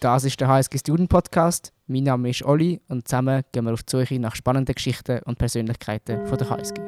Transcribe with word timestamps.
Das 0.00 0.22
ist 0.22 0.40
der 0.40 0.46
HSG 0.46 0.78
Student 0.78 1.08
Podcast. 1.08 1.72
Mein 1.88 2.04
Name 2.04 2.30
ist 2.30 2.44
Olli 2.44 2.80
und 2.88 3.08
zusammen 3.08 3.42
gehen 3.50 3.64
wir 3.64 3.72
auf 3.72 3.82
die 3.82 3.96
Suche 3.96 4.20
nach 4.20 4.36
spannenden 4.36 4.72
Geschichten 4.72 5.18
und 5.24 5.38
Persönlichkeiten 5.38 6.24
von 6.24 6.38
der 6.38 6.50
HSG. 6.50 6.80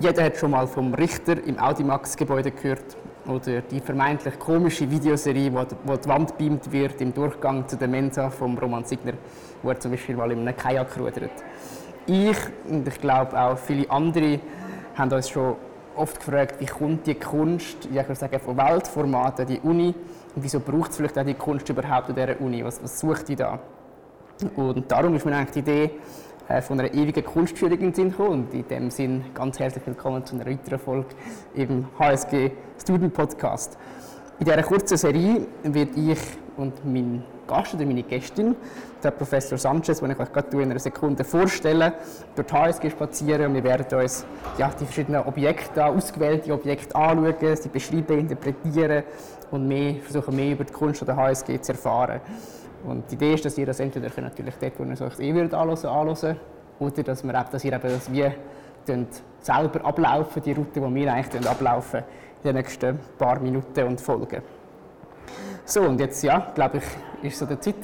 Jeder 0.00 0.24
hat 0.24 0.36
schon 0.36 0.50
mal 0.50 0.66
vom 0.66 0.92
Richter 0.94 1.40
im 1.44 1.60
Audimax-Gebäude 1.60 2.50
gehört 2.50 2.96
oder 3.28 3.60
die 3.60 3.78
vermeintlich 3.78 4.36
komische 4.40 4.90
Videoserie, 4.90 5.52
wo 5.54 5.96
die 5.96 6.08
Wand 6.08 6.36
beamt 6.36 6.72
wird 6.72 7.00
im 7.00 7.14
Durchgang 7.14 7.68
zu 7.68 7.76
der 7.76 7.86
Mensa 7.86 8.30
vom 8.30 8.58
Roman 8.58 8.84
Signer, 8.84 9.12
wo 9.62 9.68
er 9.68 9.78
zum 9.78 9.92
Beispiel 9.92 10.16
mal 10.16 10.32
in 10.32 10.40
einem 10.40 10.56
Kajak 10.56 10.98
rudert. 10.98 11.30
Ich 12.08 12.36
und 12.68 12.88
ich 12.88 13.00
glaube 13.00 13.40
auch 13.40 13.56
viele 13.56 13.88
andere 13.88 14.40
haben 14.96 15.12
uns 15.12 15.30
schon 15.30 15.54
oft 15.96 16.18
gefragt, 16.18 16.60
wie 16.60 16.66
kommt 16.66 17.06
die 17.06 17.14
Kunst, 17.14 17.86
ich 17.86 17.94
würde 17.94 18.14
sagen, 18.14 18.38
von 18.40 18.56
Weltformaten 18.56 19.46
die 19.46 19.60
Uni 19.60 19.94
und 20.34 20.42
wieso 20.42 20.60
braucht 20.60 20.90
es 20.90 20.96
vielleicht 20.96 21.18
auch 21.18 21.24
die 21.24 21.34
Kunst 21.34 21.68
überhaupt 21.68 22.08
an 22.08 22.14
dieser 22.14 22.40
Uni? 22.40 22.64
Was, 22.64 22.82
was 22.82 22.98
sucht 22.98 23.28
die 23.28 23.36
da? 23.36 23.58
Und 24.56 24.90
darum 24.90 25.14
ist 25.14 25.24
mir 25.24 25.36
eigentlich 25.36 25.52
die 25.52 25.58
Idee 25.60 25.90
äh, 26.48 26.60
von 26.60 26.78
einer 26.78 26.92
ewigen 26.92 27.24
Kunstführung 27.24 27.78
in 27.78 27.94
Sinn 27.94 28.10
gekommen. 28.10 28.44
Und 28.44 28.54
in 28.54 28.66
dem 28.68 28.90
Sinn 28.90 29.24
ganz 29.32 29.58
herzlich 29.58 29.86
willkommen 29.86 30.24
zu 30.26 30.34
einer 30.34 30.46
weiteren 30.46 30.78
Folge 30.78 31.08
im 31.54 31.86
HSG 31.98 32.50
Student 32.80 33.14
Podcast. 33.14 33.78
In 34.40 34.46
dieser 34.46 34.64
kurzen 34.64 34.96
Serie 34.96 35.46
wird 35.62 35.96
ich 35.96 36.18
und 36.56 36.84
mein 36.84 37.22
Gast 37.46 37.74
oder 37.74 37.86
meine 37.86 38.02
Gästin, 38.02 38.56
der 39.02 39.12
Professor 39.12 39.56
Sanchez, 39.56 40.00
den 40.00 40.10
ich 40.10 40.18
euch 40.18 40.32
gerade 40.32 40.60
in 40.60 40.72
einer 40.72 40.80
Sekunde 40.80 41.22
vorstellen, 41.22 41.92
durch 42.34 42.48
die 42.48 42.52
HSG 42.52 42.90
spazieren 42.90 43.46
und 43.46 43.54
wir 43.54 43.62
werden 43.62 44.00
uns 44.00 44.26
ja, 44.58 44.70
die 44.70 44.86
verschiedenen 44.86 45.22
Objekte, 45.22 45.84
ausgewählte 45.86 46.52
Objekte 46.52 46.96
anschauen, 46.96 47.56
sie 47.56 47.68
beschreiben, 47.68 48.18
interpretieren 48.18 49.04
und 49.52 49.68
mehr, 49.68 49.94
versuchen 50.02 50.34
mehr 50.34 50.50
über 50.50 50.64
die 50.64 50.72
Kunst 50.72 51.06
der 51.06 51.14
HSG 51.14 51.60
zu 51.60 51.70
erfahren. 51.70 52.20
Und 52.84 53.08
die 53.08 53.14
Idee 53.14 53.34
ist, 53.34 53.44
dass 53.44 53.56
ihr 53.56 53.66
das 53.66 53.78
entweder 53.78 54.10
natürlich 54.20 54.54
dort, 54.60 54.80
wo 54.80 54.82
ihr 54.82 54.92
es 54.92 55.00
euch 55.00 55.20
eh 55.20 55.32
würdet 55.32 55.54
anhören, 55.54 55.86
anhören 55.86 56.36
oder 56.80 57.02
dass, 57.04 57.22
wir, 57.22 57.32
dass 57.32 57.64
ihr 57.64 57.72
eben 57.72 57.88
das 57.88 58.10
wie 58.12 58.32
selber 59.40 59.84
ablaufen, 59.84 60.42
die 60.42 60.52
Route, 60.52 60.80
die 60.80 60.94
wir 60.94 61.12
eigentlich 61.12 61.48
ablaufen 61.48 62.02
den 62.44 62.56
nächsten 62.56 62.98
paar 63.18 63.40
Minuten 63.40 63.84
und 63.84 64.00
Folgen. 64.00 64.42
So, 65.64 65.82
und 65.82 65.98
jetzt, 65.98 66.22
ja, 66.22 66.52
glaube 66.54 66.78
ich, 66.78 67.26
ist 67.26 67.38
so 67.38 67.46
der 67.46 67.60
Zeit, 67.60 67.76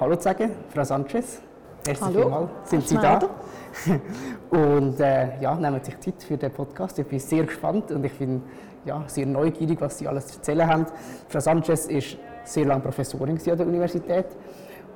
Hallo 0.00 0.16
zu 0.16 0.22
sagen, 0.22 0.50
Frau 0.68 0.82
Sanchez. 0.82 1.40
Herzlich 1.86 2.00
Hallo. 2.00 2.48
Sind 2.64 2.88
Sie 2.88 2.96
da? 2.96 3.20
und 4.50 4.98
äh, 5.00 5.40
ja, 5.40 5.54
nehmen 5.54 5.82
sich 5.82 5.98
Zeit 6.00 6.22
für 6.22 6.36
den 6.36 6.50
Podcast. 6.50 6.98
Ich 6.98 7.06
bin 7.06 7.20
sehr 7.20 7.44
gespannt 7.44 7.92
und 7.92 8.04
ich 8.04 8.12
bin 8.18 8.42
ja, 8.84 9.04
sehr 9.06 9.26
neugierig, 9.26 9.80
was 9.80 9.98
Sie 9.98 10.08
alles 10.08 10.26
zu 10.26 10.38
erzählen 10.38 10.66
haben. 10.66 10.86
Frau 11.28 11.38
Sanchez 11.38 11.86
ist 11.86 12.18
sehr 12.44 12.66
lange 12.66 12.82
Professorin 12.82 13.38
an 13.38 13.56
der 13.56 13.66
Universität 13.66 14.26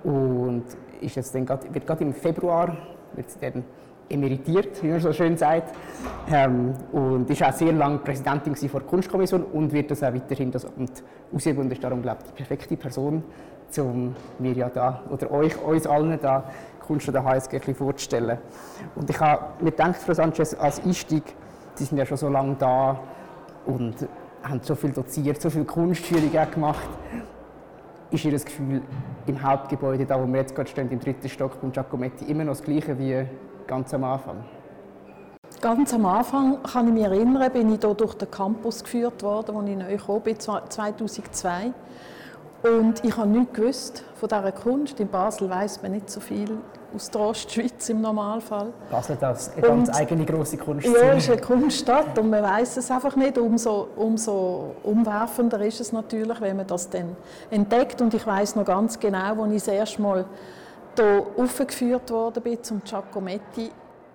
und 0.03 0.65
ist 1.01 1.15
jetzt 1.17 1.35
dann 1.35 1.47
grad, 1.47 1.73
wird 1.73 1.87
gerade 1.87 2.03
im 2.03 2.13
Februar 2.13 2.77
wird 3.15 3.31
sie 3.31 3.39
dann 3.41 3.65
emeritiert, 4.13 4.83
wie 4.83 4.89
man 4.89 5.01
so 5.01 5.13
schön 5.13 5.37
sagt. 5.37 5.75
Ähm, 6.31 6.75
und 6.93 7.29
ist 7.31 7.43
auch 7.43 7.53
sehr 7.53 7.73
lange 7.73 7.99
Präsidentin 7.99 8.55
der 8.55 8.81
Kunstkommission 8.83 9.43
und 9.43 9.73
wird 9.73 9.91
das 9.91 10.03
auch 10.03 10.13
weiterhin 10.13 10.51
das 10.51 10.65
Amt 10.65 11.03
ausüben 11.35 11.61
und 11.61 11.73
ist 11.73 11.83
darum, 11.83 12.03
glaube 12.03 12.19
ich, 12.23 12.31
die 12.31 12.37
perfekte 12.37 12.77
Person, 12.77 13.25
um 13.79 14.15
mir 14.39 14.53
ja 14.53 14.69
da, 14.69 15.03
oder 15.11 15.31
euch, 15.31 15.61
uns 15.63 15.87
allen 15.87 16.19
da, 16.21 16.45
Kunst 16.83 17.09
der 17.09 17.25
HSG 17.25 17.61
ein 17.67 17.75
vorzustellen. 17.75 18.39
Und 18.95 19.09
ich 19.09 19.19
habe 19.19 19.63
mir 19.63 19.71
gedacht, 19.71 19.97
Frau 19.97 20.13
Sanchez, 20.13 20.55
als 20.55 20.85
Einstieg, 20.85 21.23
Sie 21.75 21.85
sind 21.85 21.97
ja 21.97 22.05
schon 22.05 22.19
so 22.19 22.29
lange 22.29 22.55
da 22.59 23.01
und 23.65 23.95
haben 24.43 24.61
so 24.63 24.75
viel 24.75 24.91
doziert, 24.91 25.41
so 25.41 25.49
viel 25.49 25.65
Kunstführung 25.65 26.31
gemacht. 26.51 26.89
Ist 28.11 28.25
Ihr 28.27 28.33
Gefühl 28.39 28.83
im 29.27 29.43
Hauptgebäude, 29.43 30.05
da 30.05 30.21
wo 30.21 30.27
wir 30.27 30.41
jetzt 30.41 30.55
gerade 30.55 30.69
stehen, 30.69 30.91
im 30.91 31.01
dritten 31.01 31.31
Stock 31.31 31.55
von 31.55 31.73
Giacometti, 31.73 32.27
immer 32.27 32.45
noch 32.45 32.53
das 32.53 32.63
Gleiche 32.63 32.99
wie 32.99 33.25
ganz 33.67 33.93
am 33.95 34.05
Anfang? 34.05 34.45
Ganz 35.61 35.95
am 35.95 36.07
Anfang 36.07 36.63
kann 36.63 36.89
ich 36.89 36.95
mich 36.95 37.05
erinnern, 37.05 37.53
bin 37.53 37.73
ich 37.73 37.81
hier 37.81 37.95
durch 37.95 38.15
den 38.15 38.31
Campus 38.31 38.83
geführt 38.83 39.23
worden, 39.23 39.57
als 39.57 39.69
ich 39.69 39.77
neu 39.77 39.97
gekommen 39.97 40.23
bin, 40.23 40.41
2002. 40.41 41.73
Und 42.63 43.05
ich 43.05 43.17
habe 43.17 43.29
nichts 43.29 43.55
gewusst 43.55 44.05
von 44.15 44.29
dieser 44.29 44.53
Kunst. 44.53 45.01
In 45.01 45.09
Basel 45.09 45.51
weiß 45.51 45.83
man 45.83 45.93
nicht 45.93 46.09
so 46.09 46.21
viel 46.21 46.59
aus 46.95 47.11
der 47.11 47.21
Ostschweiz 47.21 47.89
im 47.89 48.01
Normalfall. 48.01 48.73
Basel 48.91 49.17
ist 49.17 49.53
eine 49.53 49.63
ganz 49.63 49.89
und, 49.89 49.95
eigene 49.95 50.25
große 50.25 50.57
Kunstszene. 50.59 50.99
Ja, 50.99 51.15
es 51.15 51.25
ist 51.25 51.31
eine 51.31 51.41
Kunststadt 51.41 52.17
und 52.19 52.31
man 52.31 52.43
weiß 52.43 52.77
es 52.77 52.91
einfach 52.91 53.17
nicht. 53.17 53.37
Umso, 53.37 53.89
umso 53.97 54.77
umwerfender 54.85 55.61
ist 55.63 55.81
es 55.81 55.93
natürlich, 55.93 56.41
wenn 56.41 56.57
man 56.57 56.67
das 56.67 56.89
dann 56.89 57.17
entdeckt. 57.51 58.01
Und 58.01 58.15
ich 58.15 58.25
weiß 58.25 58.55
noch 58.55 58.65
ganz 58.65 58.99
genau, 59.01 59.43
als 59.43 59.53
ich 59.53 59.65
das 59.65 59.75
erste 59.75 60.03
Mal 60.03 60.25
hier 60.97 61.27
aufgeführt 61.37 62.11
worden 62.11 62.43
bin 62.43 62.63
zum 62.63 62.83
Giacometti, 62.83 63.71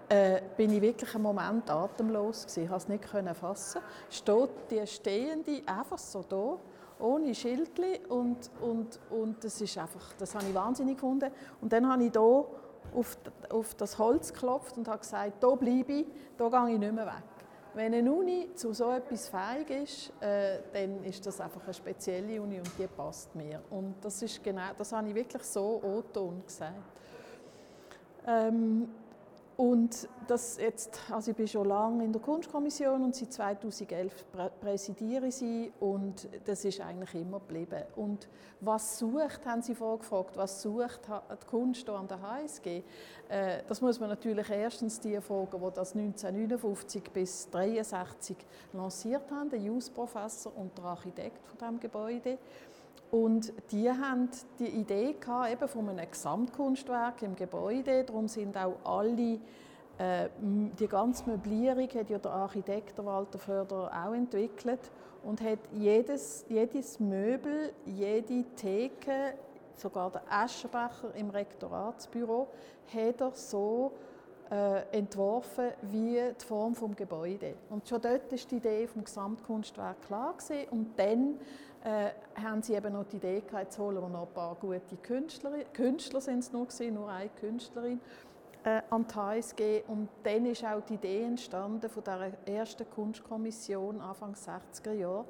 äh, 0.09 0.41
bin 0.55 0.71
ich 0.73 0.81
wirklich 0.81 1.13
einen 1.13 1.23
Moment 1.23 1.69
atemlos 1.69 2.45
gewesen. 2.45 2.69
Konnte 2.69 2.83
es 2.83 2.87
nicht 2.87 3.37
fassen. 3.37 3.81
Steht 4.09 4.49
die 4.71 4.87
Stehende 4.87 5.61
einfach 5.65 5.97
so 5.97 6.23
da 6.27 6.57
ohne 6.99 7.35
Schildli 7.35 7.99
und, 8.09 8.49
und, 8.61 8.99
und 9.11 9.43
das 9.43 9.61
ist 9.61 9.77
einfach, 9.77 10.13
das 10.17 10.33
habe 10.33 10.45
ich 10.45 10.53
wahnsinnig 10.53 10.95
gefunden. 10.95 11.31
Und 11.61 11.71
dann 11.71 11.87
habe 11.87 12.03
ich 12.03 12.11
hier 12.11 12.21
auf, 12.21 13.17
auf 13.49 13.75
das 13.75 13.97
Holz 13.97 14.33
geklopft 14.33 14.77
und 14.77 14.87
habe 14.87 14.99
gesagt, 14.99 15.33
hier 15.39 15.55
bleibe 15.55 15.93
ich, 15.93 16.05
hier 16.37 16.49
gehe 16.49 16.69
ich 16.73 16.79
nicht 16.79 16.93
mehr 16.93 17.05
weg. 17.05 17.36
Wenn 17.77 17.93
eine 17.93 18.11
Uni 18.11 18.49
zu 18.55 18.73
so 18.73 18.91
etwas 18.91 19.29
fähig 19.29 19.69
ist, 19.69 20.11
äh, 20.19 20.61
dann 20.73 21.03
ist 21.03 21.23
das 21.23 21.39
einfach 21.39 21.63
eine 21.63 21.75
spezielle 21.75 22.41
Uni 22.41 22.57
und 22.57 22.71
die 22.75 22.87
passt 22.87 23.35
mir. 23.35 23.61
Und 23.69 23.93
das 24.01 24.19
ist 24.23 24.43
genau, 24.43 24.71
das 24.75 24.91
habe 24.91 25.07
ich 25.09 25.13
wirklich 25.13 25.43
so 25.43 25.79
O-Ton 25.83 26.41
gesagt. 26.43 26.73
Ähm, 28.25 28.89
und 29.57 30.07
das 30.27 30.57
jetzt, 30.57 30.99
also 31.11 31.31
ich 31.31 31.37
bin 31.37 31.47
schon 31.47 31.67
lange 31.67 32.05
in 32.05 32.13
der 32.13 32.21
Kunstkommission 32.21 33.03
und 33.03 33.15
seit 33.15 33.33
2011 33.33 34.25
präsidiere 34.61 35.31
sie 35.31 35.71
und 35.79 36.29
das 36.45 36.63
ist 36.63 36.79
eigentlich 36.79 37.15
immer 37.15 37.39
geblieben. 37.39 37.81
Und 37.95 38.29
was 38.61 38.99
sucht, 38.99 39.45
haben 39.47 39.63
Sie 39.63 39.73
vorgefragt, 39.73 40.37
was 40.37 40.61
sucht 40.61 41.01
die 41.07 41.45
Kunst 41.47 41.85
hier 41.85 41.95
an 41.95 42.07
der 42.07 42.21
HSG? 42.21 42.83
Äh, 43.29 43.63
das 43.67 43.81
muss 43.81 43.99
man 43.99 44.09
natürlich 44.09 44.47
erstens 44.47 44.99
die 44.99 45.19
fragen, 45.21 45.49
die 45.51 45.73
das 45.73 45.95
1959 45.95 47.03
bis 47.11 47.47
1963 47.47 48.37
lanciert 48.73 49.31
haben, 49.31 49.49
der 49.49 49.59
Jus-Professor 49.59 50.55
und 50.55 50.77
der 50.77 50.85
Architekt 50.85 51.47
von 51.47 51.57
diesem 51.57 51.79
Gebäude. 51.79 52.37
Und 53.11 53.53
die 53.71 53.89
haben 53.89 54.29
die 54.59 54.67
Idee 54.67 55.15
gehabt, 55.19 55.51
eben 55.51 55.67
von 55.67 55.89
einem 55.89 56.09
Gesamtkunstwerk 56.09 57.21
im 57.21 57.35
Gebäude. 57.35 58.03
Darum 58.03 58.27
sind 58.27 58.57
auch 58.57 58.75
alle, 58.83 59.39
äh, 59.97 60.29
die 60.41 60.87
ganze 60.87 61.29
Möblierung 61.29 61.87
hat 61.89 62.09
ja 62.09 62.17
der 62.17 62.31
Architekt 62.31 63.03
Walter 63.03 63.39
Förder 63.39 63.91
auch 63.91 64.13
entwickelt 64.13 64.91
und 65.23 65.41
hat 65.41 65.59
jedes, 65.71 66.45
jedes 66.49 66.99
Möbel, 66.99 67.71
jede 67.85 68.43
Theke, 68.55 69.35
sogar 69.75 70.11
der 70.11 70.23
Aschenbecher 70.29 71.15
im 71.15 71.29
Rektoratsbüro, 71.29 72.47
hat 72.93 73.21
er 73.21 73.31
so 73.31 73.93
äh, 74.51 74.97
entworfen 74.97 75.71
wie 75.81 76.19
die 76.39 76.45
Form 76.45 76.73
des 76.73 76.95
Gebäudes. 76.95 77.55
Und 77.69 77.87
schon 77.87 78.01
dort 78.01 78.31
war 78.31 78.39
die 78.51 78.55
Idee 78.55 78.87
vom 78.87 79.03
Gesamtkunstwerk 79.03 80.01
klar 80.03 80.33
gewesen. 80.33 80.69
Und 80.71 80.97
dann 80.97 81.39
äh, 81.87 82.11
haben 82.41 82.61
sie 82.61 82.73
eben 82.73 82.91
noch 82.91 83.05
die 83.05 83.15
Idee 83.15 83.41
gehabt, 83.41 83.71
zu 83.71 83.81
holen, 83.81 84.01
wo 84.01 84.09
noch 84.09 84.27
ein 84.27 84.33
paar 84.33 84.55
gute 84.55 84.97
Künstler, 85.01 85.51
Künstler 85.71 86.19
sind 86.19 86.39
es 86.39 86.51
nur 86.51 86.65
gewesen, 86.65 86.95
nur 86.95 87.09
eine 87.09 87.29
Künstlerin, 87.29 88.01
äh, 88.65 88.81
an 88.89 89.05
die 89.07 89.15
HSG. 89.15 89.83
Und 89.87 90.09
dann 90.23 90.45
ist 90.47 90.65
auch 90.65 90.81
die 90.81 90.95
Idee 90.95 91.23
entstanden 91.23 91.89
von 91.89 92.03
der 92.03 92.33
ersten 92.45 92.89
Kunstkommission 92.89 94.01
Anfang 94.01 94.33
60er 94.33 94.91
Jahre, 94.91 95.25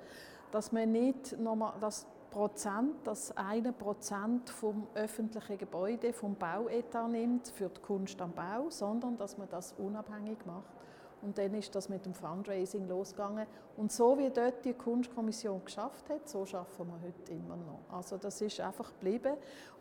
dass 0.51 0.71
man 0.71 0.91
nicht 0.91 1.39
nochmal, 1.39 1.73
das 1.79 2.07
Prozent, 2.31 2.95
das 3.03 3.37
eine 3.37 3.71
Prozent 3.71 4.49
vom 4.49 4.87
öffentlichen 4.95 5.59
Gebäude, 5.59 6.11
vom 6.11 6.35
Bauetat 6.35 7.09
nimmt 7.09 7.49
für 7.49 7.69
die 7.69 7.81
Kunst 7.81 8.19
am 8.19 8.31
Bau, 8.31 8.69
sondern 8.69 9.15
dass 9.17 9.37
man 9.37 9.47
das 9.49 9.73
unabhängig 9.73 10.39
macht 10.45 10.76
und 11.21 11.37
dann 11.37 11.53
ist 11.55 11.73
das 11.73 11.89
mit 11.89 12.05
dem 12.05 12.13
Fundraising 12.13 12.87
losgegangen. 12.87 13.47
Und 13.75 13.91
so 13.91 14.17
wie 14.17 14.29
dort 14.29 14.63
die 14.65 14.73
Kunstkommission 14.73 15.63
geschafft 15.65 16.09
hat, 16.09 16.27
so 16.29 16.45
schaffen 16.45 16.87
wir 16.87 17.07
heute 17.07 17.31
immer 17.31 17.55
noch. 17.55 17.95
Also 17.95 18.17
das 18.17 18.39
ist 18.41 18.59
einfach 18.59 18.91
geblieben. 18.93 19.35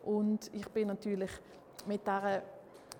Und 0.04 0.52
ich 0.54 0.68
bin 0.68 0.88
natürlich 0.88 1.30
mit 1.86 2.06
dieser, 2.06 2.42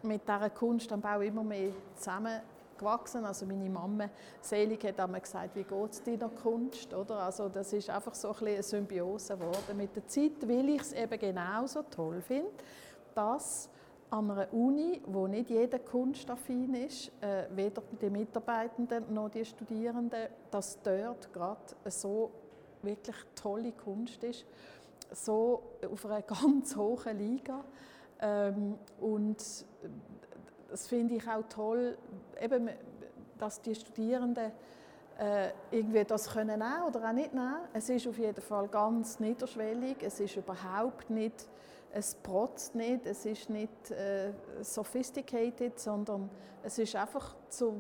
mit 0.02 0.22
dieser 0.22 0.50
Kunst 0.50 0.92
am 0.92 1.00
Bau 1.00 1.20
immer 1.20 1.42
mehr 1.42 1.70
zusammen 1.96 2.40
gewachsen. 2.76 3.24
Also 3.24 3.46
meine 3.46 3.70
Mama 3.70 4.10
Selig 4.40 4.84
hat 4.84 5.00
einmal 5.00 5.20
gesagt, 5.20 5.56
wie 5.56 5.64
geht 5.64 5.92
es 5.92 6.02
deiner 6.02 6.28
Kunst? 6.28 6.92
Oder? 6.92 7.20
Also 7.20 7.48
das 7.48 7.72
ist 7.72 7.88
einfach 7.88 8.14
so 8.14 8.32
ein 8.32 8.46
eine 8.46 8.62
Symbiose 8.62 9.36
geworden. 9.36 9.76
Mit 9.76 9.96
der 9.96 10.06
Zeit, 10.06 10.46
weil 10.46 10.68
ich 10.68 10.82
es 10.82 10.92
eben 10.92 11.18
genauso 11.18 11.82
toll 11.82 12.20
finde, 12.20 12.50
dass 13.14 13.70
an 14.16 14.30
einer 14.30 14.52
Uni, 14.52 15.02
wo 15.06 15.26
nicht 15.26 15.50
jeder 15.50 15.78
kunstaffin 15.78 16.74
ist, 16.74 17.12
äh, 17.20 17.44
weder 17.50 17.82
die 18.00 18.08
Mitarbeitenden 18.08 19.12
noch 19.12 19.28
die 19.28 19.44
Studierenden, 19.44 20.28
dass 20.50 20.80
dort 20.82 21.32
gerade 21.32 21.60
so 21.86 22.30
wirklich 22.82 23.16
tolle 23.34 23.72
Kunst 23.72 24.24
ist, 24.24 24.46
so 25.12 25.62
auf 25.90 26.06
einer 26.06 26.22
ganz 26.22 26.74
hohen 26.76 27.18
Liga. 27.18 27.62
Ähm, 28.20 28.78
und 29.00 29.36
das 30.70 30.86
finde 30.86 31.16
ich 31.16 31.28
auch 31.28 31.44
toll, 31.48 31.98
eben, 32.40 32.70
dass 33.38 33.60
die 33.60 33.74
Studierenden 33.74 34.52
äh, 35.18 35.50
irgendwie 35.70 36.04
das 36.04 36.30
können 36.30 36.58
nehmen 36.58 36.82
oder 36.88 37.06
auch 37.06 37.12
nicht 37.12 37.34
nehmen. 37.34 37.56
Es 37.74 37.90
ist 37.90 38.06
auf 38.06 38.18
jeden 38.18 38.40
Fall 38.40 38.68
ganz 38.68 39.20
niederschwellig. 39.20 39.98
Es 40.02 40.20
ist 40.20 40.36
überhaupt 40.36 41.10
nicht, 41.10 41.46
es 41.96 42.14
protzt 42.14 42.74
nicht, 42.74 43.06
es 43.06 43.24
ist 43.24 43.48
nicht 43.48 43.90
äh, 43.90 44.32
sophisticated, 44.60 45.80
sondern 45.80 46.28
es 46.62 46.78
ist 46.78 46.94
einfach 46.94 47.34
so 47.48 47.74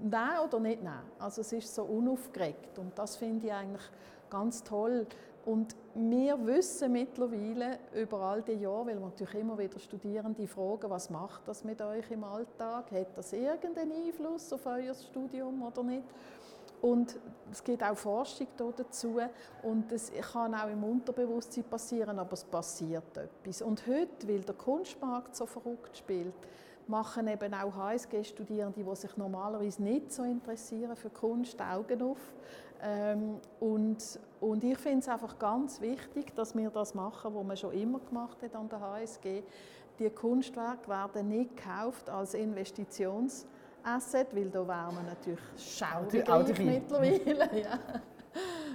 nehmen 0.00 0.38
oder 0.46 0.60
nicht 0.60 0.80
nehmen. 0.80 1.02
Also 1.18 1.40
es 1.40 1.52
ist 1.52 1.74
so 1.74 1.82
unaufgeregt 1.82 2.78
und 2.78 2.96
das 2.96 3.16
finde 3.16 3.48
ich 3.48 3.52
eigentlich 3.52 3.82
ganz 4.30 4.62
toll. 4.62 5.06
Und 5.44 5.74
wir 5.94 6.46
wissen 6.46 6.92
mittlerweile 6.92 7.78
über 7.94 8.20
all 8.20 8.42
die 8.42 8.52
Jahre, 8.52 8.86
weil 8.86 9.00
wir 9.00 9.06
natürlich 9.06 9.34
immer 9.34 9.58
wieder 9.58 9.80
Studierende 9.80 10.46
fragen, 10.46 10.88
was 10.90 11.10
macht 11.10 11.48
das 11.48 11.64
mit 11.64 11.82
euch 11.82 12.08
im 12.12 12.22
Alltag? 12.22 12.92
Hat 12.92 13.16
das 13.16 13.32
irgendeinen 13.32 13.92
Einfluss 13.92 14.52
auf 14.52 14.66
euer 14.66 14.94
Studium 14.94 15.62
oder 15.62 15.82
nicht? 15.82 16.04
Und 16.80 17.18
es 17.50 17.64
gibt 17.64 17.82
auch 17.82 17.96
Forschung 17.96 18.46
dazu 18.56 19.18
und 19.62 19.90
es 19.90 20.12
kann 20.32 20.54
auch 20.54 20.68
im 20.68 20.84
Unterbewusstsein 20.84 21.64
passieren, 21.64 22.18
aber 22.18 22.34
es 22.34 22.44
passiert 22.44 23.16
etwas. 23.16 23.62
Und 23.62 23.86
heute, 23.86 24.28
weil 24.28 24.40
der 24.40 24.54
Kunstmarkt 24.54 25.34
so 25.34 25.46
verrückt 25.46 25.96
spielt, 25.96 26.34
machen 26.86 27.28
eben 27.28 27.52
auch 27.54 27.74
HSG-Studierende, 27.74 28.82
die 28.82 28.96
sich 28.96 29.16
normalerweise 29.16 29.82
nicht 29.82 30.12
so 30.12 30.22
interessieren 30.22 30.96
für 30.96 31.10
Kunst, 31.10 31.60
Augen 31.60 32.02
auf. 32.02 32.34
Ähm, 32.80 33.40
und, 33.60 34.20
und 34.40 34.64
ich 34.64 34.78
finde 34.78 35.00
es 35.00 35.08
einfach 35.08 35.38
ganz 35.38 35.80
wichtig, 35.80 36.34
dass 36.34 36.56
wir 36.56 36.70
das 36.70 36.94
machen, 36.94 37.34
was 37.34 37.44
man 37.44 37.56
schon 37.56 37.72
immer 37.72 37.98
gemacht 37.98 38.42
hat 38.42 38.54
an 38.54 38.68
der 38.68 38.80
HSG. 38.80 39.42
Die 39.98 40.10
Kunstwerke 40.10 40.88
werden 40.88 41.28
nicht 41.28 41.56
gekauft 41.56 42.08
als 42.08 42.34
Investitions- 42.34 43.46
Asset, 43.96 44.34
weil 44.34 44.50
da 44.50 44.66
wären 44.66 44.94
wir 44.96 45.02
natürlich 45.02 45.40
schaurig 45.56 46.58
mittlerweile. 46.58 47.62
ja. 47.62 47.78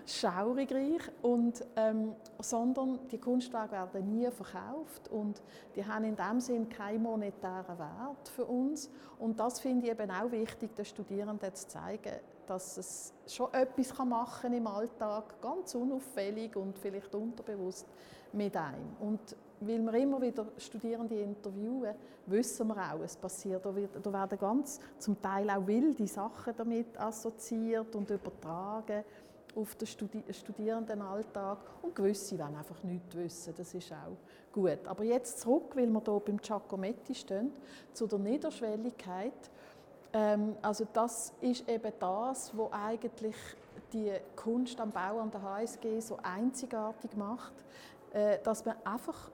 schaurig 0.06 0.72
reich. 0.72 1.02
Und, 1.22 1.66
ähm, 1.76 2.16
sondern 2.40 3.08
die 3.10 3.18
Kunstwerke 3.18 3.74
werden 3.74 4.10
nie 4.10 4.30
verkauft 4.30 5.08
und 5.10 5.42
die 5.76 5.86
haben 5.86 6.04
in 6.06 6.16
dem 6.16 6.40
Sinn 6.40 6.70
keinen 6.70 7.04
monetären 7.04 7.78
Wert 7.80 8.30
für 8.36 8.46
uns. 8.46 8.90
Und 9.20 9.40
das 9.40 9.60
finde 9.60 9.86
ich 9.86 9.92
eben 9.92 10.12
auch 10.12 10.32
wichtig, 10.32 10.76
den 10.76 10.86
Studierenden 10.86 11.54
zu 11.54 11.68
zeigen, 11.68 12.20
dass 12.46 12.78
es 12.78 13.14
schon 13.28 13.54
etwas 13.54 13.98
machen 14.00 14.42
kann 14.42 14.54
im 14.54 14.68
Alltag, 14.68 15.42
ganz 15.42 15.76
unauffällig 15.76 16.56
und 16.56 16.78
vielleicht 16.78 17.14
unterbewusst 17.16 17.88
mit 18.34 18.56
einem. 18.58 18.96
Und 19.00 19.36
weil 19.68 19.84
wir 19.86 19.94
immer 19.94 20.22
wieder 20.22 20.46
Studierende 20.58 21.16
interviewen, 21.16 21.94
wissen 22.26 22.68
wir 22.68 22.94
auch, 22.94 23.02
es 23.02 23.16
passiert, 23.16 23.66
da, 23.66 23.76
wird, 23.76 23.92
da 24.02 24.14
werden 24.14 24.38
ganz 24.38 24.80
zum 24.98 25.22
Teil 25.22 25.50
auch 25.50 25.66
wilde 25.66 26.08
Sachen 26.08 26.54
damit 26.56 27.00
assoziiert 27.00 27.96
und 27.96 28.10
übertragen 28.10 29.04
auf 29.56 29.76
den 29.76 29.88
Studi 29.88 30.24
Studierendenalltag 30.32 31.60
und 31.84 31.96
gewisse 31.96 32.40
wollen 32.40 32.56
einfach 32.56 32.82
nichts 32.84 33.16
wissen, 33.16 33.54
das 33.56 33.74
ist 33.74 33.92
auch 33.92 34.18
gut. 34.52 34.80
Aber 34.88 35.04
jetzt 35.04 35.42
zurück, 35.42 35.76
weil 35.76 35.88
wir 35.88 36.02
hier 36.04 36.20
beim 36.20 36.38
Giacometti 36.38 37.14
stehen, 37.14 37.52
zu 37.94 38.08
der 38.08 38.20
Niederschwelligkeit. 38.20 39.52
Ähm, 40.12 40.56
also 40.62 40.88
das 40.92 41.34
ist 41.42 41.70
eben 41.70 41.92
das, 42.00 42.52
was 42.58 42.72
eigentlich 42.72 43.36
die 43.92 44.12
Kunst 44.36 44.80
am 44.80 44.90
Bau 44.90 45.20
an 45.20 45.30
der 45.30 45.42
HSG 45.44 46.00
so 46.00 46.18
einzigartig 46.24 47.16
macht. 47.16 47.54
Äh, 48.14 48.38
dass 48.44 48.64
man 48.64 48.76
einfach 48.84 49.32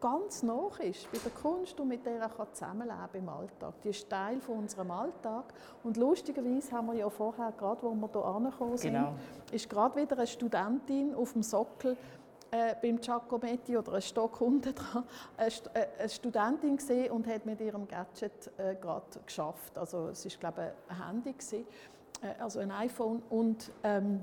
ganz 0.00 0.42
nah 0.42 0.68
ist 0.80 1.10
bei 1.10 1.18
der 1.18 1.32
Kunst 1.32 1.78
und 1.80 1.88
mit 1.88 2.04
der 2.06 2.20
er 2.20 2.52
zusammenleben 2.52 2.98
im 3.14 3.28
Alltag. 3.28 3.74
Die 3.82 3.88
ist 3.88 4.08
Teil 4.08 4.40
von 4.40 4.58
unserem 4.58 4.90
Alltag. 4.90 5.52
Und 5.82 5.96
lustigerweise 5.96 6.72
haben 6.72 6.88
wir 6.88 6.94
ja 6.94 7.10
vorher, 7.10 7.52
gerade 7.52 7.82
wo 7.82 7.94
wir 7.94 8.08
hier 8.12 8.24
angekommen 8.24 8.76
sind, 8.76 8.94
genau. 8.94 9.14
ist 9.50 9.68
gerade 9.68 10.00
wieder 10.00 10.16
eine 10.16 10.26
Studentin 10.26 11.14
auf 11.14 11.32
dem 11.32 11.42
Sockel 11.42 11.96
äh, 12.50 12.74
beim 12.80 13.00
Giacometti 13.00 13.76
oder 13.76 13.94
ein 13.94 14.02
Stock 14.02 14.40
unten 14.40 14.74
dran, 14.74 15.04
eine, 15.36 15.50
äh, 15.74 15.86
eine 15.98 16.08
Studentin 16.08 16.76
gesehen 16.76 17.12
und 17.12 17.26
hat 17.26 17.44
mit 17.44 17.60
ihrem 17.60 17.86
Gadget 17.86 18.50
äh, 18.56 18.74
gerade 18.74 19.20
geschafft. 19.24 19.76
Also 19.76 20.08
es 20.08 20.24
ist 20.24 20.40
glaube 20.40 20.72
ich 20.88 20.92
ein 20.92 21.06
Handy 21.06 21.32
gewesen, 21.32 21.66
äh, 22.22 22.42
also 22.42 22.60
ein 22.60 22.70
iPhone 22.70 23.22
und 23.28 23.70
ähm, 23.82 24.20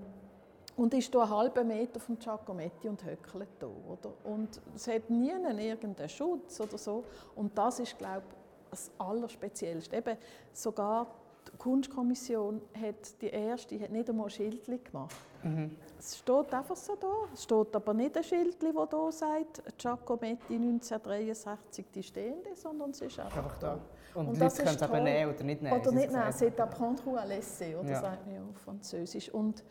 und 0.78 0.94
ist 0.94 1.12
hier 1.12 1.22
einen 1.22 1.30
halben 1.30 1.68
Meter 1.68 2.00
vom 2.00 2.20
Giacometti 2.20 2.90
und 2.90 3.04
höckelt 3.04 3.48
hier. 3.60 3.70
Oder? 3.70 4.14
Und 4.24 4.62
es 4.76 4.88
hat 4.88 5.10
nie 5.10 5.32
irgendeinen 5.32 6.10
Schutz 6.10 6.60
oder 6.60 6.78
so. 6.78 7.04
Und 7.36 7.58
das 7.58 7.80
ist, 7.80 7.98
glaube 7.98 8.24
ich, 8.30 8.70
das 8.72 8.92
Allerspeziellste. 8.98 9.96
Eben 9.96 10.18
sogar 10.52 11.08
die 11.48 11.58
Kunstkommission 11.58 12.62
hat 12.74 13.22
die 13.22 13.28
erste 13.28 13.80
hat 13.80 13.92
nicht 13.92 14.10
einmal 14.10 14.26
ein 14.26 14.30
Schild 14.32 14.66
gemacht. 14.66 15.16
Mhm. 15.44 15.76
Es 16.00 16.18
steht 16.18 16.54
einfach 16.54 16.76
so 16.76 16.96
da. 16.96 17.14
Es 17.34 17.44
steht 17.44 17.76
aber 17.76 17.94
nicht 17.94 18.18
ein 18.18 18.24
Schild, 18.24 18.58
das 18.62 18.90
hier 18.90 19.12
sagt, 19.12 19.78
Giacometti 19.78 20.56
1963 20.56 21.86
die 21.94 22.04
Stehende, 22.04 22.56
sondern 22.56 22.90
es 22.90 23.02
ist 23.02 23.20
einfach, 23.20 23.38
einfach 23.38 23.58
da. 23.60 23.80
Und, 24.16 24.28
und 24.28 24.36
die 24.36 24.40
Leute 24.40 24.56
können 24.56 24.76
es 24.76 24.82
aber 24.82 25.00
nehmen 25.02 25.34
oder 25.34 25.44
nicht 25.44 25.62
nehmen. 25.62 25.80
Oder 25.80 25.92
nicht 25.92 26.12
nehmen, 26.12 26.32
c'est 26.32 26.60
apprendre 26.60 27.08
ou 27.08 27.16
à 27.16 27.26
laisser, 27.26 27.80
oder 27.80 27.92
ja. 27.92 28.02
sagt 28.02 28.26
man 28.26 28.36
ja 28.36 28.42
auf 28.42 28.58
Französisch. 28.58 29.30
Und 29.30 29.64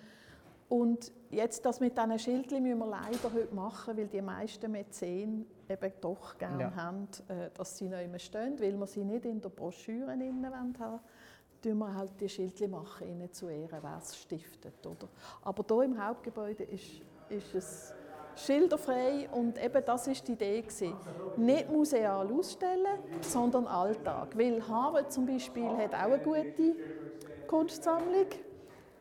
und 0.68 1.12
jetzt 1.30 1.64
das 1.64 1.80
mit 1.80 1.96
diesen 1.96 2.18
Schildchen 2.18 2.62
müssen 2.62 2.78
wir 2.78 2.86
leider 2.86 3.32
heute 3.32 3.54
machen, 3.54 3.96
weil 3.96 4.08
die 4.08 4.22
meisten 4.22 4.70
Mäzen 4.70 5.46
eben 5.68 5.92
doch 6.00 6.38
gerne 6.38 6.62
ja. 6.62 6.74
haben, 6.74 7.08
äh, 7.28 7.50
dass 7.54 7.76
sie 7.76 7.88
noch 7.88 8.00
immer 8.00 8.18
stehen, 8.18 8.58
weil 8.60 8.76
wir 8.76 8.86
sie 8.86 9.04
nicht 9.04 9.24
in 9.24 9.40
der 9.40 9.50
Broschüre 9.50 10.10
haben 10.12 10.42
wollen 10.42 11.00
tun 11.64 11.78
wir 11.78 11.94
halt 11.94 12.20
die 12.20 12.28
Schildchen 12.28 12.70
machen, 12.70 13.08
ihnen 13.08 13.32
zu 13.32 13.48
Ehren, 13.48 13.78
wer 13.80 13.98
es 13.98 14.16
stiftet. 14.16 14.86
Oder? 14.86 15.08
Aber 15.42 15.64
hier 15.66 15.84
im 15.84 16.04
Hauptgebäude 16.04 16.64
ist, 16.64 17.00
ist 17.30 17.54
es 17.54 17.94
schilderfrei 18.36 19.28
und 19.32 19.62
eben 19.62 19.82
das 19.84 20.06
ist 20.06 20.26
die 20.28 20.32
Idee 20.32 20.60
gewesen. 20.60 20.94
Nicht 21.36 21.70
museal 21.70 22.30
ausstellen, 22.32 22.98
sondern 23.22 23.66
Alltag. 23.66 24.36
Weil 24.36 24.66
Harvard 24.66 25.12
zum 25.12 25.24
Beispiel 25.26 25.68
hat 25.68 25.94
auch 25.94 26.12
eine 26.12 26.18
gute 26.18 26.74
Kunstsammlung 27.46 28.26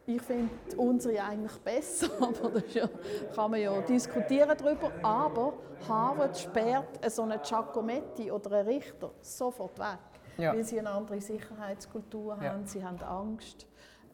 ich 0.05 0.22
finde 0.22 0.50
unsere 0.77 1.24
eigentlich 1.24 1.57
besser, 1.60 2.10
aber 2.19 2.60
da 2.60 2.62
ja, 2.74 2.89
kann 3.33 3.51
man 3.51 3.60
ja 3.60 3.81
diskutieren 3.81 4.55
darüber. 4.57 4.91
Aber 5.01 5.53
Harvard 5.88 6.38
sperrt 6.38 7.00
so 7.12 7.24
einen 7.24 7.41
Giacometti 7.41 8.31
oder 8.31 8.51
einen 8.51 8.67
Richter 8.67 9.12
sofort 9.22 9.79
weg, 9.79 10.00
ja. 10.38 10.53
weil 10.53 10.63
sie 10.63 10.79
eine 10.79 10.89
andere 10.89 11.22
Sicherheitskultur 11.22 12.36
haben. 12.36 12.43
Ja. 12.43 12.65
Sie 12.65 12.83
haben 12.83 13.01
Angst, 13.01 13.67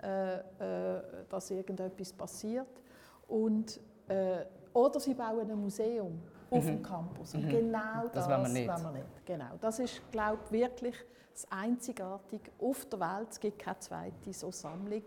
äh, 0.03 0.35
äh, 0.37 1.01
dass 1.27 1.49
irgendetwas 1.51 2.13
passiert. 2.13 2.83
Und, 3.27 3.79
äh, 4.07 4.45
oder 4.73 4.99
sie 4.99 5.13
bauen 5.13 5.49
ein 5.49 5.59
Museum 5.59 6.21
auf 6.51 6.63
mhm. 6.63 6.67
dem 6.67 6.83
Campus. 6.83 7.33
Und 7.33 7.45
mhm. 7.45 7.49
genau 7.49 8.03
das, 8.11 8.27
das 8.27 8.29
wollen 8.29 8.43
wir 8.43 8.49
nicht. 8.49 8.67
Wollen 8.67 8.83
wir 8.83 8.91
nicht. 8.91 9.25
Genau. 9.25 9.57
Das 9.59 9.79
ist, 9.79 10.01
glaube 10.11 10.39
ich, 10.45 10.51
wirklich 10.51 10.95
das 11.33 11.51
Einzigartige 11.51 12.51
auf 12.59 12.85
der 12.85 12.99
Welt. 12.99 13.27
Es 13.31 13.39
gibt 13.39 13.59
keine 13.59 13.79
zweite 13.79 14.33
so 14.33 14.51
Sammlung 14.51 15.03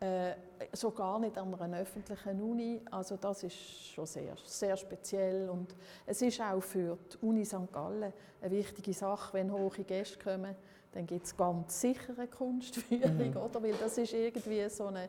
äh, 0.00 0.34
so 0.72 0.90
gar 0.90 1.18
nicht 1.18 1.36
an 1.38 1.54
einer 1.54 1.80
öffentlichen 1.80 2.40
Uni. 2.40 2.80
Also 2.90 3.16
das 3.16 3.42
ist 3.42 3.92
schon 3.94 4.06
sehr, 4.06 4.34
sehr 4.44 4.76
speziell 4.76 5.48
und 5.48 5.74
es 6.06 6.22
ist 6.22 6.40
auch 6.40 6.60
für 6.60 6.96
die 7.12 7.26
Uni 7.26 7.44
St. 7.44 7.72
Gallen 7.72 8.12
eine 8.40 8.50
wichtige 8.50 8.92
Sache, 8.92 9.34
wenn 9.34 9.52
hohe 9.52 9.70
Gäste 9.70 10.18
kommen, 10.18 10.54
dann 10.92 11.06
gibt 11.06 11.26
es 11.26 11.36
ganz 11.36 11.80
sicher 11.80 12.14
eine 12.16 12.28
Kunstführung, 12.28 13.30
mhm. 13.30 13.36
oder? 13.36 13.62
Weil 13.62 13.74
das 13.74 13.98
ist 13.98 14.12
irgendwie 14.12 14.68
so 14.68 14.86
eine 14.86 15.08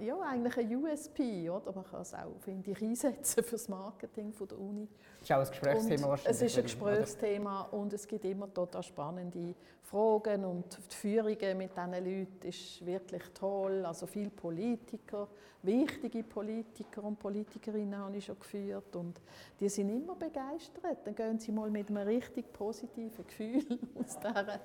ja, 0.00 0.18
eigentlich 0.20 0.56
ein 0.58 0.76
USP, 0.76 1.48
oder? 1.48 1.72
Man 1.72 1.84
kann 1.84 2.00
es 2.00 2.14
auch, 2.14 2.38
finde 2.40 2.70
ich, 2.70 2.82
einsetzen 2.82 3.44
für 3.44 3.52
das 3.52 3.68
Marketing 3.68 4.32
von 4.32 4.48
der 4.48 4.58
Uni. 4.58 4.88
Das 5.20 5.30
ist 5.30 5.32
auch 5.32 5.38
ein 5.38 5.48
Gesprächsthema 5.48 6.06
und 6.08 6.26
Es 6.26 6.42
ist 6.42 6.56
ein 6.56 6.62
Gesprächsthema 6.64 7.68
oder? 7.68 7.72
und 7.74 7.92
es 7.92 8.06
gibt 8.06 8.24
immer 8.24 8.52
total 8.52 8.82
spannende 8.82 9.54
Fragen 9.82 10.44
und 10.44 10.78
die 10.90 10.96
Führungen 10.96 11.58
mit 11.58 11.70
diesen 11.76 11.92
Leuten 11.92 12.48
ist 12.48 12.84
wirklich 12.84 13.22
toll. 13.32 13.84
Also 13.86 14.06
viele 14.06 14.30
Politiker, 14.30 15.28
wichtige 15.62 16.24
Politiker 16.24 17.04
und 17.04 17.18
Politikerinnen 17.18 17.96
habe 17.96 18.16
ich 18.16 18.24
schon 18.24 18.38
geführt 18.38 18.96
und 18.96 19.20
die 19.60 19.68
sind 19.68 19.90
immer 19.90 20.16
begeistert. 20.16 20.98
Dann 21.04 21.14
gehen 21.14 21.38
sie 21.38 21.52
mal 21.52 21.70
mit 21.70 21.88
einem 21.88 22.06
richtig 22.08 22.52
positiven 22.52 23.26
Gefühl 23.26 23.64
aus 23.94 24.18
dieser 24.18 24.60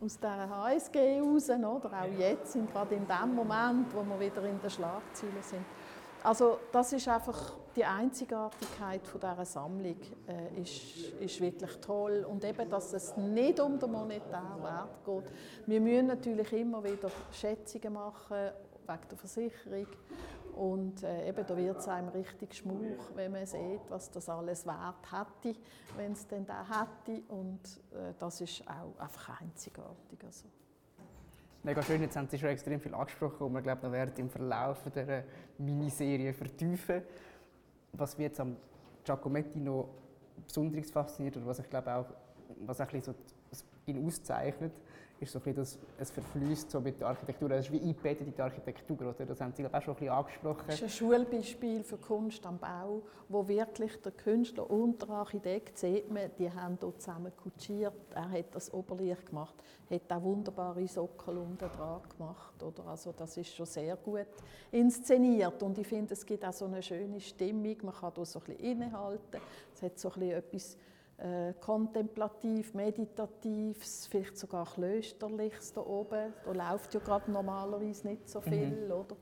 aus 0.00 0.16
dieser 0.16 0.48
HSG 0.48 1.20
raus, 1.20 1.50
oder 1.50 2.02
auch 2.02 2.18
jetzt, 2.18 2.52
sind 2.52 2.70
gerade 2.72 2.94
in 2.94 3.06
dem 3.06 3.34
Moment, 3.34 3.92
wo 3.94 4.02
wir 4.04 4.20
wieder 4.20 4.44
in 4.44 4.60
den 4.60 4.70
Schlagzeilen 4.70 5.42
sind. 5.42 5.64
Also 6.22 6.58
das 6.72 6.92
ist 6.92 7.06
einfach 7.08 7.54
die 7.76 7.84
Einzigartigkeit 7.84 9.06
von 9.06 9.20
dieser 9.20 9.44
Sammlung 9.44 9.96
äh, 10.26 10.60
ist, 10.60 11.12
ist 11.20 11.40
wirklich 11.40 11.76
toll 11.78 12.26
und 12.28 12.44
eben, 12.44 12.68
dass 12.68 12.92
es 12.92 13.16
nicht 13.16 13.60
um 13.60 13.78
den 13.78 13.92
monetären 13.92 14.62
Wert 14.62 15.04
geht. 15.04 15.32
Wir 15.66 15.80
müssen 15.80 16.08
natürlich 16.08 16.52
immer 16.52 16.82
wieder 16.82 17.08
Schätzungen 17.30 17.92
machen 17.92 18.50
wegen 18.86 19.08
der 19.10 19.18
Versicherung 19.18 19.86
und 20.56 21.02
äh, 21.02 21.28
eben, 21.28 21.46
da 21.46 21.56
wird 21.56 21.78
es 21.78 21.88
einem 21.88 22.08
richtig 22.08 22.54
schmuch, 22.54 23.10
wenn 23.14 23.32
man 23.32 23.46
sieht, 23.46 23.80
was 23.88 24.10
das 24.10 24.28
alles 24.28 24.66
wert 24.66 25.06
hätte, 25.10 25.58
wenn 25.96 26.12
es 26.12 26.26
denn 26.26 26.46
da 26.46 26.64
hätte. 26.64 27.22
Und 27.28 27.60
äh, 27.92 28.14
das 28.18 28.40
ist 28.40 28.62
auch 28.68 29.00
einfach 29.00 29.40
einzigartig. 29.40 30.18
Also. 30.24 30.46
Mega 31.62 31.82
schön, 31.82 32.00
jetzt 32.02 32.16
haben 32.16 32.28
Sie 32.28 32.38
schon 32.38 32.48
extrem 32.50 32.80
viel 32.80 32.94
angesprochen 32.94 33.46
und 33.46 33.54
wir 33.54 33.62
glaube, 33.62 33.86
noch 33.86 33.92
werden 33.92 34.14
im 34.16 34.30
Verlauf 34.30 34.82
dieser 34.94 35.24
Miniserie 35.58 36.32
vertiefen. 36.32 37.02
Was 37.92 38.16
wir 38.16 38.26
jetzt 38.26 38.40
am 38.40 38.56
Giacometti 39.04 39.60
noch 39.60 39.88
besonders 40.46 40.90
fasziniert 40.90 41.36
oder 41.36 41.46
was 41.46 41.58
ich 41.58 41.68
glaube 41.68 41.94
auch, 41.94 42.06
was 42.60 42.80
ein 42.80 43.02
so 43.02 43.14
ihn 43.86 44.06
auszeichnet, 44.06 44.72
ist 45.20 45.32
so 45.32 45.40
ein 45.44 45.54
das, 45.54 45.78
es 45.98 46.10
verfließt 46.10 46.70
so 46.70 46.80
mit 46.80 47.00
der 47.00 47.08
Architektur. 47.08 47.48
Das 47.48 47.66
ist 47.66 47.72
wie 47.72 47.80
eingebettet 47.80 48.26
in 48.26 48.34
die 48.34 48.42
Architektur. 48.42 49.00
Oder? 49.00 49.26
Das 49.26 49.40
haben 49.40 49.52
Sie 49.52 49.66
auch 49.66 49.82
schon 49.82 49.94
ein 49.94 49.98
bisschen 49.98 50.08
angesprochen. 50.08 50.64
Das 50.66 50.76
ist 50.76 50.82
ein 50.82 50.90
Schulbeispiel 50.90 51.82
für 51.82 51.96
Kunst 51.96 52.44
am 52.46 52.58
Bau, 52.58 53.02
wo 53.28 53.46
wirklich 53.48 54.00
der 54.00 54.12
Künstler 54.12 54.70
und 54.70 55.02
der 55.02 55.10
Architekt, 55.10 55.78
sieht 55.78 56.10
man, 56.10 56.30
die 56.38 56.50
haben 56.50 56.78
dort 56.80 57.02
zusammen 57.02 57.32
kutschiert. 57.36 57.94
Er 58.14 58.30
hat 58.30 58.54
das 58.54 58.72
Oberlicht 58.72 59.26
gemacht, 59.26 59.54
hat 59.90 60.12
auch 60.12 60.22
wunderbare 60.22 60.86
Sockel 60.86 61.38
unten 61.38 61.58
dran 61.58 62.00
gemacht. 62.16 62.62
Oder? 62.62 62.86
Also 62.86 63.12
das 63.16 63.36
ist 63.36 63.54
schon 63.54 63.66
sehr 63.66 63.96
gut 63.96 64.26
inszeniert 64.70 65.62
und 65.62 65.78
ich 65.78 65.86
finde, 65.86 66.12
es 66.14 66.24
gibt 66.24 66.44
auch 66.44 66.52
so 66.52 66.66
eine 66.66 66.82
schöne 66.82 67.20
Stimmung. 67.20 67.76
Man 67.82 67.94
kann 67.94 68.12
da 68.14 68.24
so 68.24 68.38
ein 68.38 68.44
bisschen 68.44 68.64
innehalten. 68.64 69.40
Es 69.74 69.82
hat 69.82 69.98
so 69.98 70.08
ein 70.10 70.20
bisschen 70.20 70.38
etwas 70.38 70.76
äh, 71.18 71.52
kontemplativ, 71.60 72.74
meditativ, 72.74 73.76
vielleicht 74.08 74.38
sogar 74.38 74.66
klösterliches 74.66 75.72
da 75.72 75.80
oben. 75.80 76.32
Da 76.44 76.52
läuft 76.52 76.94
ja 76.94 77.00
gerade 77.00 77.30
normalerweise 77.30 78.06
nicht 78.06 78.28
so 78.28 78.40
viel, 78.40 78.86
mhm. 78.86 78.92
oder? 78.92 79.16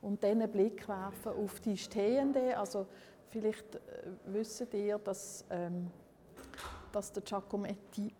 Und 0.00 0.24
dann 0.24 0.40
einen 0.42 0.50
Blick 0.50 0.88
werfen 0.88 1.32
auf 1.32 1.60
die 1.60 1.76
Stehende. 1.76 2.56
Also 2.56 2.86
vielleicht 3.28 3.76
äh, 3.76 3.80
wissen 4.26 4.66
ihr, 4.72 4.98
dass, 4.98 5.44
ähm, 5.50 5.90
dass 6.90 7.12
der 7.12 7.22
Giacometti 7.22 8.14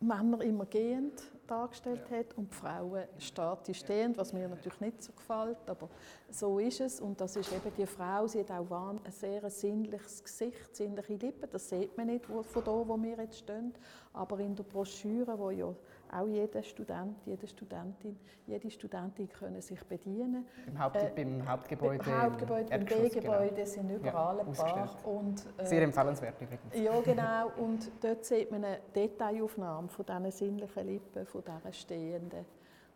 Männer 0.00 0.42
immer 0.42 0.66
gehend 0.66 1.22
dargestellt 1.50 2.02
ja. 2.10 2.18
hat 2.18 2.36
und 2.36 2.50
die 2.50 2.56
Frauen 2.56 3.04
statisch 3.18 3.78
stehend, 3.80 4.16
was 4.16 4.32
mir 4.32 4.48
natürlich 4.48 4.80
nicht 4.80 5.02
so 5.02 5.12
gefällt, 5.12 5.58
aber 5.66 5.88
so 6.30 6.58
ist 6.58 6.80
es. 6.80 7.00
Und 7.00 7.20
das 7.20 7.36
ist 7.36 7.52
eben 7.52 7.74
die 7.76 7.86
Frau, 7.86 8.26
sie 8.26 8.40
hat 8.40 8.50
auch 8.50 8.70
ein 8.70 9.00
sehr 9.10 9.48
sinnliches 9.50 10.22
Gesicht, 10.22 10.76
sinnliche 10.76 11.14
Lippen, 11.14 11.48
das 11.50 11.68
sieht 11.68 11.96
man 11.96 12.06
nicht 12.06 12.26
von 12.26 12.64
da, 12.64 12.70
wo 12.86 12.96
wir 12.96 13.16
jetzt 13.16 13.38
stehen, 13.38 13.74
aber 14.12 14.38
in 14.40 14.54
der 14.54 14.64
Broschüre, 14.64 15.38
wo 15.38 15.50
ja 15.50 15.74
auch 16.12 16.26
jeder 16.26 16.62
Student, 16.62 17.16
jede 17.26 17.46
Studentin, 17.46 18.18
jede 18.46 18.70
Studentin 18.70 19.28
können 19.28 19.60
sich 19.60 19.82
bedienen. 19.84 20.46
Im 20.66 20.78
Haupt, 20.78 20.96
äh, 20.96 21.10
beim 21.14 21.48
Hauptgebäude, 21.48 22.04
beim 22.04 22.22
Hauptgebäude, 22.22 22.68
beim 22.70 22.84
B-Gebäude 22.84 23.54
genau. 23.54 23.66
sind 23.66 23.90
überall 23.90 24.38
ja, 24.38 24.44
ein 24.44 24.52
paar. 24.52 25.06
Und, 25.06 25.46
äh, 25.58 25.66
Sehr 25.66 25.82
empfehlenswert 25.82 26.40
übrigens. 26.40 26.74
Ja, 26.74 27.00
genau. 27.04 27.50
Und 27.56 27.90
dort 28.00 28.24
sieht 28.24 28.50
man 28.50 28.64
eine 28.64 28.80
Detailaufnahme 28.94 29.88
von 29.88 30.04
diesen 30.04 30.30
sinnlichen 30.30 30.86
Lippen, 30.86 31.26
von 31.26 31.42
diesen 31.42 31.72
Stehenden. 31.72 32.44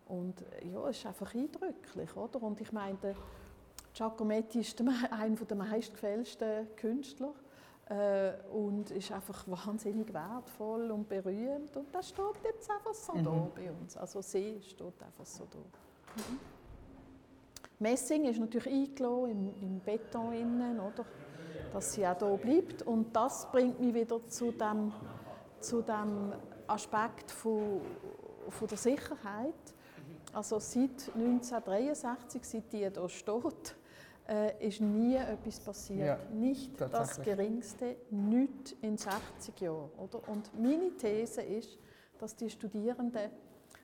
Und 0.09 0.45
ja, 0.62 0.88
es 0.88 0.99
ist 0.99 1.07
einfach 1.07 1.35
eindrücklich, 1.35 2.16
oder? 2.16 2.42
Und 2.42 2.61
ich 2.61 2.73
meine, 2.73 2.99
Giacometti 3.95 4.61
ist 4.61 4.81
einer 4.81 5.37
der 5.37 5.57
meistgefälschten 5.57 6.75
Künstler 6.76 7.35
äh, 7.93 8.33
und 8.51 8.91
ist 8.91 9.13
einfach 9.13 9.47
wahnsinnig 9.67 10.13
wertvoll 10.13 10.91
und 10.91 11.09
berühmt. 11.09 11.77
Und 11.77 11.95
das 11.95 12.09
steht 12.09 12.45
jetzt 12.45 12.71
einfach 12.71 12.95
so 12.95 13.15
mhm. 13.15 13.25
da 13.25 13.49
bei 13.55 13.71
uns. 13.71 13.97
Also 13.97 14.23
sie 14.23 14.61
steht 14.63 15.03
einfach 15.03 15.27
so 15.27 15.47
da. 15.51 15.59
Mhm. 15.59 16.39
Messing 17.79 18.25
ist 18.27 18.39
natürlich 18.39 18.73
eingelassen 18.73 19.31
im, 19.31 19.55
im 19.61 19.81
Beton 19.81 20.33
innen, 20.33 20.79
oder? 20.79 21.05
dass 21.73 21.95
sie 21.95 22.07
auch 22.07 22.17
hier 22.19 22.37
bleibt. 22.37 22.83
Und 22.83 23.15
das 23.15 23.51
bringt 23.51 23.81
mich 23.81 23.95
wieder 23.95 24.21
zu 24.29 24.53
dem, 24.53 24.93
zu 25.61 25.83
dem 25.83 26.33
Aspekt 26.67 27.31
von, 27.31 27.81
von 28.49 28.69
der 28.69 28.79
Sicherheit. 28.79 29.55
Also 30.33 30.59
seit 30.59 31.11
1963, 31.15 32.45
seit 32.45 32.73
die 32.73 32.79
hier 32.79 33.09
steht, 33.09 33.77
äh, 34.29 34.67
ist 34.67 34.81
nie 34.81 35.17
etwas 35.17 35.61
passiert. 35.61 36.07
Ja, 36.07 36.19
nicht 36.33 36.81
das 36.81 37.21
Geringste, 37.21 37.97
nicht 38.11 38.76
in 38.81 38.97
60 38.97 39.61
Jahren. 39.61 39.91
Oder? 39.99 40.29
Und 40.29 40.50
meine 40.61 40.97
These 40.97 41.43
ist, 41.43 41.79
dass 42.19 42.37
die 42.37 42.50
Studierenden 42.50 43.31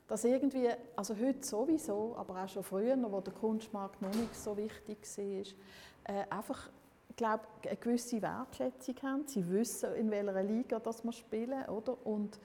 das 0.07 0.25
irgendwie, 0.25 0.69
also 0.97 1.15
heute 1.19 1.47
sowieso, 1.47 2.17
aber 2.17 2.43
auch 2.43 2.49
schon 2.49 2.63
früher, 2.63 2.97
wo 3.11 3.21
der 3.21 3.35
Kunstmarkt 3.35 4.01
noch 4.01 4.15
nicht 4.15 4.35
so 4.35 4.57
wichtig 4.57 4.99
war, 5.19 6.15
äh, 6.15 6.25
einfach 6.31 6.71
glaube, 7.17 7.43
eine 7.67 7.77
gewisse 7.77 8.23
Wertschätzung 8.23 8.95
haben. 9.03 9.27
Sie 9.27 9.47
wissen, 9.51 9.93
in 9.97 10.11
welcher 10.11 10.43
Liga 10.43 10.79
das 10.79 11.05
wir 11.05 11.13
spielen, 11.13 11.65
oder? 11.67 12.07
Und 12.07 12.39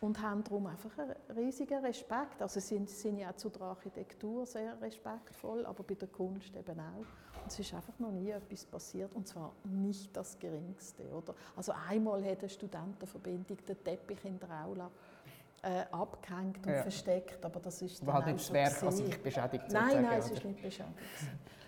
und 0.00 0.20
haben 0.22 0.44
darum 0.44 0.66
einfach 0.66 0.96
einen 0.98 1.14
riesigen 1.36 1.84
Respekt. 1.84 2.40
Also 2.40 2.60
sie 2.60 2.84
sind 2.86 3.18
ja 3.18 3.30
auch 3.30 3.36
zu 3.36 3.48
der 3.48 3.62
Architektur 3.62 4.46
sehr 4.46 4.80
respektvoll, 4.80 5.66
aber 5.66 5.82
bei 5.82 5.94
der 5.94 6.08
Kunst 6.08 6.54
eben 6.54 6.78
auch. 6.78 7.27
Es 7.48 7.58
ist 7.58 7.72
einfach 7.72 7.98
noch 7.98 8.12
nie 8.12 8.30
etwas 8.30 8.64
passiert 8.66 9.14
und 9.14 9.26
zwar 9.26 9.52
nicht 9.64 10.14
das 10.14 10.38
Geringste. 10.38 11.02
Oder? 11.14 11.34
Also 11.56 11.72
einmal 11.88 12.22
hat 12.24 12.40
eine 12.40 12.48
Studentenverbindung 12.48 13.56
den 13.66 13.84
Teppich 13.84 14.24
in 14.24 14.38
der 14.38 14.64
Aula 14.64 14.90
äh, 15.62 15.84
abgehängt 15.90 16.64
und 16.66 16.72
ja. 16.72 16.82
versteckt, 16.82 17.44
aber 17.44 17.58
das 17.60 17.80
ist 17.82 18.02
dann 18.02 18.12
halt 18.12 18.26
nicht 18.26 18.38
das 18.38 18.52
Werk 18.52 18.82
an 18.82 18.92
sich 18.92 19.22
beschädigt. 19.22 19.64
Nein, 19.70 20.02
nein, 20.02 20.18
es 20.18 20.30
ist 20.30 20.44
nicht 20.44 20.62
beschädigt. 20.62 20.94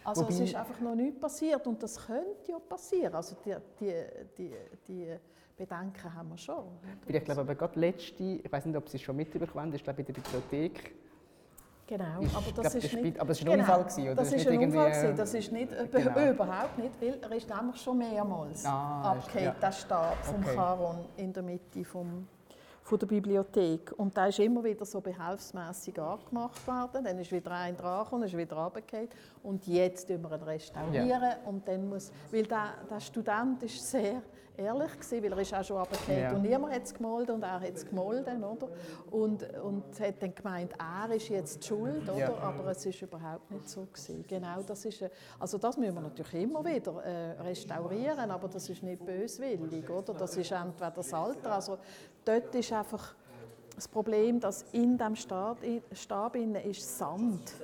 Also 0.04 0.22
Wobei, 0.22 0.34
es 0.34 0.40
ist 0.40 0.54
einfach 0.54 0.80
noch 0.80 0.94
nichts 0.94 1.20
passiert 1.20 1.66
und 1.66 1.82
das 1.82 2.06
könnte 2.06 2.52
ja 2.52 2.58
passieren. 2.58 3.14
Also 3.14 3.36
die, 3.44 3.54
die, 3.78 3.94
die, 4.38 4.54
die 4.86 5.16
Bedenken 5.56 6.14
haben 6.14 6.30
wir 6.30 6.38
schon. 6.38 6.64
Ich 7.06 7.24
glaube 7.24 7.40
aber 7.40 7.54
gerade 7.54 7.78
letzte, 7.78 8.22
ich 8.22 8.50
weiß 8.50 8.66
nicht, 8.66 8.76
ob 8.76 8.88
Sie 8.88 8.96
es 8.96 9.02
schon 9.02 9.16
mitbekommen 9.16 9.60
haben, 9.60 9.72
ist 9.72 9.84
glaube 9.84 10.02
ich 10.02 10.08
in 10.08 10.14
der 10.14 10.22
Bibliothek. 10.22 10.94
Genau, 11.90 12.04
aber 12.04 12.52
das, 12.54 12.72
glaub, 12.72 12.84
ist 12.84 12.92
nicht, 12.94 13.18
aber 13.18 13.28
das 13.30 13.40
ist 13.40 13.48
ein 13.48 13.58
Unfall 13.58 13.82
gewesen, 13.82 14.02
oder? 14.04 14.14
Das 14.14 14.32
ist 14.32 14.46
ein 14.46 14.58
Unfall 14.60 14.90
gewesen. 14.92 15.16
das 15.16 15.34
ist 15.34 15.50
nicht, 15.50 15.72
äh, 15.72 15.88
genau. 15.90 16.30
überhaupt 16.30 16.78
nicht, 16.78 17.02
weil 17.02 17.18
er 17.20 17.32
ist 17.32 17.48
nämlich 17.48 17.82
schon 17.82 17.98
mehrmals 17.98 18.64
ah, 18.64 19.10
abgekehrt, 19.10 19.44
ja. 19.44 19.60
der 19.60 19.72
Stab 19.72 20.24
vom 20.24 20.36
okay. 20.36 20.54
Charon 20.54 20.98
in 21.16 21.32
der 21.32 21.42
Mitte 21.42 21.84
vom 21.84 22.28
von 22.90 22.98
der 22.98 23.06
Bibliothek. 23.06 23.92
Und 23.96 24.16
da 24.16 24.26
ist 24.26 24.40
immer 24.40 24.64
wieder 24.64 24.84
so 24.84 25.00
behelfsmässig 25.00 25.96
angemacht 26.00 26.66
worden. 26.66 27.04
Dann 27.04 27.18
ist 27.20 27.30
wieder 27.30 27.52
ein 27.52 27.76
dran 27.76 28.04
und 28.10 28.24
ist 28.24 28.36
wieder 28.36 28.56
runtergefallen. 28.56 29.08
Und 29.44 29.64
jetzt 29.68 30.08
tun 30.08 30.20
wir 30.22 30.32
ihn 30.32 30.42
restaurieren. 30.42 31.22
Ja. 31.22 31.36
Und 31.46 31.68
dann 31.68 31.88
muss, 31.88 32.10
weil 32.32 32.42
der, 32.42 32.74
der 32.90 32.98
Student 32.98 33.62
ist 33.62 33.88
sehr 33.88 34.22
ehrlich 34.60 34.92
gewesen, 34.92 35.22
weil 35.22 35.32
er 35.32 35.38
ist 35.38 35.54
auch 35.54 35.64
schon 35.64 35.76
runtergefallen 35.78 36.20
ja. 36.20 36.32
und 36.32 36.42
niemand 36.42 36.74
hat 36.74 36.82
es 36.82 36.94
gemolden 36.94 37.34
und 37.36 37.42
er 37.42 37.60
hat 37.60 37.74
es 37.74 37.86
gemolden, 37.86 38.44
oder? 38.44 38.68
Und, 39.10 39.42
und 39.60 40.00
hat 40.00 40.22
dann 40.22 40.34
gemeint, 40.34 40.72
er 40.78 41.14
ist 41.14 41.28
jetzt 41.28 41.64
schuld, 41.64 42.02
oder? 42.08 42.18
Ja. 42.18 42.34
Aber 42.38 42.66
es 42.70 42.84
ist 42.84 43.00
überhaupt 43.00 43.50
nicht 43.50 43.68
so 43.68 43.86
gewesen. 43.86 44.24
Genau, 44.26 44.62
das 44.62 44.84
ist, 44.84 45.04
also 45.38 45.58
das 45.58 45.76
müssen 45.76 45.94
wir 45.94 46.02
natürlich 46.02 46.34
immer 46.34 46.64
wieder 46.64 47.02
äh, 47.04 47.40
restaurieren, 47.40 48.30
aber 48.30 48.48
das 48.48 48.68
ist 48.68 48.82
nicht 48.82 49.04
böswillig, 49.04 49.88
oder? 49.88 50.14
Das 50.14 50.36
ist 50.36 50.50
entweder 50.50 50.90
das 50.90 51.14
Alter, 51.14 51.52
also 51.52 51.78
dort 52.24 52.54
ist 52.54 52.72
einfach 52.72 53.14
das 53.80 53.88
Problem, 53.88 54.38
dass 54.38 54.62
in 54.72 54.98
dem 54.98 55.16
Stab, 55.16 55.58
Stab 55.92 56.36
ist 56.36 56.98
Sand. 56.98 57.54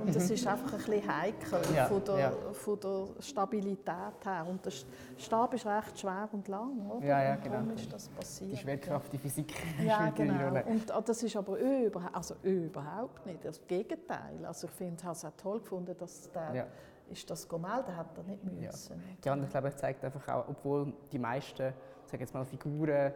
Und 0.00 0.14
das 0.14 0.28
ist 0.28 0.46
einfach 0.46 0.72
ein 0.72 0.78
bisschen 0.78 1.16
heikel 1.16 1.60
ja, 1.74 1.86
von, 1.86 2.04
der, 2.04 2.18
ja. 2.18 2.32
von 2.52 2.80
der 2.80 3.06
Stabilität 3.20 4.24
her. 4.24 4.46
Und 4.48 4.64
der 4.64 4.72
Stab 5.16 5.54
ist 5.54 5.66
recht 5.66 5.98
schwer 5.98 6.28
und 6.32 6.48
lang, 6.48 6.90
oder? 6.90 7.06
Ja, 7.06 7.22
ja, 7.22 7.36
genau. 7.36 7.54
Warum 7.56 7.70
ist 7.70 7.92
das 7.92 8.08
passiert? 8.08 8.52
Die 8.52 8.56
Schwerkraft, 8.56 9.12
die 9.12 9.18
Physik 9.18 9.54
ja, 9.84 10.10
genau. 10.10 10.60
Und 10.66 10.90
ah, 10.90 11.00
das 11.00 11.22
ist 11.22 11.36
aber 11.36 11.56
überhaupt, 11.58 12.16
also 12.16 12.34
überhaupt 12.42 13.24
nicht. 13.26 13.44
Das 13.44 13.64
Gegenteil. 13.66 14.44
Also 14.44 14.66
ich 14.66 14.72
finde, 14.72 14.96
ich 14.98 15.04
habe 15.04 15.14
es 15.14 15.24
auch 15.24 15.32
toll 15.36 15.60
gefunden, 15.60 15.94
dass 15.96 16.30
der 16.32 16.54
ja. 16.54 16.66
ist 17.10 17.30
das 17.30 17.48
gemeldet 17.48 17.94
hat, 17.96 18.16
er 18.16 18.24
nicht 18.24 18.42
müssen. 18.44 19.00
Ja, 19.24 19.32
und 19.34 19.44
ich 19.44 19.50
glaube, 19.50 19.68
es 19.68 19.76
zeigt 19.76 20.04
einfach 20.04 20.26
auch, 20.28 20.48
obwohl 20.48 20.92
die 21.12 21.18
meisten, 21.18 21.72
sage 22.06 22.22
jetzt 22.22 22.34
mal, 22.34 22.44
Figuren 22.44 23.12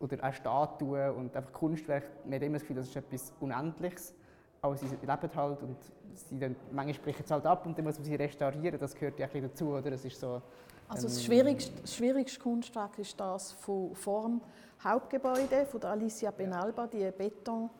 oder 0.00 0.22
auch 0.22 0.32
Statuen 0.32 1.14
und 1.14 1.36
einfach 1.36 1.52
Kunstwerke, 1.52 2.08
man 2.24 2.34
hat 2.34 2.42
immer 2.42 2.54
das 2.54 2.62
Gefühl, 2.62 2.76
das 2.76 2.88
ist 2.88 2.96
etwas 2.96 3.32
Unendliches, 3.40 4.14
aber 4.60 4.76
sie 4.76 4.86
leben 4.86 5.30
halt 5.34 5.62
und 5.62 5.76
sie 6.14 6.38
dann, 6.38 6.56
manchmal 6.72 7.04
brechen 7.04 7.24
es 7.24 7.30
halt 7.30 7.46
ab 7.46 7.66
und 7.66 7.76
dann 7.76 7.84
muss 7.84 7.98
man 7.98 8.04
sie 8.04 8.14
restaurieren, 8.14 8.78
das 8.78 8.94
gehört 8.94 9.18
ja 9.18 9.26
ein 9.26 9.32
bisschen 9.32 9.50
dazu, 9.50 9.68
oder? 9.70 9.90
Das 9.90 10.04
ist 10.04 10.18
so, 10.18 10.42
also 10.88 11.08
das 11.08 11.24
schwierigste, 11.24 11.80
das 11.80 11.94
schwierigste 11.94 12.40
Kunstwerk 12.40 12.98
ist 12.98 13.18
das 13.18 13.52
von, 13.52 13.94
vor 13.94 14.22
dem 14.22 14.40
Hauptgebäude 14.82 15.66
von 15.66 15.80
der 15.80 15.90
Alicia 15.90 16.30
Benalba, 16.30 16.86
die 16.86 17.10
Beton 17.10 17.70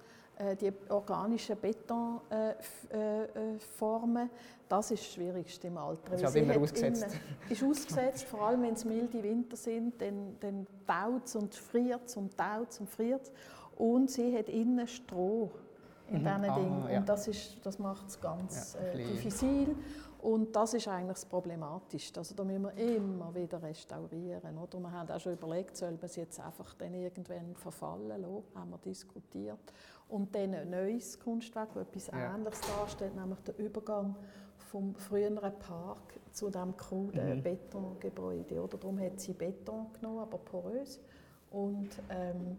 die 0.60 0.70
organischen 0.90 1.56
Betonformen, 1.58 4.16
äh, 4.16 4.24
äh, 4.24 4.28
das 4.68 4.90
ist 4.90 5.04
das 5.04 5.14
Schwierigste 5.14 5.68
im 5.68 5.78
Alter. 5.78 6.10
Das 6.10 6.22
ist 6.22 6.36
immer 6.36 6.58
ausgesetzt. 6.58 7.04
Innen, 7.04 7.20
ist 7.48 7.62
ausgesetzt, 7.62 8.24
vor 8.24 8.42
allem 8.42 8.62
wenn 8.62 8.74
es 8.74 8.84
milde 8.84 9.22
Winter 9.22 9.56
sind, 9.56 10.00
dann, 10.00 10.36
dann 10.40 10.66
taut 10.86 11.24
es 11.24 11.36
und 11.36 11.54
friert 11.54 12.06
es 12.06 12.16
und 12.16 12.36
taut 12.36 12.70
es 12.70 12.80
und 12.80 12.90
friert 12.90 13.22
es. 13.22 13.32
Und 13.76 14.10
sie 14.10 14.36
hat 14.36 14.48
innen 14.48 14.86
Stroh 14.86 15.50
in 16.08 16.22
mhm. 16.22 16.24
diesen 16.24 16.50
ah, 16.50 16.54
Dingen. 16.54 16.88
Ja. 16.90 16.98
Und 16.98 17.08
das, 17.08 17.30
das 17.62 17.78
macht 17.78 18.08
es 18.08 18.20
ganz 18.20 18.74
ja, 18.74 18.88
äh, 18.88 18.96
diffizil. 18.96 19.76
Und 20.18 20.56
das 20.56 20.74
ist 20.74 20.88
eigentlich 20.88 21.18
das 21.18 21.26
Problematische. 21.26 22.12
Also 22.16 22.34
da 22.34 22.42
müssen 22.42 22.64
wir 22.64 22.96
immer 22.96 23.32
wieder 23.34 23.62
restaurieren. 23.62 24.58
Oder? 24.58 24.80
Wir 24.80 24.90
haben 24.90 25.08
auch 25.08 25.20
schon 25.20 25.34
überlegt, 25.34 25.76
soll 25.76 25.92
man 25.92 26.00
es 26.02 26.16
jetzt 26.16 26.40
einfach 26.40 26.74
dann 26.74 26.94
irgendwann 26.94 27.54
verfallen 27.54 28.08
lassen, 28.08 28.42
haben 28.54 28.70
wir 28.70 28.78
diskutiert. 28.78 29.72
Und 30.08 30.34
dann 30.34 30.54
ein 30.54 30.70
neues 30.70 31.18
Kunstwerk, 31.18 31.74
das 31.74 31.82
etwas 31.82 32.06
ja. 32.08 32.34
Ähnliches 32.34 32.60
darstellt, 32.60 33.16
nämlich 33.16 33.40
der 33.40 33.58
Übergang 33.58 34.14
vom 34.70 34.94
früheren 34.94 35.58
Park 35.58 36.18
zu 36.32 36.50
dem 36.50 36.76
kruden 36.76 37.36
mhm. 37.36 37.42
Betongebäude. 37.42 38.62
Oder? 38.62 38.78
Darum 38.78 39.00
hat 39.00 39.20
sie 39.20 39.32
Beton 39.32 39.86
genommen, 39.94 40.20
aber 40.20 40.38
porös. 40.38 41.00
Und 41.50 41.90
ähm, 42.10 42.58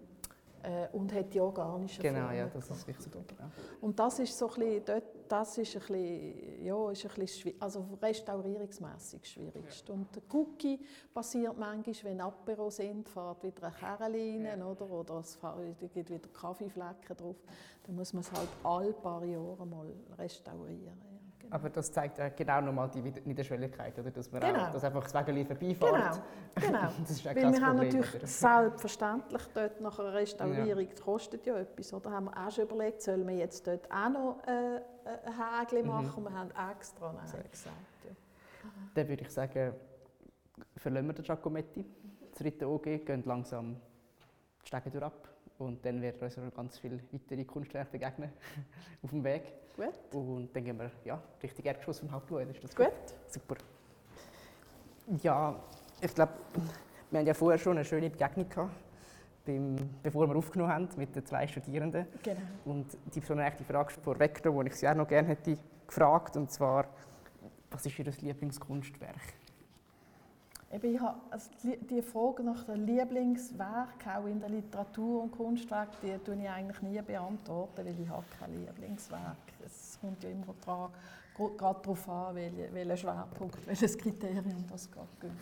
äh, 0.68 0.90
und 0.92 1.14
hat 1.14 1.34
die 1.34 1.40
organischen 1.40 2.02
Genau, 2.02 2.20
Formen 2.20 2.38
ja, 2.38 2.48
das 2.48 2.70
ist 2.70 2.88
wichtig. 2.88 3.12
Genau. 3.12 3.50
Und 3.80 3.98
das 3.98 4.20
ist 4.20 4.38
so 4.38 4.50
ein 4.50 4.56
bisschen, 4.56 4.86
dort, 4.86 5.04
das 5.30 5.58
ist 5.58 5.76
ein 5.76 5.80
bisschen, 5.80 6.66
ja, 6.66 6.92
ist 6.92 7.06
ein 7.06 7.12
bisschen 7.16 7.54
also 7.62 7.88
restaurierungsmässig 8.02 9.26
schwierigst. 9.26 9.88
Ja. 9.88 9.94
Und 9.94 10.14
der 10.14 10.24
Cookie 10.34 10.80
passiert 11.14 11.58
manchmal, 11.58 12.12
wenn 12.12 12.22
Apero 12.22 12.70
sind, 12.70 13.08
fährt 13.08 13.44
wieder 13.44 13.68
eine 13.68 13.76
Kerle 13.76 14.18
rein, 14.18 14.60
ja. 14.60 14.66
oder, 14.66 14.90
oder 14.90 15.20
es 15.20 15.40
gibt 15.80 16.10
wieder 16.10 16.28
Kaffeeflecken 16.28 17.16
drauf. 17.16 17.38
Dann 17.84 17.96
muss 17.96 18.12
man 18.12 18.22
es 18.22 18.32
halt 18.34 18.50
alle 18.64 18.92
paar 18.92 19.24
Jahre 19.24 19.66
mal 19.66 19.88
restaurieren. 20.18 21.07
Genau. 21.48 21.56
Aber 21.56 21.70
das 21.70 21.92
zeigt 21.92 22.18
ja 22.18 22.30
genau 22.30 22.62
nochmal 22.62 22.90
die 22.90 23.02
Niederschwelligkeit, 23.02 23.98
oder? 23.98 24.12
dass 24.12 24.32
man 24.32 24.42
genau. 24.42 24.66
auch, 24.66 24.72
dass 24.72 24.84
einfach 24.84 25.04
das 25.04 25.14
Wägeli 25.14 25.46
vorbeifährt. 25.46 26.22
Genau, 26.56 26.68
genau. 26.68 26.92
das 27.00 27.12
ist 27.12 27.26
Weil 27.26 27.36
wir 27.36 27.44
Problem, 27.44 27.66
haben 27.66 27.78
natürlich 27.78 28.16
oder? 28.16 28.28
selbstverständlich 28.28 29.42
dort 29.54 29.82
nach 29.82 30.00
einer 30.00 30.14
Restaurierung, 30.14 30.88
ja. 30.88 31.04
kostet 31.04 31.46
ja 31.46 31.58
etwas, 31.58 31.94
oder? 31.94 32.12
haben 32.12 32.26
wir 32.26 32.38
auch 32.38 32.52
schon 32.52 32.66
überlegt, 32.66 33.02
sollen 33.02 33.28
wir 33.28 33.36
jetzt 33.36 33.66
dort 33.66 33.90
auch 33.92 34.10
noch 34.10 34.38
äh, 34.46 34.82
ein 35.26 35.62
Häkchen 35.62 35.82
mhm. 35.84 35.88
machen? 35.88 36.24
Wir 36.24 36.34
haben 36.34 36.52
extra 36.72 37.14
Nein 37.14 37.26
gesagt. 37.50 37.76
Ja. 38.04 38.12
Dann 38.94 39.08
würde 39.08 39.24
ich 39.24 39.30
sagen, 39.30 39.74
verlassen 40.76 41.08
wir 41.08 41.14
den 41.14 41.24
Giacometti. 41.24 41.86
Das 42.32 42.40
dritte 42.40 42.68
OG, 42.68 42.84
gehen 43.06 43.24
langsam 43.26 43.78
die 44.64 44.68
Stege 44.68 44.92
durch 44.92 45.04
ab. 45.04 45.30
Und 45.60 45.84
dann 45.86 46.02
werden 46.02 46.22
uns 46.22 46.38
noch 46.38 46.54
ganz 46.54 46.78
viele 46.78 47.00
weitere 47.12 47.46
Kunstwerke 47.46 47.92
begegnen 47.92 48.32
auf 49.04 49.10
dem 49.10 49.24
Weg. 49.24 49.44
Gut. 49.78 49.94
Und 50.12 50.56
dann 50.56 50.66
gehen 50.66 50.78
wir 50.78 50.92
ja, 51.06 51.22
richtig 51.42 51.66
Erdgeschoss 51.66 52.00
vom 52.00 52.12
Hauptgebäude. 52.12 52.52
Ist 52.52 52.64
das 52.64 52.76
gut? 52.76 52.88
gut? 52.88 52.94
Super. 53.28 53.56
Ja, 55.22 55.56
ich 56.02 56.14
glaube, 56.14 56.34
wir 57.12 57.20
haben 57.20 57.28
ja 57.28 57.34
vorher 57.34 57.58
schon 57.58 57.78
eine 57.78 57.86
schöne 57.86 58.10
Begegnung 58.10 58.50
gehabt, 58.50 58.72
beim, 59.46 59.78
bevor 60.04 60.28
wir 60.28 60.36
aufgenommen 60.36 60.74
haben 60.74 60.90
mit 60.98 61.16
den 61.16 61.26
zwei 61.26 61.48
Studierenden. 61.48 62.08
Genau. 62.24 62.42
Und 62.66 62.98
die 63.14 63.20
Person 63.20 63.42
hat 63.42 63.60
die 63.60 63.64
Frage 63.64 63.94
vorweggenommen, 64.04 64.66
die 64.66 64.72
ich 64.72 64.78
sie 64.78 64.90
auch 64.90 64.96
noch 64.96 65.08
gerne 65.08 65.30
hätte 65.30 65.58
gefragt, 65.86 66.36
und 66.36 66.52
zwar, 66.52 66.88
was 67.72 67.86
ist 67.86 67.98
Ihr 67.98 68.06
Lieblingskunstwerk? 68.06 69.16
Eben, 70.72 70.96
ich 70.96 71.00
habe, 71.00 71.18
also 71.30 71.50
die 71.64 72.02
Frage 72.02 72.44
nach 72.44 72.66
dem 72.66 72.86
Lieblingswerk, 72.86 74.06
auch 74.06 74.26
in 74.26 74.40
der 74.40 74.50
Literatur 74.50 75.24
und 75.24 75.32
Kunstwerk, 75.32 75.90
die 76.02 76.18
beantworte 76.26 76.44
ich 76.44 76.50
eigentlich 76.50 76.82
nie, 76.82 77.02
beantworten, 77.02 77.78
weil 77.78 78.00
ich 78.00 78.10
habe 78.10 78.26
kein 78.38 78.54
Lieblingswerk. 78.54 79.38
Es 79.66 79.98
kommt 80.02 80.22
ja 80.24 80.30
immer 80.30 80.54
dran, 80.64 80.90
gerade 81.36 81.80
darauf 81.82 82.10
an, 82.10 82.36
welcher 82.36 82.98
Schwerpunkt, 82.98 83.66
welches 83.66 83.98
Kriterium 83.98 84.66
das 84.70 84.92
gerade 84.92 85.08
gilt. 85.22 85.34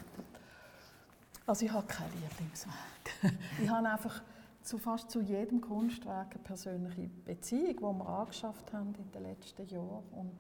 Also 1.47 1.65
ich 1.65 1.71
habe 1.71 1.87
kein 1.87 2.09
Lieblingswerk. 2.21 3.35
ich 3.63 3.69
habe 3.69 3.89
einfach 3.89 4.21
zu 4.61 4.77
fast 4.77 5.09
zu 5.11 5.21
jedem 5.21 5.61
Kunstwerk 5.61 6.33
eine 6.33 6.43
persönliche 6.43 7.07
Beziehung, 7.23 7.75
die 7.77 7.81
wir 7.81 8.09
angeschafft 8.09 8.73
haben 8.73 8.93
in 8.95 9.11
den 9.11 9.23
letzten 9.23 9.67
Jahren. 9.67 10.03
Und 10.11 10.37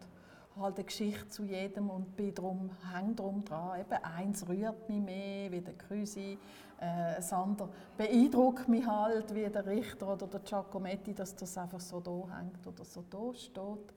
halt 0.55 0.75
eine 0.75 0.85
Geschichte 0.85 1.27
zu 1.29 1.43
jedem 1.43 1.89
und 1.89 2.15
bin 2.15 2.33
drum, 2.33 2.69
häng 2.93 3.15
drum 3.15 3.43
dran. 3.43 3.79
Eben, 3.79 4.03
eins 4.03 4.47
rührt 4.47 4.87
mich 4.89 5.01
mehr 5.01 5.51
wie 5.51 5.61
der 5.61 5.73
Krüsi, 5.73 6.37
äh, 6.79 7.15
das 7.15 7.31
andere 7.33 7.69
beeindruckt 7.97 8.67
mich 8.67 8.85
halt 8.85 9.33
wie 9.33 9.47
der 9.47 9.65
Richter 9.65 10.13
oder 10.13 10.27
der 10.27 10.39
Giacometti, 10.41 11.13
dass 11.13 11.35
das 11.35 11.57
einfach 11.57 11.79
so 11.79 11.99
da 11.99 12.37
hängt 12.37 12.65
oder 12.65 12.83
so 12.83 13.03
da 13.09 13.33
steht. 13.33 13.93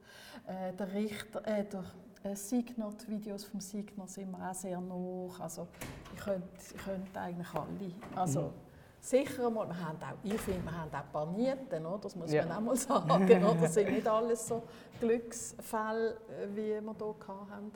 Äh, 0.46 0.72
der 0.72 0.92
Richter, 0.92 1.46
äh, 1.46 1.64
der 1.64 1.84
äh, 2.22 2.34
Signer, 2.34 2.92
die 3.02 3.08
Videos 3.08 3.44
vom 3.44 3.60
Signer 3.60 4.06
sind 4.06 4.30
mir 4.30 4.50
auch 4.50 4.54
sehr 4.54 4.80
nah. 4.80 5.28
Also 5.40 5.68
ich 6.14 6.20
könnte, 6.20 6.48
ich 6.74 6.84
könnte 6.84 7.20
eigentlich 7.20 7.54
alle. 7.54 7.92
Also, 8.14 8.42
mhm 8.42 8.67
sicher 9.00 9.46
einmal, 9.46 9.68
wir 9.68 9.78
haben 9.78 9.98
auch, 9.98 10.24
ich 10.24 10.40
finde, 10.40 10.64
wir 10.64 10.72
haben 10.72 10.90
auch 10.92 11.12
Panierten, 11.12 11.86
oder? 11.86 11.98
das 11.98 12.16
muss 12.16 12.32
ja. 12.32 12.44
man 12.46 12.56
auch 12.56 12.60
mal 12.60 12.76
sagen. 12.76 13.44
Oder? 13.44 13.54
Das 13.60 13.74
sind 13.74 13.90
nicht 13.90 14.06
alles 14.06 14.46
so 14.46 14.62
Glücksfälle, 15.00 16.10
äh, 16.10 16.48
wie 16.54 16.56
wir 16.56 16.80
hier 16.80 17.16
hatten. 17.50 17.72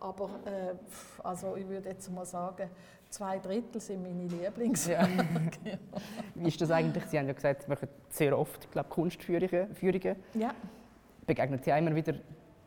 Aber 0.00 0.30
äh, 0.46 0.74
also 1.22 1.56
ich 1.56 1.68
würde 1.68 1.90
jetzt 1.90 2.10
mal 2.10 2.26
sagen, 2.26 2.68
zwei 3.08 3.38
Drittel 3.38 3.80
sind 3.80 4.02
meine 4.02 4.26
Lieblingswerke. 4.26 5.26
Ja. 5.64 5.78
Wie 6.34 6.48
ist 6.48 6.60
das 6.60 6.72
eigentlich? 6.72 7.04
Sie 7.04 7.18
haben 7.18 7.28
ja 7.28 7.34
gesagt, 7.34 7.62
Sie 7.62 7.68
machen 7.68 7.88
sehr 8.08 8.36
oft 8.36 8.70
glaub, 8.72 8.90
Kunstführungen. 8.90 9.68
Ja. 10.34 10.54
Begegnen 11.24 11.60
Sie 11.62 11.70
immer 11.70 11.94
wieder 11.94 12.14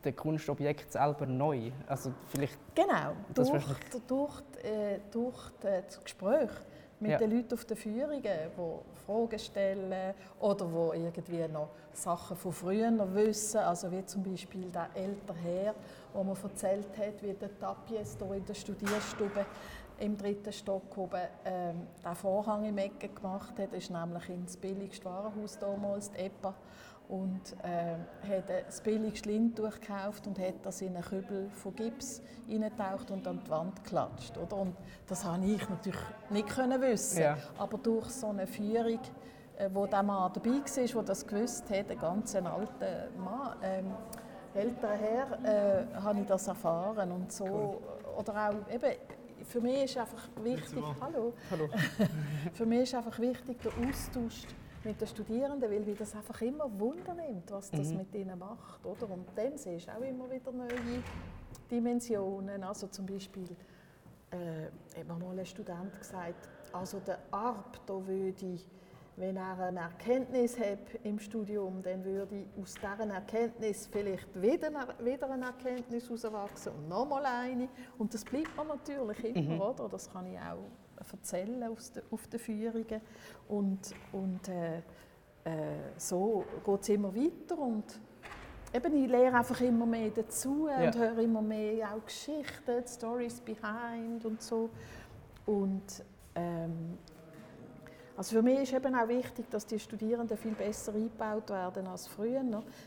dem 0.05 0.15
Kunstobjekt 0.15 0.93
selber 0.93 1.25
neu? 1.25 1.71
Also 1.87 2.13
vielleicht 2.29 2.57
genau, 2.73 3.13
durch, 3.33 3.51
durch, 4.07 4.41
äh, 4.63 4.99
durch 5.11 5.51
das 5.59 6.01
Gespräch 6.03 6.51
mit 6.99 7.11
ja. 7.11 7.17
den 7.17 7.31
Leuten 7.31 7.53
auf 7.53 7.65
den 7.65 7.77
Führungen, 7.77 8.21
die 8.21 9.05
Fragen 9.05 9.39
stellen 9.39 10.13
oder 10.39 10.65
die 10.65 10.99
irgendwie 10.99 11.47
noch 11.47 11.69
Sachen 11.93 12.37
von 12.37 12.51
früher 12.51 12.91
wissen, 13.13 13.57
also 13.59 13.91
wie 13.91 14.05
zum 14.05 14.23
Beispiel 14.23 14.69
der 14.69 14.89
ältere 14.93 15.37
Herr, 15.43 15.75
wo 16.13 16.23
man 16.23 16.37
erzählt 16.41 16.97
hat, 16.97 17.21
wie 17.21 17.33
der 17.33 17.57
Tapies 17.59 18.17
hier 18.17 18.33
in 18.35 18.45
der 18.45 18.53
Studierstube 18.53 19.45
im 19.99 20.17
dritten 20.17 20.51
Stock 20.51 20.97
oben 20.97 21.21
ähm, 21.45 21.87
den 22.03 22.15
Vorhang 22.15 22.65
im 22.65 22.77
Ecken 22.77 23.13
gemacht 23.15 23.57
hat. 23.57 23.71
Das 23.71 23.83
ist 23.83 23.91
nämlich 23.91 24.29
ins 24.29 24.57
billigste 24.57 25.05
Warenhaus 25.05 25.57
damals, 25.57 26.11
die 26.11 26.19
EPA 26.19 26.53
und 27.09 27.41
äh, 27.63 27.95
hat 28.27 28.49
das 28.67 28.81
billigste 28.81 29.29
Lindtuch 29.29 29.79
gekauft 29.79 30.25
und 30.27 30.39
hat 30.39 30.55
das 30.63 30.81
in 30.81 30.95
einen 30.95 31.03
Kübel 31.03 31.49
von 31.51 31.75
Gips 31.75 32.21
hineingetaucht 32.47 33.11
und 33.11 33.27
an 33.27 33.41
die 33.45 33.49
Wand 33.49 33.83
geklatscht. 33.83 34.37
Oder? 34.37 34.57
Und 34.57 34.75
das 35.07 35.23
habe 35.23 35.45
ich 35.45 35.69
natürlich 35.69 35.99
nicht 36.29 36.47
können 36.47 36.81
wissen. 36.81 37.21
Ja. 37.21 37.37
Aber 37.57 37.77
durch 37.77 38.09
so 38.09 38.27
eine 38.27 38.47
Führung, 38.47 38.99
äh, 39.57 39.69
wo 39.71 39.85
der 39.85 40.03
Mann 40.03 40.31
dabei 40.33 40.49
war, 40.49 40.85
der 40.85 41.03
das 41.03 41.27
gewusst 41.27 41.69
hat, 41.69 41.91
ein 41.91 41.99
ganz 41.99 42.35
alter 42.35 43.09
Mann, 43.17 43.55
ähm, 43.61 43.91
älterer 44.53 44.93
Herr, 44.93 45.43
äh, 45.43 45.85
habe 46.01 46.21
ich 46.21 46.25
das 46.25 46.47
erfahren. 46.47 47.11
Und 47.11 47.31
so, 47.31 47.45
cool. 47.45 47.77
Oder 48.17 48.49
auch, 48.49 48.73
eben, 48.73 48.97
für 49.43 49.61
mich 49.61 49.83
ist 49.83 49.97
einfach 49.97 50.27
wichtig, 50.41 50.83
hallo, 50.99 51.33
hallo. 51.51 51.69
für 52.53 52.65
mich 52.65 52.81
ist 52.81 52.95
einfach 52.95 53.19
wichtig 53.19 53.59
der 53.61 53.71
Austausch 53.87 54.47
mit 54.85 55.01
den 55.01 55.07
Studierenden, 55.07 55.69
weil 55.69 55.79
mich 55.81 55.97
das 55.97 56.15
einfach 56.15 56.39
immer 56.41 56.69
Wunder 56.79 57.13
nimmt, 57.13 57.51
was 57.51 57.71
das 57.71 57.89
mhm. 57.89 57.97
mit 57.97 58.15
ihnen 58.15 58.37
macht. 58.37 58.85
Oder? 58.85 59.09
Und 59.09 59.25
dann 59.35 59.57
siehst 59.57 59.87
du 59.87 59.91
auch 59.91 60.01
immer 60.01 60.29
wieder 60.31 60.51
neue 60.51 61.03
Dimensionen. 61.69 62.63
Also 62.63 62.87
zum 62.87 63.05
Beispiel 63.05 63.49
äh, 64.31 64.97
hat 64.97 65.07
mir 65.07 65.25
mal 65.25 65.37
ein 65.37 65.45
Student 65.45 65.99
gesagt, 65.99 66.49
also 66.71 66.99
der 66.99 67.19
Arp, 67.31 67.79
da 67.85 67.93
würde 68.05 68.45
ich, 68.45 68.67
wenn 69.17 69.37
er 69.37 69.57
eine 69.59 69.79
Erkenntnis 69.79 70.59
hat 70.59 70.93
im 71.03 71.19
Studium, 71.19 71.81
dann 71.81 72.03
würde 72.03 72.35
ich 72.35 72.61
aus 72.61 72.73
dieser 72.73 73.13
Erkenntnis 73.13 73.87
vielleicht 73.89 74.39
wieder, 74.39 74.69
wieder 74.99 75.29
eine 75.29 75.45
Erkenntnis 75.45 76.05
herauswachsen 76.05 76.73
und 76.73 76.89
nochmal 76.89 77.25
eine. 77.25 77.69
Und 77.97 78.13
das 78.13 78.23
bleibt 78.25 78.55
mir 78.57 78.65
natürlich 78.65 79.23
immer, 79.23 79.55
mhm. 79.55 79.61
oder? 79.61 79.89
Das 79.89 80.11
kann 80.11 80.25
ich 80.27 80.37
auch 80.37 80.65
erzählen 81.11 81.63
auf, 81.63 81.79
de, 81.91 82.03
auf 82.11 82.27
den 82.27 82.39
Führungen. 82.39 83.01
Und, 83.47 83.93
und 84.11 84.47
äh, 84.47 84.77
äh, 84.77 84.81
so 85.97 86.45
geht 86.65 86.81
es 86.81 86.89
immer 86.89 87.15
weiter. 87.15 87.57
Und 87.57 87.99
eben, 88.73 89.03
ich 89.03 89.09
lerne 89.09 89.37
einfach 89.37 89.61
immer 89.61 89.85
mehr 89.85 90.09
dazu 90.09 90.67
ja. 90.67 90.85
und 90.85 90.97
höre 90.97 91.19
immer 91.19 91.41
mehr 91.41 91.93
auch 91.93 92.05
Geschichten, 92.05 92.87
Stories 92.87 93.41
behind 93.41 94.25
und 94.25 94.41
so. 94.41 94.69
Und 95.45 96.03
ähm, 96.35 96.97
also 98.17 98.37
für 98.37 98.41
mich 98.41 98.59
ist 98.59 98.73
eben 98.73 98.95
auch 98.95 99.07
wichtig, 99.09 99.49
dass 99.49 99.65
die 99.65 99.77
Studierenden 99.77 100.37
viel 100.37 100.53
besser 100.53 100.93
eingebaut 100.93 101.49
werden 101.49 101.85
als 101.85 102.07
früher. 102.07 102.41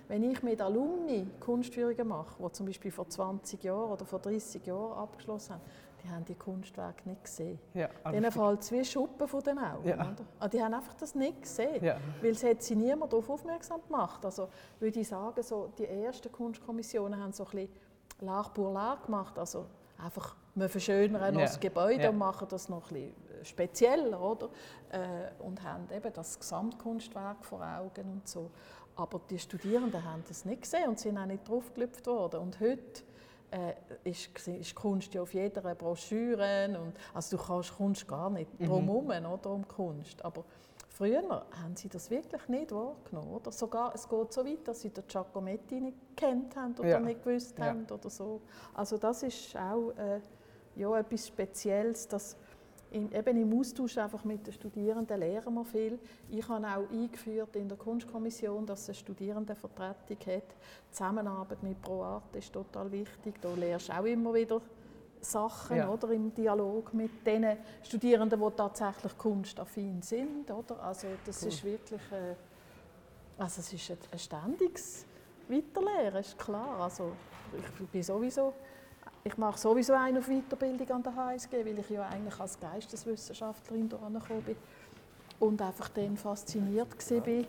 Wenn 0.09 0.23
ich 0.23 0.43
mit 0.43 0.61
Alumni 0.63 1.27
Kunstführungen 1.39 2.09
mache, 2.09 2.43
die 2.43 2.53
zum 2.53 2.67
Beispiel 2.67 2.91
vor 2.91 3.09
20 3.09 3.63
Jahren 3.63 3.91
oder 3.91 4.07
vor 4.07 4.21
30 4.21 4.65
Jahren 4.67 4.99
abgeschlossen 4.99 5.55
haben, 5.55 5.63
die 6.09 6.15
haben 6.15 6.25
die 6.25 6.35
Kunstwerke 6.35 7.09
nicht 7.09 7.23
gesehen. 7.25 7.59
Ja, 7.75 7.89
Denen 8.11 8.33
fällt 8.33 8.61
es 8.63 8.73
wie 8.73 8.85
Schuppen 8.85 9.29
von 9.29 9.43
den 9.43 9.59
Augen. 9.59 9.87
Ja. 9.89 9.95
Oder? 9.97 10.17
Also 10.39 10.57
die 10.57 10.63
haben 10.63 10.75
einfach 10.75 10.95
das 10.95 11.15
nicht 11.15 11.43
gesehen, 11.43 11.85
Ja. 11.85 11.97
weil 12.23 12.31
es 12.31 12.43
hat 12.45 12.63
sie 12.63 12.75
niemand 12.77 13.13
darauf 13.13 13.29
aufmerksam 13.29 13.81
gemacht. 13.87 14.25
Also 14.25 14.49
würde 14.81 15.01
ich 15.01 15.09
sagen, 15.09 15.43
so, 15.43 15.71
die 15.79 15.87
ersten 15.87 16.33
Kunstkommissionen 16.33 17.21
haben 17.23 17.33
so 17.33 17.45
ein 17.45 17.51
bisschen 17.51 17.69
L'art 18.23 18.53
pour 18.53 18.75
l'art 18.75 19.05
gemacht, 19.07 19.39
also 19.39 19.67
einfach 20.03 20.35
wir 20.55 20.69
verschönern 20.69 21.35
Ja. 21.35 21.41
das 21.43 21.61
Gebäude 21.61 22.03
Ja. 22.05 22.11
und 22.11 22.19
machen 22.19 22.49
das 22.51 22.69
noch 22.69 22.91
ein 22.91 22.95
bisschen 22.95 23.45
spezieller, 23.45 24.21
oder? 24.21 24.49
Äh, 24.91 25.31
und 25.43 25.63
haben 25.63 25.87
eben 25.95 26.13
das 26.13 26.39
Gesamtkunstwerk 26.39 27.45
vor 27.45 27.61
Augen 27.65 28.11
und 28.11 28.27
so. 28.27 28.51
Aber 28.97 29.21
die 29.31 29.39
Studierenden 29.39 30.03
haben 30.05 30.25
das 30.27 30.45
nicht 30.45 30.63
gesehen 30.63 30.89
und 30.89 30.99
sind 30.99 31.17
auch 31.17 31.27
nicht 31.27 31.49
draufgelüpft 31.49 32.05
worden. 32.09 32.41
Und 32.41 32.59
heute 32.59 33.05
äh, 33.51 33.75
ist, 34.05 34.47
ist 34.49 34.75
Kunst 34.75 35.15
ja 35.15 35.23
auf 35.23 35.33
jeder 35.35 35.75
Broschüre 35.75 36.69
und 36.81 36.93
also 37.15 37.37
du 37.37 37.43
kannst 37.43 37.77
Kunst 37.77 38.07
gar 38.07 38.31
nicht 38.31 38.59
Mhm. 38.61 38.67
drum 38.67 38.85
herum, 39.09 39.33
oder 39.33 39.51
um 39.51 39.67
Kunst. 39.67 40.25
Aber 40.25 40.45
früher 40.89 41.47
haben 41.63 41.77
sie 41.77 41.89
das 41.89 42.11
wirklich 42.11 42.47
nicht 42.49 42.73
wahrgenommen, 42.73 43.31
oder? 43.35 43.51
Sogar, 43.53 43.95
es 43.95 44.09
geht 44.09 44.33
so 44.33 44.45
weit, 44.45 44.67
dass 44.67 44.81
sie 44.81 44.91
den 44.91 45.07
Giacometti 45.07 45.81
nicht 45.81 45.97
kennt 46.17 46.55
haben 46.57 46.75
oder 46.75 46.89
Ja. 46.89 47.01
nicht 47.01 47.23
gewusst 47.23 47.59
Ja. 47.59 47.67
haben 47.67 47.87
oder 47.91 48.11
so. 48.11 48.41
Also 48.75 48.99
das 48.99 49.23
ist 49.23 49.57
auch 49.57 49.91
äh, 49.97 50.21
ja, 50.77 50.99
etwas 50.99 51.27
Spezielles, 51.29 52.07
dass 52.09 52.37
in, 52.91 53.13
eben 53.13 53.37
im 53.43 53.59
Austausch 53.61 53.99
einfach 53.99 54.25
mit 54.25 54.47
den 54.47 54.53
Studierenden 54.53 55.19
lernen 55.19 55.55
wir 55.55 55.65
viel. 55.65 55.99
Ich 56.31 56.49
habe 56.49 56.67
auch 56.67 56.91
eingeführt 56.91 57.55
in 57.57 57.69
der 57.69 57.77
Kunstkommission, 57.77 58.65
dass 58.65 58.83
es 58.83 58.89
eine 58.89 58.95
Studierendenvertretung 58.97 60.17
hat. 60.35 60.43
Die 60.89 60.91
Zusammenarbeit 60.93 61.63
mit 61.63 61.81
ProArt 61.83 62.35
ist 62.37 62.53
total 62.53 62.91
wichtig. 62.91 63.35
Da 63.41 63.53
lernst 63.55 63.89
du 63.91 63.93
auch 63.99 64.05
immer 64.05 64.33
wieder 64.35 64.61
Sachen 65.21 65.77
Ja. 65.77 65.89
oder, 65.91 66.11
im 66.13 66.33
Dialog 66.35 66.95
mit 66.95 67.27
den 67.27 67.59
Studierenden, 67.83 68.41
die 68.41 68.51
tatsächlich 68.57 69.19
kunstaffin 69.19 70.01
sind. 70.01 70.51
Oder? 70.51 70.83
Also 70.83 71.09
das 71.27 71.43
Cool. 71.43 71.49
ist 71.49 71.65
wirklich 71.65 72.01
äh, 72.13 72.35
also 73.37 73.61
es 73.61 73.73
ist 73.73 73.91
ein, 73.91 73.99
ein 74.13 74.19
ständiges 74.19 75.05
Weiterlehren, 75.49 76.17
ist 76.21 76.39
klar. 76.39 76.81
Also 76.81 77.13
ich 77.57 77.87
bin 77.89 78.03
sowieso 78.03 78.53
ich 79.25 79.37
mache 79.37 79.59
sowieso 79.59 79.95
eine 79.95 80.19
auf 80.19 80.29
Weiterbildung 80.29 80.91
an 80.91 81.03
der 81.03 81.15
HSG, 81.15 81.65
weil 81.65 81.79
ich 81.79 81.91
ja 81.91 82.07
eigentlich 82.07 82.39
als 82.39 82.59
Geisteswissenschaftlerin 82.59 83.89
hierher 83.89 84.41
bin 84.43 84.57
und 85.41 85.61
einfach 85.63 85.89
dann 85.91 86.17
fasziniert 86.17 86.89
war 87.11 87.45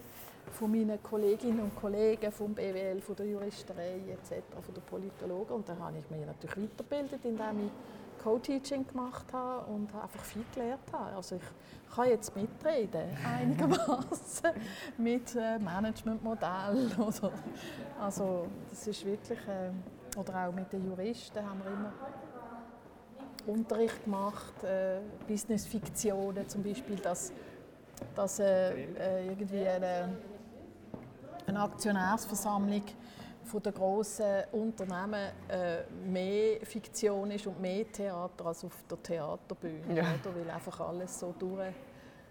von 0.52 0.72
meinen 0.72 1.02
Kolleginnen 1.04 1.60
und 1.60 1.76
Kollegen 1.76 2.32
vom 2.32 2.54
BWL, 2.54 3.02
von 3.02 3.16
der 3.16 3.28
Juristerei 3.28 4.02
etc., 4.10 4.44
von 4.62 4.74
der 4.74 4.82
Politologen. 4.82 5.56
Und 5.56 5.70
dann 5.70 5.80
habe 5.80 5.98
ich 5.98 6.10
mich 6.10 6.26
natürlich 6.26 6.72
weitergebildet, 6.72 7.24
indem 7.24 7.66
ich 7.66 7.72
Co-Teaching 8.24 8.86
gemacht 8.88 9.26
habe 9.32 9.72
und 9.72 9.94
einfach 9.96 10.24
viel 10.24 10.44
gelernt 10.54 10.82
habe. 10.92 11.16
Also 11.16 11.36
ich 11.36 11.96
kann 11.96 12.10
jetzt 12.10 12.36
mitreden, 12.36 13.16
einigermaßen 13.26 14.52
mit 14.98 15.36
äh, 15.36 15.58
Managementmodell 15.60 16.92
oder 16.98 17.32
also 18.00 18.48
das 18.70 18.88
ist 18.88 19.06
wirklich 19.06 19.40
äh, 19.48 19.72
oder 20.20 20.48
auch 20.48 20.54
mit 20.54 20.72
den 20.72 20.86
Juristen 20.86 21.40
haben 21.48 21.62
wir 21.64 21.72
immer 21.72 21.94
Unterricht 23.48 24.04
gemacht, 24.04 24.64
äh, 24.64 25.00
Businessfiktionen 25.28 26.48
zum 26.48 26.62
Beispiel, 26.64 26.98
dass, 26.98 27.32
dass 28.16 28.40
äh, 28.40 28.84
äh, 28.84 29.28
irgendwie 29.28 29.66
eine, 29.68 30.10
eine 31.48 31.60
Aktionärsversammlung 31.62 32.84
von 33.46 33.64
den 33.64 33.74
grossen 33.74 34.44
Unternehmen 34.52 35.30
äh, 35.48 35.84
mehr 36.06 36.60
Fiktion 36.64 37.32
ist 37.32 37.48
und 37.48 37.60
mehr 37.60 37.92
Theater 37.92 38.46
als 38.46 38.64
auf 38.66 38.84
der 38.90 39.02
Theaterbühne, 39.02 39.96
Ja. 39.96 40.04
oder? 40.04 40.36
weil 40.36 40.50
einfach 40.52 40.80
alles 40.82 41.20
so 41.20 41.34
durch 41.40 41.74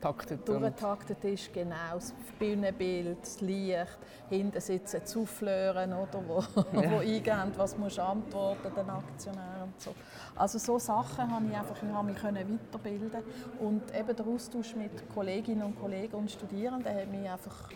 Taktet 0.00 0.46
durchgetaktet 0.48 1.24
ist, 1.24 1.52
genau, 1.52 1.94
das 1.94 2.14
Bühnenbild, 2.38 3.18
das 3.20 3.40
Licht, 3.40 3.98
hinten 4.28 4.60
sitzen 4.60 5.00
die 5.04 5.08
Souffleuren, 5.10 5.92
oder, 5.92 6.22
wo, 6.26 6.38
Ja. 6.80 6.90
wo 6.92 6.98
eingeben, 6.98 7.52
was 7.56 7.76
musst 7.76 7.98
antworten 7.98 8.72
den 8.76 8.88
Aktionären 8.90 9.62
und 9.64 9.80
so. 9.80 9.92
Also 10.36 10.58
so 10.58 10.78
Sachen 10.78 11.28
habe 11.34 11.44
ich 11.50 11.56
einfach, 11.56 11.82
ich 11.82 11.88
habe 11.92 12.06
mich 12.12 12.16
können 12.20 12.60
weiterbilden 12.72 13.22
und 13.58 13.82
eben 13.92 14.14
der 14.16 14.26
Austausch 14.26 14.76
mit 14.76 14.92
Kolleginnen 15.12 15.62
und 15.64 15.80
Kollegen 15.80 16.14
und 16.14 16.30
Studierenden 16.30 16.94
hat 16.94 17.10
mich 17.10 17.28
einfach 17.28 17.68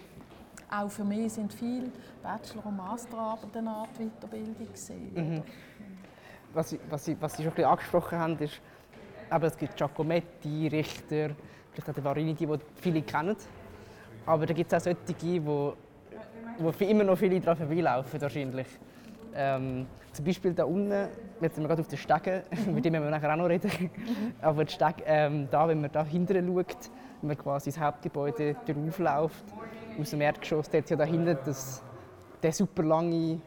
auch 0.70 0.88
für 0.90 1.04
mich 1.04 1.32
sind 1.32 1.52
viele 1.52 1.90
Bachelor- 2.22 2.64
und 2.66 2.76
Masterarbeiten 2.76 3.58
eine 3.58 3.70
Art 3.76 3.90
Weiterbildung 3.98 4.72
gesehen. 4.72 5.12
Mhm. 5.14 5.42
was, 6.54 6.70
Sie- 6.70 6.80
was, 6.88 7.11
was 7.20 7.32
Sie 7.37 7.42
schon 7.42 7.50
ein 7.52 7.54
bisschen 7.56 7.68
angesprochen 7.70 8.18
haben, 8.18 8.38
ist, 8.38 8.61
eben, 9.30 9.44
es 9.44 9.56
gibt 9.56 9.76
Giacometti, 9.76 10.68
Richter, 10.68 11.30
vielleicht 11.72 11.90
auch 11.90 11.94
die 11.94 12.04
Varini, 12.04 12.35
die 12.35 12.48
viele 12.76 13.02
kennen. 13.02 13.37
Aber 14.26 14.46
da 14.46 14.54
gibt 14.54 14.72
es 14.72 14.78
auch 14.78 14.85
solche, 14.85 15.14
die, 15.20 15.44
wo, 15.44 15.74
wo 16.58 16.70
immer 16.85 17.04
noch 17.04 17.16
viele 17.16 17.40
daran 17.40 17.56
vorbeilaufen 17.56 18.20
wahrscheinlich. 18.20 18.66
Ähm, 19.35 19.87
zum 20.12 20.24
Beispiel 20.26 20.52
da 20.52 20.64
unten, 20.64 21.08
jetzt 21.40 21.54
sind 21.54 21.64
wir 21.64 21.68
gerade 21.68 21.80
auf 21.80 21.88
den 21.88 21.98
Stegen, 21.98 22.42
mit 22.74 22.85
dem 22.85 22.92
werden 22.92 23.04
wir 23.04 23.11
nachher 23.11 23.32
auch 23.32 23.37
noch 23.37 23.48
reden. 23.48 23.70
Aber 24.42 24.64
die 24.64 24.72
Steg, 24.72 24.96
ähm, 25.06 25.48
da, 25.50 25.66
wenn 25.66 25.80
man 25.80 25.90
da 25.90 26.04
hinten 26.04 26.46
schaut, 26.46 26.90
wenn 27.20 27.28
man 27.28 27.38
quasi 27.38 27.70
ins 27.70 27.80
Hauptgebäude 27.80 28.56
draufläuft, 28.66 29.44
aus 29.98 30.11
dem 30.11 30.20
Erdgeschoss, 30.20 30.72
hat 30.72 30.90
ja 30.90 30.96
da 30.96 31.04
hinten 31.04 31.37
der 32.42 32.52
super 32.52 32.82
lange 32.82 33.40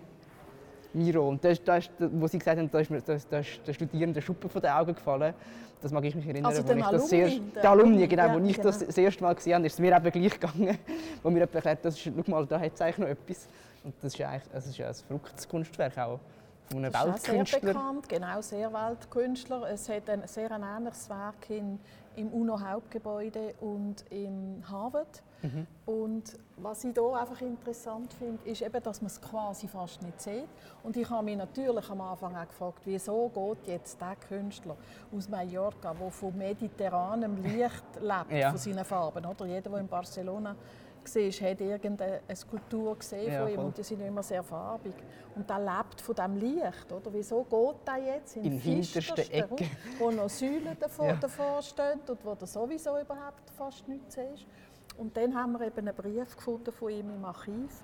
Miro. 0.95 1.27
Und 1.27 1.43
da 1.43 1.49
ist, 1.49 1.67
da 1.67 1.77
ist, 1.77 1.91
wo 1.99 2.27
Sie 2.27 2.39
gesagt 2.39 2.57
haben, 2.57 2.69
da 2.71 2.79
ist, 2.79 2.89
mir, 2.89 3.01
da 3.01 3.13
ist, 3.13 3.31
da 3.31 3.39
ist 3.39 3.59
der 3.65 3.73
Studierende 3.73 4.21
Schuppen 4.21 4.49
von 4.49 4.61
den 4.61 4.71
Augen 4.71 4.95
gefallen. 4.95 5.33
Das 5.81 5.91
mag 5.91 6.03
ich 6.05 6.15
mich 6.15 6.25
erinnern, 6.25 6.47
Also 6.47 6.63
den 6.63 6.79
ich 6.79 6.85
das 6.85 7.09
sehr, 7.09 7.29
der 7.29 7.69
Alumni, 7.69 8.07
genau, 8.07 8.27
ja, 8.27 8.33
wo 8.33 8.45
ich 8.45 8.59
das 8.59 8.79
genau. 8.79 8.87
das 8.87 8.97
erste 8.97 9.23
Mal 9.23 9.35
gesehen 9.35 9.55
habe, 9.55 9.67
ist 9.67 9.73
es 9.73 9.79
mir 9.79 9.95
eben 9.95 10.11
gleich 10.11 10.39
gegangen, 10.39 10.77
wo 11.23 11.29
mir 11.29 11.39
jemand 11.39 11.55
erklärt, 11.55 11.79
das 11.83 11.95
ist, 11.95 12.03
schau 12.03 12.31
mal, 12.31 12.45
da 12.47 12.59
hat 12.59 12.73
es 12.73 12.81
eigentlich 12.81 12.97
noch 12.97 13.07
etwas. 13.07 13.47
Und 13.83 13.93
das 14.01 14.13
ist 14.13 14.17
ja 14.17 14.29
eigentlich, 14.29 14.51
das 14.51 14.65
ist 14.65 14.81
ein 14.81 14.93
verrücktes 15.07 15.47
Kunstwerk 15.47 15.97
auch 15.97 16.19
von 16.69 16.77
einem 16.79 16.91
Das 16.91 17.05
ist 17.05 17.09
auch 17.09 17.17
sehr 17.17 17.33
Weltkünstler. 17.35 17.73
bekannt, 17.73 18.09
genau, 18.09 18.41
sehr 18.41 18.73
Weltkünstler. 18.73 19.69
Es 19.71 19.89
hat 19.89 20.09
ein 20.09 20.23
sehr 20.25 20.51
ein 20.51 20.63
ähnliches 20.63 21.09
Werk 21.09 21.49
in, 21.49 21.79
im 22.15 22.29
UNO-Hauptgebäude 22.29 23.53
und 23.61 24.01
in 24.09 24.63
Harvard. 24.69 25.23
Mhm. 25.41 25.67
Und 25.85 26.23
was 26.57 26.83
ich 26.83 26.93
hier 26.93 27.13
einfach 27.13 27.41
interessant 27.41 28.13
finde, 28.13 28.43
ist 28.49 28.61
eben, 28.61 28.81
dass 28.81 29.01
man 29.01 29.07
es 29.07 29.21
quasi 29.21 29.67
fast 29.67 30.01
nicht 30.01 30.19
sieht. 30.21 30.47
Und 30.83 30.95
ich 30.97 31.09
habe 31.09 31.23
mich 31.25 31.37
natürlich 31.37 31.89
am 31.89 32.01
Anfang 32.01 32.35
auch 32.35 32.47
gefragt, 32.47 32.79
wieso 32.85 33.29
geht 33.29 33.67
jetzt 33.67 33.99
der 34.01 34.15
Künstler 34.15 34.75
aus 35.15 35.29
Mallorca, 35.29 35.93
der 35.93 36.11
von 36.11 36.37
mediterranem 36.37 37.35
Licht 37.43 37.83
lebt, 38.01 38.31
Ja. 38.31 38.49
von 38.49 38.57
seinen 38.57 38.85
Farben. 38.85 39.25
Oder? 39.25 39.45
Jeder, 39.45 39.69
der 39.69 39.79
in 39.79 39.87
Barcelona 39.87 40.55
war, 41.05 41.49
hat 41.51 41.61
irgendeine 41.61 42.21
Skulptur 42.35 42.95
gesehen 42.97 43.31
Ja, 43.31 43.41
von 43.41 43.49
ihm 43.49 43.55
voll. 43.55 43.65
und 43.65 43.77
die 43.77 43.83
sind 43.83 44.01
immer 44.01 44.23
sehr 44.23 44.43
farbig. 44.43 44.93
Und 45.35 45.49
der 45.49 45.59
lebt 45.59 46.01
von 46.01 46.15
diesem 46.15 46.37
Licht. 46.37 46.91
Oder? 46.91 47.13
Wieso 47.13 47.43
geht 47.43 47.87
der 47.87 47.97
jetzt 48.15 48.35
in, 48.37 48.45
In 48.45 48.51
hinterster 48.59 49.01
finstersten 49.01 49.33
Ecke. 49.33 49.65
Wo 49.99 50.11
noch 50.11 50.29
Säulen 50.29 50.77
davor, 50.79 51.07
Ja. 51.07 51.15
davor 51.15 51.61
stehen 51.61 51.99
und 52.07 52.25
wo 52.25 52.35
du 52.35 52.45
sowieso 52.45 52.97
überhaupt 52.99 53.49
fast 53.57 53.87
nichts 53.87 54.15
siehst? 54.15 54.45
Und 54.97 55.15
dann 55.17 55.35
haben 55.35 55.51
wir 55.53 55.67
eben 55.67 55.79
einen 55.87 55.95
Brief 55.95 56.35
gefunden 56.35 56.71
von 56.71 56.89
ihm 56.89 57.09
im 57.13 57.25
Archiv, 57.25 57.83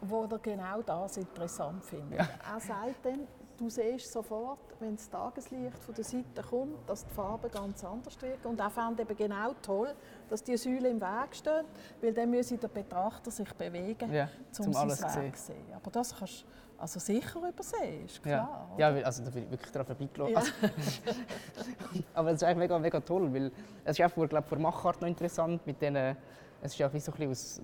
wo 0.00 0.24
er 0.24 0.38
genau 0.38 0.82
das 0.82 1.16
interessant 1.16 1.84
findet. 1.84 2.18
Ja. 2.18 2.28
Er 2.52 2.60
sagt 2.60 3.04
dann, 3.04 3.20
du 3.56 3.68
siehst 3.70 4.10
sofort, 4.12 4.58
wenn 4.80 4.96
das 4.96 5.08
Tageslicht 5.08 5.78
von 5.78 5.94
der 5.94 6.04
Seite 6.04 6.42
kommt, 6.48 6.88
dass 6.88 7.04
die 7.06 7.14
Farben 7.14 7.50
ganz 7.50 7.84
anders 7.84 8.20
wirken. 8.20 8.48
Und 8.48 8.60
er 8.60 8.70
fand 8.70 9.00
eben 9.00 9.16
genau 9.16 9.52
toll, 9.62 9.94
dass 10.28 10.42
die 10.42 10.56
Säulen 10.56 10.86
im 10.86 11.00
Weg 11.00 11.34
stehen, 11.34 11.64
weil 12.00 12.12
dann 12.12 12.30
müsse 12.30 12.56
der 12.58 12.68
Betrachter 12.68 13.30
sich 13.30 13.52
bewegen, 13.54 14.12
Ja, 14.12 14.24
um 14.24 14.52
zum 14.52 14.72
sein 14.72 14.82
alles 14.82 14.98
zu 14.98 15.08
sehen. 15.34 15.64
Aber 15.74 15.90
das 15.90 16.14
kannst 16.16 16.42
du 16.42 16.46
also 16.76 16.98
sicher 16.98 17.38
übersehen, 17.48 18.04
ist 18.04 18.16
Ja, 18.16 18.22
klar. 18.22 18.70
ja 18.76 18.94
weil- 18.94 19.04
also, 19.04 19.22
da 19.24 19.30
bin 19.30 19.44
ich 19.44 19.50
wirklich 19.50 19.70
daran 19.70 19.86
vorbeigelaufen. 19.86 20.34
Ja. 20.34 20.40
Also, 20.40 20.52
aber 22.14 22.28
es 22.30 22.34
ist 22.36 22.42
eigentlich 22.44 22.58
mega, 22.58 22.78
mega 22.78 23.00
toll, 23.00 23.32
weil 23.32 23.52
es 23.84 23.98
ist 23.98 24.04
auch 24.04 24.10
vor, 24.10 24.26
glaub, 24.26 24.46
vor 24.48 24.58
Machart 24.58 25.00
noch 25.00 25.08
interessant 25.08 25.64
mit 25.66 25.80
denen, 25.80 26.16
es 26.60 26.72
ist 26.72 26.78
ja 26.78 26.92
wie 26.92 26.98
so 26.98 27.12
ein 27.12 27.28
bisschen 27.28 27.30
aus, 27.30 27.60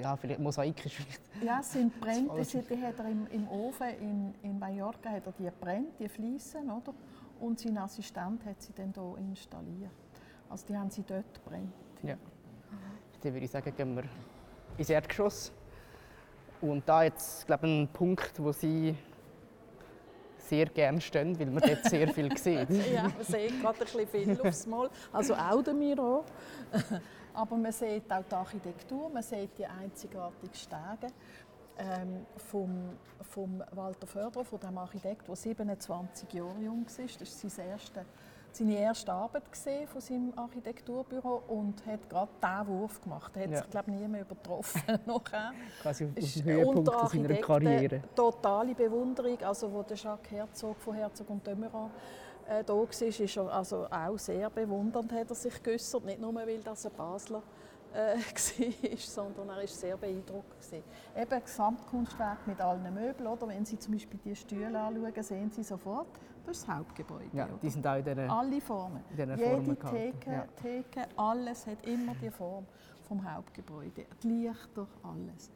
ja, 0.00 0.16
vielleicht 0.16 0.40
mosaikisch 0.40 0.94
vielleicht. 0.94 1.20
Ja, 1.42 1.60
es 1.60 1.72
sind 1.72 1.98
brennt, 2.00 2.30
die 2.30 2.82
hat 2.82 2.98
er 2.98 3.08
im, 3.08 3.26
im 3.30 3.48
Ofen 3.48 3.88
in, 4.00 4.34
in 4.42 4.58
Mallorca 4.58 5.10
hat 5.10 5.26
er 5.26 5.32
die 5.32 5.50
brennt, 5.60 5.98
die 5.98 6.08
Fliesen, 6.08 6.70
oder? 6.70 6.94
Und 7.40 7.60
sein 7.60 7.76
Assistent 7.78 8.44
hat 8.44 8.60
sie 8.62 8.72
dann 8.72 8.92
hier 8.94 9.18
installiert. 9.18 9.90
Also 10.48 10.66
die 10.66 10.76
haben 10.76 10.90
sie 10.90 11.02
dort 11.02 11.44
brennt. 11.44 11.72
Ja. 12.02 12.16
Dann 13.20 13.32
würde 13.32 13.44
ich 13.44 13.50
sagen, 13.50 13.74
gehen 13.76 13.96
wir 13.96 14.04
ins 14.78 14.90
Erdgeschoss. 14.90 15.52
Und 16.60 16.88
da 16.88 17.02
jetzt, 17.02 17.46
glaube 17.46 17.66
ich, 17.66 17.72
ein 17.72 17.88
Punkt, 17.88 18.32
wo 18.42 18.52
Sie 18.52 18.96
sehr 20.38 20.66
gerne 20.66 21.00
stehen, 21.00 21.38
weil 21.38 21.46
man 21.46 21.62
dort 21.62 21.84
sehr 21.84 22.08
viel 22.08 22.36
sieht. 22.38 22.70
Ja, 22.92 23.02
man 23.02 23.12
sieht 23.22 23.60
gerade 23.60 23.80
ein 23.80 24.06
bisschen 24.06 24.08
viel 24.08 24.40
aufs 24.40 24.66
Mal. 24.66 24.88
Also 25.12 25.34
auch 25.34 25.62
der 25.62 25.74
Miro. 25.74 26.24
Aber 27.36 27.56
man 27.56 27.72
sieht 27.72 28.10
auch 28.10 28.24
die 28.28 28.34
Architektur, 28.34 29.08
man 29.10 29.22
sieht 29.22 29.58
die 29.58 29.66
einzigartigen 29.66 30.54
Stege. 30.54 31.12
ähm, 31.78 32.26
vom, 32.36 32.70
vom 33.20 33.62
Walter 33.72 34.06
Förderer, 34.06 34.44
von 34.44 34.60
dem 34.60 34.78
Architekt, 34.78 35.28
der 35.28 35.36
27 35.36 36.32
Jahre 36.32 36.58
jung 36.60 36.86
war. 36.86 37.06
Das 37.18 37.44
war 37.44 37.50
sein 37.50 37.68
erste, 37.68 38.04
seine 38.52 38.78
erste 38.78 39.12
Arbeit 39.12 39.50
gesehen 39.52 39.86
von 39.86 40.00
seinem 40.00 40.32
Architekturbüro 40.36 41.42
und 41.48 41.84
hat 41.86 42.08
gerade 42.08 42.30
diesen 42.42 42.66
Wurf 42.68 43.00
gemacht. 43.02 43.32
Er 43.36 43.42
hat 43.42 43.50
ja. 43.50 43.58
sich 43.58 43.70
glaube 43.70 43.90
nie 43.90 44.08
mehr 44.08 44.22
übertroffen 44.22 44.82
nachher. 45.06 45.52
Quasi 45.82 46.06
auf 46.06 46.14
dem 46.14 46.44
Höhepunkt 46.44 47.10
seiner 47.10 47.34
Karriere. 47.34 48.02
Totale 48.14 48.74
Bewunderung, 48.74 49.38
also 49.42 49.70
wo 49.72 49.82
der 49.82 49.96
Jacques 49.96 50.30
Herzog 50.30 50.80
von 50.80 50.94
Herzog 50.94 51.28
und 51.28 51.46
Dömeron 51.46 51.90
äh, 52.48 52.64
da 52.64 52.74
war, 52.74 52.88
ist 52.90 53.36
er 53.36 53.52
also 53.52 53.86
auch 53.90 54.18
sehr 54.18 54.48
bewundernd, 54.50 55.12
hat 55.12 55.30
er 55.30 55.34
sich 55.34 55.62
geäußert, 55.62 56.04
nicht 56.04 56.20
nur 56.20 56.34
weil 56.34 56.60
das 56.60 56.86
ein 56.86 56.92
Basler 56.96 57.42
äh, 57.92 58.16
war, 58.18 58.98
sondern 58.98 59.48
er 59.48 59.56
war 59.56 59.66
sehr 59.66 59.96
beeindruckt. 59.96 60.60
Gewesen. 60.60 60.84
Eben 61.16 61.32
ein 61.32 61.42
Gesamtkunstwerk 61.42 62.46
mit 62.46 62.60
allen 62.60 62.94
Möbeln. 62.94 63.26
Oder? 63.26 63.48
Wenn 63.48 63.64
Sie 63.64 63.78
zum 63.78 63.94
Beispiel 63.94 64.20
die 64.24 64.36
Stühle 64.36 64.78
anschauen, 64.78 65.22
sehen 65.22 65.50
Sie 65.50 65.62
sofort, 65.62 66.08
das 66.44 66.58
ist 66.58 66.68
das 66.68 66.76
Hauptgebäude. 66.76 67.30
Ja, 67.32 67.48
die 67.60 67.70
sind 67.70 67.86
auch 67.86 67.96
in 67.96 68.04
dieser, 68.04 68.30
Alle 68.30 68.60
Formen. 68.60 69.02
In 69.10 69.36
Jede 69.36 69.76
Theke, 69.76 70.30
ja. 70.30 70.46
Theke, 70.62 71.06
alles 71.16 71.66
hat 71.66 71.84
immer 71.86 72.14
die 72.14 72.30
Form 72.30 72.66
vom 73.08 73.34
Hauptgebäude. 73.34 74.06
Die 74.22 74.28
Lichter, 74.28 74.86
alles. 75.02 75.50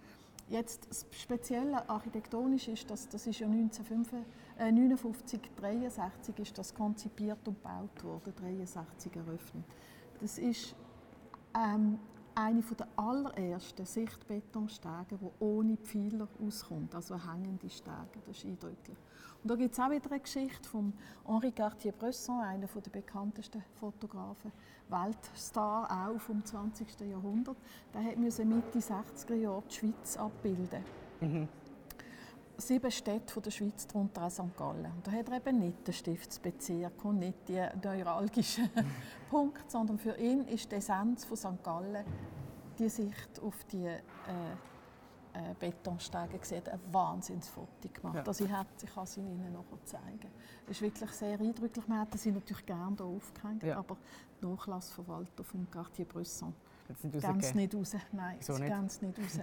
Jetzt 0.50 0.90
das 0.90 1.06
Spezielle 1.12 1.88
architektonisch 1.88 2.66
ist, 2.66 2.90
dass 2.90 3.08
das 3.08 3.24
ist 3.24 3.38
ja 3.38 3.46
1959, 3.46 5.40
äh, 5.40 5.60
63 5.60 6.38
ist 6.40 6.58
das 6.58 6.74
konzipiert 6.74 7.46
und 7.46 7.62
gebaut 7.62 8.02
worden, 8.02 8.34
63 8.34 9.14
eröffnet. 9.14 9.64
Das 10.20 10.38
ist 10.38 10.74
ähm, 11.56 12.00
eine 12.34 12.62
der 12.62 12.88
allerersten 12.96 13.86
Sichtbetonstege, 13.86 15.18
die 15.20 15.30
ohne 15.38 15.76
Pfeiler 15.76 16.26
auskommt, 16.44 16.96
also 16.96 17.14
hängende 17.14 17.70
Stege. 17.70 18.18
Das 18.26 18.36
ist 18.36 18.44
eindrücklich. 18.44 18.98
Und 19.42 19.50
da 19.50 19.56
gibt 19.56 19.72
es 19.72 19.80
auch 19.80 19.90
wieder 19.90 20.10
eine 20.10 20.20
Geschichte 20.20 20.68
von 20.68 20.92
Henri 21.26 21.50
Cartier-Bresson, 21.50 22.40
einer 22.40 22.66
der 22.66 22.90
bekanntesten 22.90 23.64
Fotografen, 23.78 24.52
Weltstar 24.88 25.88
auch 25.90 26.20
vom 26.20 26.44
20. 26.44 27.00
Jahrhundert. 27.00 27.56
Der 27.94 28.18
musste 28.18 28.44
Mitte 28.44 28.78
60er 28.78 29.34
Jahre 29.34 29.62
die 29.70 29.74
Schweiz 29.74 30.16
abbilden. 30.18 30.84
Mhm. 31.20 31.48
Sieben 32.58 32.90
Städte 32.90 33.32
von 33.32 33.42
der 33.42 33.50
Schweiz, 33.50 33.86
darunter 33.86 34.26
auch 34.26 34.30
St. 34.30 34.54
Gallen. 34.58 34.84
Und 34.84 35.06
da 35.06 35.12
hat 35.12 35.30
er 35.30 35.36
eben 35.38 35.58
nicht 35.60 35.86
den 35.86 35.94
Stiftsbezirk 35.94 37.02
und 37.06 37.20
nicht 37.20 37.48
die 37.48 37.64
neuralgischen 37.82 38.68
Punkte, 39.30 39.64
sondern 39.68 39.98
für 39.98 40.18
ihn 40.18 40.46
ist 40.48 40.70
die 40.70 40.76
Essenz 40.76 41.24
von 41.24 41.38
St. 41.38 41.64
Gallen 41.64 42.04
die 42.78 42.88
Sicht 42.90 43.40
auf 43.42 43.64
die 43.64 43.86
äh, 43.86 44.00
äh, 45.40 45.54
Betonstege 45.58 46.38
gesehen, 46.38 46.62
ein 46.68 46.80
Wahnsinnsfoto 46.92 47.88
gemacht. 47.92 48.16
Ja. 48.16 48.22
Also 48.22 48.44
ich, 48.44 48.52
hat, 48.52 48.66
ich 48.82 48.94
kann 48.94 49.04
es 49.04 49.16
Ihnen 49.16 49.52
noch 49.52 49.64
zeigen. 49.84 50.30
Es 50.66 50.72
ist 50.72 50.82
wirklich 50.82 51.10
sehr 51.10 51.38
eindrücklich. 51.40 51.88
Wir 51.88 52.00
hätten 52.00 52.18
sie 52.18 52.30
natürlich 52.32 52.66
gerne 52.66 52.96
hier 52.96 53.06
aufgehängt, 53.06 53.62
ja. 53.62 53.78
aber 53.78 53.96
die 54.40 54.46
Nachlassverwalter 54.46 55.44
vom 55.44 55.70
Cartier-Bresson 55.70 56.54
ganz 57.20 57.54
nicht 57.54 57.74
raus. 57.74 57.96
Nein, 58.12 58.36
so 58.40 58.54
nicht? 58.54 58.68
ganz 58.68 59.00
nicht 59.02 59.18
raus. 59.18 59.40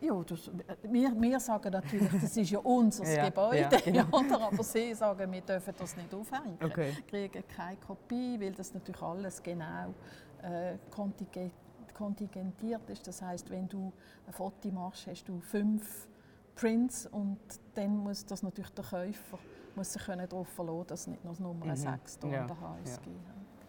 Ja, 0.00 0.22
das, 0.22 0.50
wir, 0.84 1.20
wir 1.20 1.40
sagen 1.40 1.72
natürlich, 1.72 2.10
das 2.10 2.36
ist 2.36 2.50
ja 2.50 2.58
unser 2.60 3.04
ja, 3.12 3.26
Gebäude, 3.26 3.68
ja, 3.70 3.80
genau. 3.84 4.06
aber 4.46 4.62
sie 4.64 4.94
sagen, 4.94 5.30
wir 5.30 5.40
dürfen 5.42 5.74
das 5.76 5.94
nicht 5.96 6.14
aufhängen. 6.14 6.56
Okay. 6.62 6.96
Wir 6.96 7.28
kriegen 7.28 7.44
keine 7.54 7.76
Kopie, 7.76 8.40
weil 8.40 8.52
das 8.52 8.72
natürlich 8.72 9.02
alles 9.02 9.42
genau 9.42 9.94
äh, 10.42 10.78
kontingent 10.90 11.52
kontingentiert 12.00 12.88
ist. 12.88 13.06
Das 13.06 13.20
heißt, 13.20 13.50
wenn 13.50 13.68
du 13.68 13.92
ein 14.26 14.32
Foto 14.32 14.70
machst, 14.70 15.06
hast 15.06 15.24
du 15.24 15.38
fünf 15.40 16.08
Prints 16.54 17.06
und 17.06 17.38
dann 17.74 17.98
muss 17.98 18.24
das 18.24 18.42
natürlich 18.42 18.70
der 18.70 18.84
Käufer 18.84 19.38
muss 19.76 19.92
sich 19.92 20.02
darauf 20.02 20.48
verlassen, 20.48 20.86
dass 20.88 21.06
nicht 21.06 21.24
noch 21.24 21.38
Nummer 21.38 21.66
mhm. 21.66 21.76
6 21.76 22.18
da 22.18 22.28
ja. 22.28 22.46
der 22.46 22.60
HSG 22.60 23.10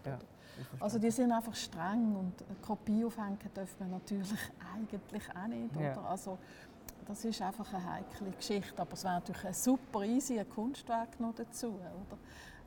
ja. 0.06 0.18
Also 0.80 1.00
die 1.00 1.12
sind 1.12 1.32
einfach 1.32 1.56
streng 1.56 2.16
und 2.16 2.34
eine 2.48 2.58
Kopie 2.62 3.06
aufhängen 3.06 3.38
dürfen 3.56 3.80
wir 3.80 3.88
natürlich 3.88 4.30
eigentlich 4.76 5.24
auch 5.30 5.48
nicht. 5.48 5.76
Ja. 5.76 5.92
Oder? 5.92 6.10
Also, 6.10 6.38
das 7.08 7.26
ist 7.26 7.42
einfach 7.42 7.72
eine 7.74 7.94
heikle 7.94 8.32
Geschichte, 8.32 8.82
aber 8.82 8.94
es 8.94 9.04
wäre 9.04 9.16
natürlich 9.16 9.46
ein 9.46 9.54
super 9.54 10.04
easy 10.04 10.40
ein 10.40 10.50
Kunstwerk 10.50 11.20
noch 11.20 11.36
dazu. 11.36 11.68
Oder? 11.68 12.18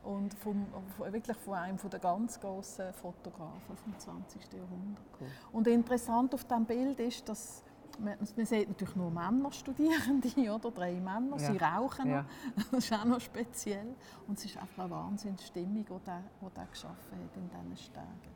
Und 0.04 0.34
vom, 0.34 0.66
wirklich 1.10 1.36
von 1.38 1.54
einem 1.54 1.78
der 1.90 1.98
ganz 1.98 2.38
großen 2.40 2.92
Fotografen 2.92 3.76
vom 3.76 3.98
20. 3.98 4.52
Jahrhundert. 4.52 5.04
Cool. 5.20 5.28
Und 5.52 5.66
interessant 5.66 6.34
auf 6.34 6.44
diesem 6.44 6.64
Bild 6.64 7.00
ist, 7.00 7.28
dass 7.28 7.64
man, 7.98 8.16
man 8.36 8.46
sieht 8.46 8.68
natürlich 8.68 8.96
nur 8.96 9.10
Männer 9.10 9.52
Studierende, 9.52 10.28
oder? 10.54 10.70
drei 10.70 10.94
Männer, 10.94 11.36
ja. 11.38 11.52
sie 11.52 11.56
rauchen 11.56 12.10
ja. 12.10 12.24
das 12.70 12.84
ist 12.84 12.92
auch 12.92 13.04
noch 13.04 13.20
speziell. 13.20 13.94
Und 14.26 14.38
es 14.38 14.44
ist 14.44 14.56
einfach 14.56 14.84
eine 14.84 14.90
Wahnsinnsstimmung, 14.90 15.84
die 15.84 16.08
er, 16.10 16.22
die 16.40 16.56
er 16.56 16.66
geschaffen 16.66 17.12
hat 17.12 17.36
in 17.36 17.48
diesen 17.48 17.76
Stegen. 17.76 18.34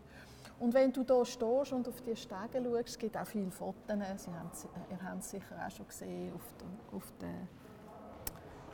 Und 0.61 0.75
wenn 0.75 0.93
du 0.93 1.05
hier 1.05 1.25
stehst 1.25 1.73
und 1.73 1.89
auf 1.89 2.01
die 2.01 2.17
Stege 2.17 2.63
schaust, 2.65 2.89
es 2.89 2.99
gibt 2.99 3.17
auch 3.17 3.27
viele 3.27 3.51
Fotos, 3.51 3.85
Sie 3.87 4.31
haben, 4.31 4.51
ihr 4.91 5.03
habt 5.03 5.21
es 5.21 5.31
sicher 5.31 5.57
auch 5.65 5.71
schon 5.71 5.87
gesehen 5.87 6.33
auf 6.35 6.55
der, 6.59 6.97
auf 6.97 7.13
der 7.21 7.49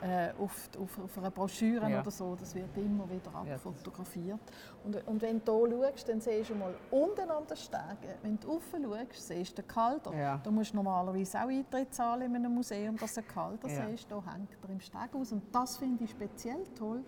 äh, 0.01 0.31
auf, 0.39 0.69
auf, 0.79 0.99
auf 1.03 1.17
einer 1.17 1.31
Broschüre 1.31 1.89
ja. 1.89 2.01
oder 2.01 2.11
so. 2.11 2.35
Das 2.35 2.53
wird 2.55 2.75
immer 2.77 3.09
wieder 3.09 3.33
abfotografiert. 3.33 4.39
Und, 4.83 5.07
und 5.07 5.21
wenn 5.21 5.43
du 5.43 5.67
hier 5.67 5.89
schaust, 5.89 6.09
dann 6.09 6.21
siehst 6.21 6.49
du 6.49 6.55
mal 6.55 6.73
unten 6.91 7.29
an 7.29 7.45
den 7.47 7.57
Stegen, 7.57 8.15
wenn 8.21 8.39
du 8.39 8.47
rauf 8.47 8.63
schaust, 8.71 9.27
siehst 9.27 9.57
du 9.57 9.61
den 9.61 9.67
Kalter. 9.67 10.13
Ja. 10.15 10.39
Da 10.43 10.51
musst 10.51 10.73
du 10.73 10.77
normalerweise 10.77 11.39
auch 11.39 11.47
Eintritt 11.47 11.93
zahlen 11.93 12.23
in 12.23 12.35
einem 12.35 12.53
Museum, 12.53 12.97
dass 12.97 13.13
du 13.13 13.21
einen 13.21 13.29
Kalter 13.29 13.69
ja. 13.69 13.87
siehst. 13.87 14.11
Da 14.11 14.23
hängt 14.31 14.49
er 14.61 14.69
im 14.69 14.79
Steg 14.79 15.13
aus. 15.13 15.31
Und 15.31 15.43
das 15.53 15.77
finde 15.77 16.03
ich 16.03 16.11
speziell 16.11 16.63
toll, 16.77 17.03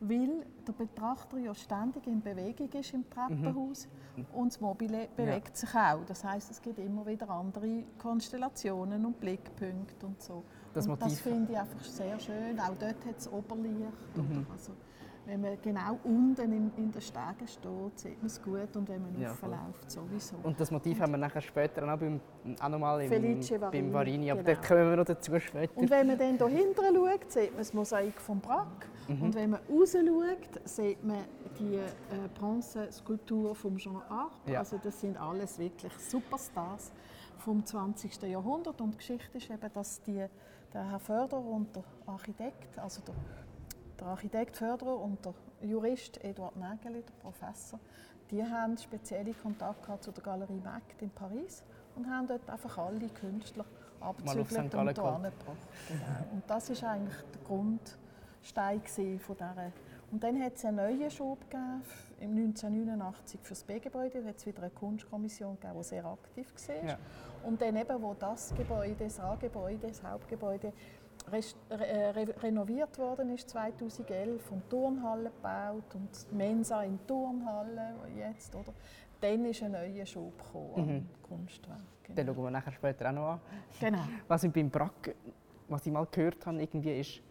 weil 0.00 0.44
der 0.66 0.72
Betrachter 0.72 1.38
ja 1.38 1.54
ständig 1.54 2.06
in 2.06 2.20
Bewegung 2.20 2.70
ist 2.70 2.92
im 2.92 3.08
Treppenhaus 3.08 3.88
mhm. 4.16 4.26
und 4.34 4.52
das 4.52 4.60
Mobile 4.60 5.08
bewegt 5.16 5.48
ja. 5.48 5.54
sich 5.54 5.74
auch. 5.74 6.04
Das 6.06 6.22
heißt, 6.22 6.50
es 6.50 6.60
gibt 6.60 6.78
immer 6.78 7.06
wieder 7.06 7.30
andere 7.30 7.84
Konstellationen 7.98 9.06
und 9.06 9.18
Blickpunkte 9.18 10.06
und 10.06 10.20
so 10.20 10.44
das 10.76 10.86
Motiv. 10.86 11.08
das 11.08 11.20
finde 11.20 11.52
ich 11.52 11.58
einfach 11.58 11.84
sehr 11.84 12.18
schön. 12.18 12.60
Auch 12.60 12.76
dort 12.78 13.04
hat 13.06 13.18
es 13.18 13.30
Oberlicht. 13.32 14.16
Mhm. 14.16 14.46
Also, 14.52 14.72
wenn 15.26 15.40
man 15.40 15.58
genau 15.60 15.98
unten 16.04 16.52
in, 16.52 16.70
in 16.76 16.92
den 16.92 17.00
Stegen 17.00 17.48
steht, 17.48 17.98
sieht 17.98 18.18
man 18.18 18.26
es 18.26 18.40
gut 18.40 18.76
und 18.76 18.88
wenn 18.88 19.02
man 19.02 19.20
ja, 19.20 19.30
raufläuft, 19.30 19.90
sowieso. 19.90 20.36
Und 20.42 20.60
das 20.60 20.70
Motiv 20.70 20.98
und 20.98 21.02
haben 21.02 21.12
wir 21.12 21.18
nachher 21.18 21.40
später 21.40 21.82
auch, 21.92 21.98
beim, 21.98 22.20
auch 22.60 22.68
noch 22.68 22.78
mal 22.78 23.02
im, 23.02 23.08
Felice 23.08 23.60
Varini, 23.60 23.82
beim 23.82 23.92
Varini, 23.92 24.30
aber 24.30 24.44
genau. 24.44 24.54
dort 24.54 24.68
kommen 24.68 24.90
wir 24.90 24.96
noch 24.96 25.04
dazu 25.04 25.40
später. 25.40 25.76
Und 25.76 25.90
wenn 25.90 26.06
man 26.06 26.18
dann 26.18 26.36
hier 26.36 26.46
hinten 26.46 26.94
schaut, 26.94 27.32
sieht 27.32 27.50
man 27.50 27.58
das 27.58 27.74
Mosaik 27.74 28.20
von 28.20 28.38
Braque. 28.38 28.86
Mhm. 29.08 29.22
Und 29.22 29.34
wenn 29.34 29.50
man 29.50 29.60
raus 29.68 29.92
schaut, 29.92 30.68
sieht 30.68 31.02
man 31.02 31.24
die 31.58 31.74
äh, 31.74 32.28
Bronzeskulptur 32.38 33.54
von 33.54 33.76
Jean 33.78 34.02
Arp. 34.08 34.32
Ja. 34.46 34.60
Also 34.60 34.78
das 34.80 35.00
sind 35.00 35.16
alles 35.16 35.58
wirklich 35.58 35.92
Superstars 35.94 36.92
vom 37.38 37.64
20. 37.64 38.22
Jahrhundert. 38.22 38.80
Und 38.80 38.92
die 38.92 38.98
Geschichte 38.98 39.38
ist 39.38 39.50
eben, 39.50 39.72
dass 39.72 40.02
die 40.02 40.26
der 40.72 40.90
Herr 40.90 40.98
Förderer 40.98 41.44
und 41.44 41.74
der 41.74 41.84
Architekt, 42.06 42.78
also 42.78 43.00
der, 43.02 43.14
der 43.98 44.06
Architekt 44.08 44.56
Förderer 44.56 45.00
und 45.00 45.24
der 45.24 45.34
Jurist 45.62 46.22
Eduard 46.24 46.56
Nägeli, 46.56 47.02
der 47.02 47.12
Professor, 47.22 47.78
die 48.30 48.42
haben 48.42 48.76
spezielle 48.76 49.32
Kontakte 49.34 49.98
zu 50.00 50.10
der 50.10 50.22
Galerie 50.22 50.60
Mac 50.62 50.82
in 51.00 51.10
Paris 51.10 51.62
und 51.94 52.08
haben 52.08 52.26
dort 52.26 52.48
einfach 52.50 52.78
alle 52.78 53.08
Künstler 53.08 53.64
abzügelt 54.00 54.74
und 54.74 54.94
hierher 54.94 54.94
gebracht. 54.94 55.68
Genau. 55.88 56.32
Und 56.32 56.42
das 56.46 56.70
ist 56.70 56.84
eigentlich 56.84 57.16
der 57.32 57.42
Grundstein 57.42 58.80
von 59.18 59.36
dieser 59.36 59.72
und 60.10 60.22
dann 60.22 60.40
hat 60.40 60.54
es 60.54 60.64
einen 60.64 60.76
neuen 60.76 61.10
Schub 61.10 61.40
gegeben, 61.50 61.82
im 62.20 62.30
1989 62.36 63.40
für 63.42 63.54
das 63.54 63.64
B-Gebäude. 63.64 64.22
Da 64.22 64.28
hat 64.28 64.36
es 64.36 64.46
wieder 64.46 64.62
eine 64.62 64.70
Kunstkommission 64.70 65.58
gegeben, 65.60 65.78
die 65.78 65.84
sehr 65.84 66.04
aktiv 66.04 66.52
war. 66.68 66.84
Ja. 66.84 66.98
Und 67.46 67.62
dann 67.62 67.76
eben, 67.76 68.02
wo 68.02 68.14
das 68.14 68.52
Gebäude, 68.56 69.04
das 69.04 69.20
A-Gebäude, 69.20 69.86
das 69.86 70.02
Hauptgebäude, 70.02 70.72
re 71.30 72.34
renoviert 72.42 72.98
worden 72.98 73.30
ist 73.30 73.48
2011 73.50 74.50
und 74.50 74.68
Turnhalle 74.68 75.30
gebaut 75.30 75.94
und 75.94 76.32
Mensa 76.32 76.82
in 76.82 76.98
Turnhalle 77.06 77.94
jetzt, 78.16 78.54
oder? 78.54 78.72
Dann 79.20 79.44
ist 79.44 79.62
ein 79.62 79.72
neuer 79.72 80.04
Schub 80.04 80.36
gekommen 80.38 80.94
mhm. 80.94 81.08
Kunstwerk. 81.22 81.78
Genau. 82.02 82.16
Den 82.16 82.26
schauen 82.26 82.44
wir 82.44 82.50
nachher 82.50 82.72
später 82.72 83.08
auch 83.08 83.14
noch 83.14 83.28
an. 83.28 83.40
Genau. 83.80 84.02
Was 84.28 84.44
ich 84.44 84.52
beim 84.52 84.70
Brack, 84.70 85.14
was 85.68 85.86
ich 85.86 85.92
mal 85.92 86.06
gehört 86.06 86.44
habe, 86.46 86.60
irgendwie 86.60 87.00
ist, 87.00 87.22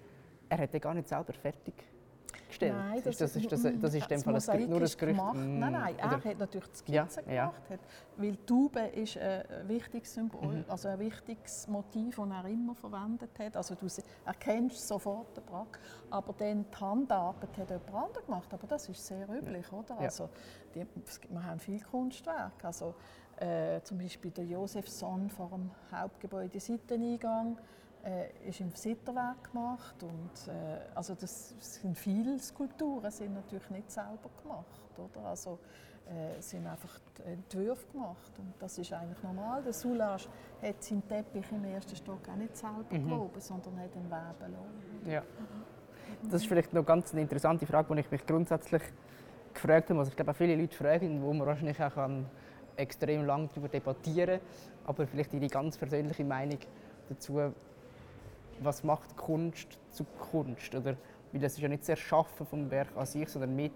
er 0.49 0.57
hätte 0.57 0.79
gar 0.79 0.93
nicht 0.93 1.07
selber 1.07 1.33
fertig 1.33 1.73
gestellt? 2.59 2.75
Nein, 2.77 3.01
das, 3.03 3.17
das, 3.17 3.35
ist, 3.35 3.51
das, 3.51 3.61
das 3.61 3.93
ist 3.93 4.09
dem 4.09 4.21
Fall 4.21 4.33
nur 4.67 4.81
ein 4.81 4.85
Gerücht. 4.85 4.99
Gemacht. 4.99 5.35
Mm, 5.35 5.59
nein, 5.59 5.71
nein, 5.73 5.95
er 5.97 6.11
hat 6.11 6.39
natürlich 6.39 6.69
die 6.69 6.77
Skizze 6.77 7.21
ja, 7.27 7.47
gemacht. 7.47 7.61
Ja. 7.69 7.77
weil 8.17 8.35
Taube 8.37 8.79
ist 8.79 9.17
ein 9.17 9.43
wichtiges 9.67 10.13
Symbol, 10.13 10.57
mhm. 10.57 10.65
also 10.67 10.87
ein 10.87 10.99
wichtiges 10.99 11.67
Motiv, 11.67 12.15
das 12.15 12.29
er 12.29 12.45
immer 12.49 12.75
verwendet 12.75 13.37
hat. 13.39 13.57
Also 13.57 13.75
du 13.75 13.87
erkennst 14.25 14.87
sofort 14.87 15.35
den 15.37 15.43
Brack. 15.45 15.79
Aber 16.09 16.33
dann 16.37 16.65
die 16.69 16.77
Handarbeit 16.77 17.57
hat 17.57 17.69
jemand 17.69 17.93
anderes 17.93 18.25
gemacht. 18.25 18.53
Aber 18.53 18.67
das 18.67 18.89
ist 18.89 19.05
sehr 19.05 19.27
üblich, 19.29 19.71
oder? 19.71 19.99
Also, 19.99 20.29
die, 20.73 20.85
wir 21.29 21.43
haben 21.43 21.59
viel 21.59 21.81
Kunstwerk. 21.81 22.63
Also, 22.63 22.95
Äh, 23.37 23.81
zum 23.83 23.97
Beispiel 23.97 24.31
der 24.31 24.45
Josefsson 24.45 25.29
vor 25.29 25.49
dem 25.49 25.69
Hauptgebäude 25.91 26.57
Seiteneingang 26.57 27.57
äh, 28.05 28.47
ist 28.47 28.61
im 28.61 28.71
Sitterwerk 28.71 29.51
gemacht 29.51 29.95
und 30.03 30.47
äh, 30.47 30.79
also 30.93 31.15
das 31.15 31.55
sind 31.59 31.97
viele 31.97 32.39
Skulpturen 32.39 33.09
sind 33.11 33.33
natürlich 33.33 33.69
nicht 33.71 33.91
selber 33.91 34.29
gemacht, 34.41 34.81
oder? 34.97 35.25
Also 35.27 35.59
äh, 36.05 36.39
sind 36.39 36.67
einfach 36.67 36.99
Entwürfe 37.25 37.91
gemacht 37.91 38.31
und 38.37 38.53
das 38.59 38.77
ist 38.77 38.93
eigentlich 38.93 39.21
normal. 39.23 39.63
Der 39.63 39.73
Soulage 39.73 40.25
hat 40.61 40.83
seinen 40.83 41.07
Teppich 41.07 41.51
im 41.51 41.65
ersten 41.65 41.95
Stock 41.95 42.29
auch 42.31 42.35
nicht 42.35 42.55
selber 42.55 42.85
mhm. 42.91 43.07
proben, 43.07 43.41
sondern 43.41 43.79
hat 43.79 43.95
ihn 43.95 44.05
weben 44.05 44.51
lassen. 44.51 45.09
Ja. 45.09 45.23
Das 46.23 46.41
ist 46.41 46.47
vielleicht 46.47 46.73
noch 46.73 46.85
ganz 46.85 47.11
eine 47.11 47.21
interessante 47.21 47.65
Frage, 47.65 47.93
die 47.93 48.01
ich 48.01 48.11
mich 48.11 48.25
grundsätzlich 48.25 48.83
gefragt 49.53 49.89
habe. 49.89 49.99
Also 49.99 50.09
ich 50.09 50.15
glaube, 50.15 50.31
auch 50.31 50.35
viele 50.35 50.55
Leute 50.55 50.75
fragen, 50.75 51.21
wo 51.23 51.33
man 51.33 51.47
wahrscheinlich 51.47 51.81
auch 51.81 51.93
kann 51.93 52.25
extrem 52.77 53.25
lange 53.25 53.47
darüber 53.47 53.69
debattieren 53.69 54.39
aber 54.85 55.07
vielleicht 55.07 55.33
Ihre 55.33 55.47
ganz 55.47 55.77
persönliche 55.77 56.23
Meinung 56.23 56.59
dazu, 57.09 57.53
was 58.59 58.83
macht 58.83 59.15
Kunst 59.17 59.79
zu 59.91 60.05
Kunst? 60.31 60.73
Oder, 60.73 60.95
weil 61.31 61.41
das 61.41 61.53
ist 61.53 61.59
ja 61.59 61.67
nicht 61.67 61.81
das 61.81 61.89
Erschaffen 61.89 62.45
vom 62.45 62.69
Werk 62.71 62.95
an 62.95 63.05
sich, 63.05 63.29
sondern 63.29 63.55
mit 63.55 63.71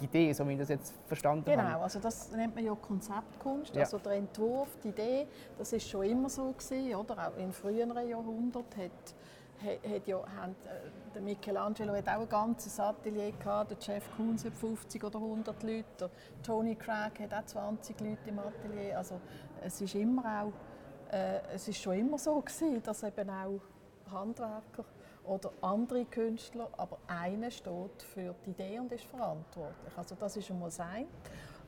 die 0.00 0.04
Idee, 0.04 0.32
so 0.32 0.46
wie 0.48 0.52
ich 0.52 0.58
das 0.58 0.68
jetzt 0.68 0.94
verstanden 1.06 1.44
genau, 1.44 1.58
habe. 1.58 1.68
Genau, 1.72 1.82
also 1.82 1.98
das 1.98 2.30
nennt 2.32 2.54
man 2.54 2.64
ja 2.64 2.74
Konzeptkunst, 2.74 3.74
ja. 3.74 3.82
also 3.82 3.98
der 3.98 4.12
Entwurf, 4.12 4.68
die 4.82 4.88
Idee, 4.88 5.26
das 5.58 5.72
ist 5.72 5.88
schon 5.88 6.04
immer 6.04 6.28
so 6.28 6.52
gewesen, 6.52 6.94
oder? 6.94 7.28
Auch 7.28 7.36
in 7.38 7.52
früheren 7.52 8.08
Jahrhunderten 8.08 8.82
hat, 8.82 9.14
hat 9.62 10.06
ja, 10.06 10.18
haben, 10.36 10.52
äh, 10.64 10.90
der 11.14 11.22
Michelangelo 11.22 11.94
hat 11.94 12.08
auch 12.08 12.20
ein 12.20 12.28
ganzes 12.28 12.78
Atelier 12.80 13.32
gehabt, 13.32 13.70
der 13.70 13.78
Jeff 13.80 14.04
Koons 14.16 14.44
hat 14.44 14.56
50 14.56 15.04
oder 15.04 15.18
100 15.18 15.62
Leute, 15.62 15.84
der 16.00 16.10
Tony 16.42 16.74
Craig 16.74 17.20
hat 17.20 17.34
auch 17.34 17.46
20 17.46 18.00
Leute 18.00 18.18
im 18.28 18.38
Atelier, 18.38 18.98
also 18.98 19.20
es 19.62 19.80
ist 19.80 19.94
immer 19.94 20.42
auch, 20.42 21.14
äh, 21.14 21.40
es 21.54 21.68
ist 21.68 21.80
schon 21.80 21.94
immer 21.94 22.18
so 22.18 22.40
gewesen, 22.40 22.82
dass 22.82 23.02
eben 23.02 23.30
auch 23.30 23.60
Handwerker 24.10 24.84
oder 25.24 25.50
andere 25.62 26.04
Künstler, 26.04 26.68
aber 26.76 26.98
einer 27.06 27.50
steht 27.50 28.02
für 28.02 28.34
die 28.44 28.50
Idee 28.50 28.78
und 28.78 28.92
ist 28.92 29.04
verantwortlich. 29.04 29.96
Also 29.96 30.14
das 30.14 30.36
ist 30.36 30.50
einmal 30.50 30.70
sein. 30.70 31.06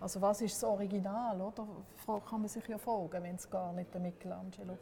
Also 0.01 0.21
was 0.21 0.43
ist 0.43 0.55
das 0.55 0.65
Original, 0.65 1.41
oder? 1.41 1.67
Kann 2.29 2.41
man 2.41 2.49
sich 2.49 2.67
ja 2.69 2.77
fragen, 2.77 3.23
wenn 3.23 3.37
es 3.37 3.49
gar 3.49 3.73
nicht 3.73 3.93
der 3.93 4.01
Michelangelo 4.01 4.77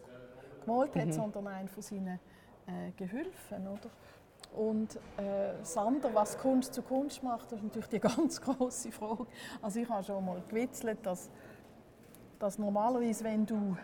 gemalt 0.65 0.97
hat, 0.97 1.07
mhm. 1.07 1.13
sondern 1.13 1.47
einen 1.47 1.69
von 1.69 1.83
seinen 1.83 2.19
äh, 2.67 2.91
Gehilfen, 2.97 3.69
oder? 3.69 3.91
Und 4.55 4.97
äh, 5.17 5.59
das 5.59 5.77
andere, 5.77 6.15
was 6.15 6.39
Kunst 6.39 6.75
zu 6.75 6.83
Kunst 6.83 7.23
macht, 7.23 7.51
das 7.53 7.59
ist 7.59 7.65
natürlich 7.65 7.89
die 7.89 8.01
ganz 8.01 8.41
große 8.41 8.93
Frage. 8.93 9.27
Also 9.63 9.81
ich 9.81 9.89
habe 9.89 10.03
schon 10.05 10.25
mal 10.25 10.43
gewitzelt, 10.49 10.99
dass, 11.05 11.31
dass 12.39 12.59
normalerweise, 12.59 13.25
wenn 13.25 13.47
du 13.47 13.77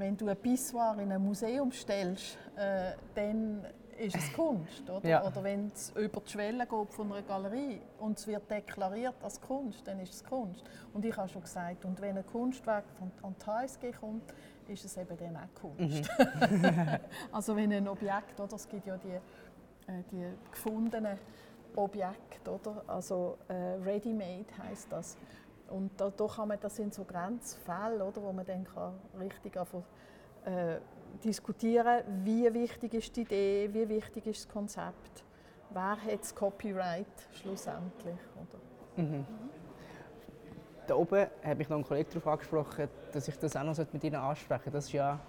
wenn 0.00 0.16
du 0.16 0.28
ein 0.28 0.36
Pissoir 0.36 0.98
in 0.98 1.12
ein 1.12 1.22
Museum 1.22 1.70
stellst, 1.70 2.38
äh, 2.56 2.92
dann 3.14 3.64
ist 3.98 4.16
es 4.16 4.32
Kunst. 4.32 4.88
Oder, 4.88 5.08
ja. 5.08 5.26
oder 5.26 5.44
wenn 5.44 5.66
es 5.66 5.90
über 5.90 6.20
die 6.20 6.30
Schwelle 6.30 6.66
geht 6.66 6.92
von 6.92 7.12
einer 7.12 7.22
Galerie 7.22 7.80
und 7.98 8.18
es 8.18 8.26
wird 8.26 8.50
deklariert 8.50 9.22
als 9.22 9.40
Kunst, 9.40 9.86
dann 9.86 10.00
ist 10.00 10.14
es 10.14 10.24
Kunst. 10.24 10.64
Und 10.94 11.04
ich 11.04 11.16
habe 11.16 11.28
schon 11.28 11.42
gesagt, 11.42 11.84
und 11.84 12.00
wenn 12.00 12.16
ein 12.16 12.26
Kunstwerk 12.26 12.84
an 13.22 13.34
die 13.38 13.46
HSG 13.46 13.92
kommt, 13.92 14.32
ist 14.68 14.84
es 14.84 14.96
eben 14.96 15.16
dann 15.16 15.36
auch 15.36 15.60
Kunst. 15.60 16.10
Mhm. 16.18 16.98
also 17.32 17.54
wenn 17.54 17.72
ein 17.72 17.88
Objekt, 17.88 18.40
oder, 18.40 18.56
es 18.56 18.68
gibt 18.68 18.86
ja 18.86 18.96
die, 18.96 19.08
äh, 19.90 20.02
die 20.10 20.24
gefundenen 20.50 21.18
Objekte, 21.76 22.50
oder, 22.50 22.82
also 22.86 23.36
äh, 23.48 23.52
ready-made 23.84 24.46
heißt 24.66 24.90
das. 24.90 25.18
Und 25.70 26.00
da, 26.00 26.10
da 26.10 26.26
kann 26.26 26.48
man, 26.48 26.58
das 26.60 26.76
sind 26.76 26.92
so 26.92 27.04
Grenzfälle, 27.04 28.04
oder, 28.04 28.22
wo 28.22 28.32
man 28.32 28.44
dann 28.44 28.64
kann 28.64 28.94
richtig 29.18 29.56
einfach, 29.56 29.82
äh, 30.44 30.78
diskutieren 31.24 32.02
wie 32.24 32.52
wichtig 32.54 32.94
ist 32.94 33.16
die 33.16 33.22
Idee, 33.22 33.70
wie 33.72 33.88
wichtig 33.88 34.26
ist 34.26 34.44
das 34.44 34.52
Konzept, 34.52 35.24
wer 35.70 35.96
hat 35.96 36.20
das 36.20 36.34
Copyright 36.34 37.06
schlussendlich. 37.32 38.18
Oder? 38.36 39.02
Mhm. 39.02 39.26
Da 40.86 40.94
oben 40.94 41.26
hat 41.44 41.58
mich 41.58 41.68
noch 41.68 41.78
ein 41.78 41.84
Kollege 41.84 42.10
darauf 42.10 42.26
angesprochen, 42.26 42.88
dass 43.12 43.28
ich 43.28 43.38
das 43.38 43.56
auch 43.56 43.62
noch 43.62 43.76
mit 43.92 44.04
Ihnen 44.04 44.16
ansprechen 44.16 44.64
sollte. 44.64 44.76
Das 44.76 44.84
ist 44.86 44.92
ja 44.92 45.20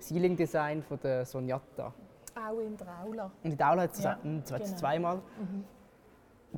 Ceiling 0.00 0.36
Design 0.36 0.82
von 0.82 0.98
der 1.00 1.24
Sonjata. 1.24 1.92
Auch 2.34 2.58
in 2.60 2.76
der 2.76 3.00
Aula. 3.02 3.30
Und 3.42 3.50
in 3.50 3.56
der 3.56 3.70
Aula 3.70 3.82
hat 3.82 3.92
es 3.92 4.02
ja, 4.02 4.14
genau. 4.22 4.42
zweimal. 4.76 5.16
Mhm. 5.16 5.64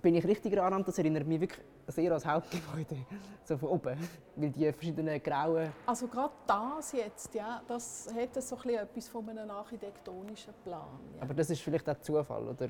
Bin 0.00 0.14
ich 0.14 0.26
richtig 0.26 0.52
erinnert, 0.52 0.87
das 0.87 0.98
erinnert 0.98 1.26
mich 1.26 1.40
wirklich 1.40 1.64
sehr 1.88 2.12
als 2.12 2.27
Hauptgebäude, 2.27 2.97
so 3.44 3.57
von 3.57 3.68
oben, 3.68 3.97
weil 4.37 4.51
die 4.51 4.73
verschiedenen 4.73 5.23
grauen... 5.23 5.73
Also 5.87 6.07
gerade 6.07 6.35
das 6.47 6.92
jetzt, 6.92 7.35
ja, 7.35 7.62
das 7.66 8.09
hat 8.14 8.42
so 8.42 8.57
etwas 8.68 9.09
von 9.09 9.29
einem 9.29 9.51
architektonischen 9.51 10.55
Plan. 10.62 11.01
Ja. 11.16 11.23
Aber 11.23 11.35
das 11.35 11.51
ist 11.51 11.61
vielleicht 11.61 11.88
auch 11.88 11.99
Zufall, 12.01 12.49
oder? 12.49 12.68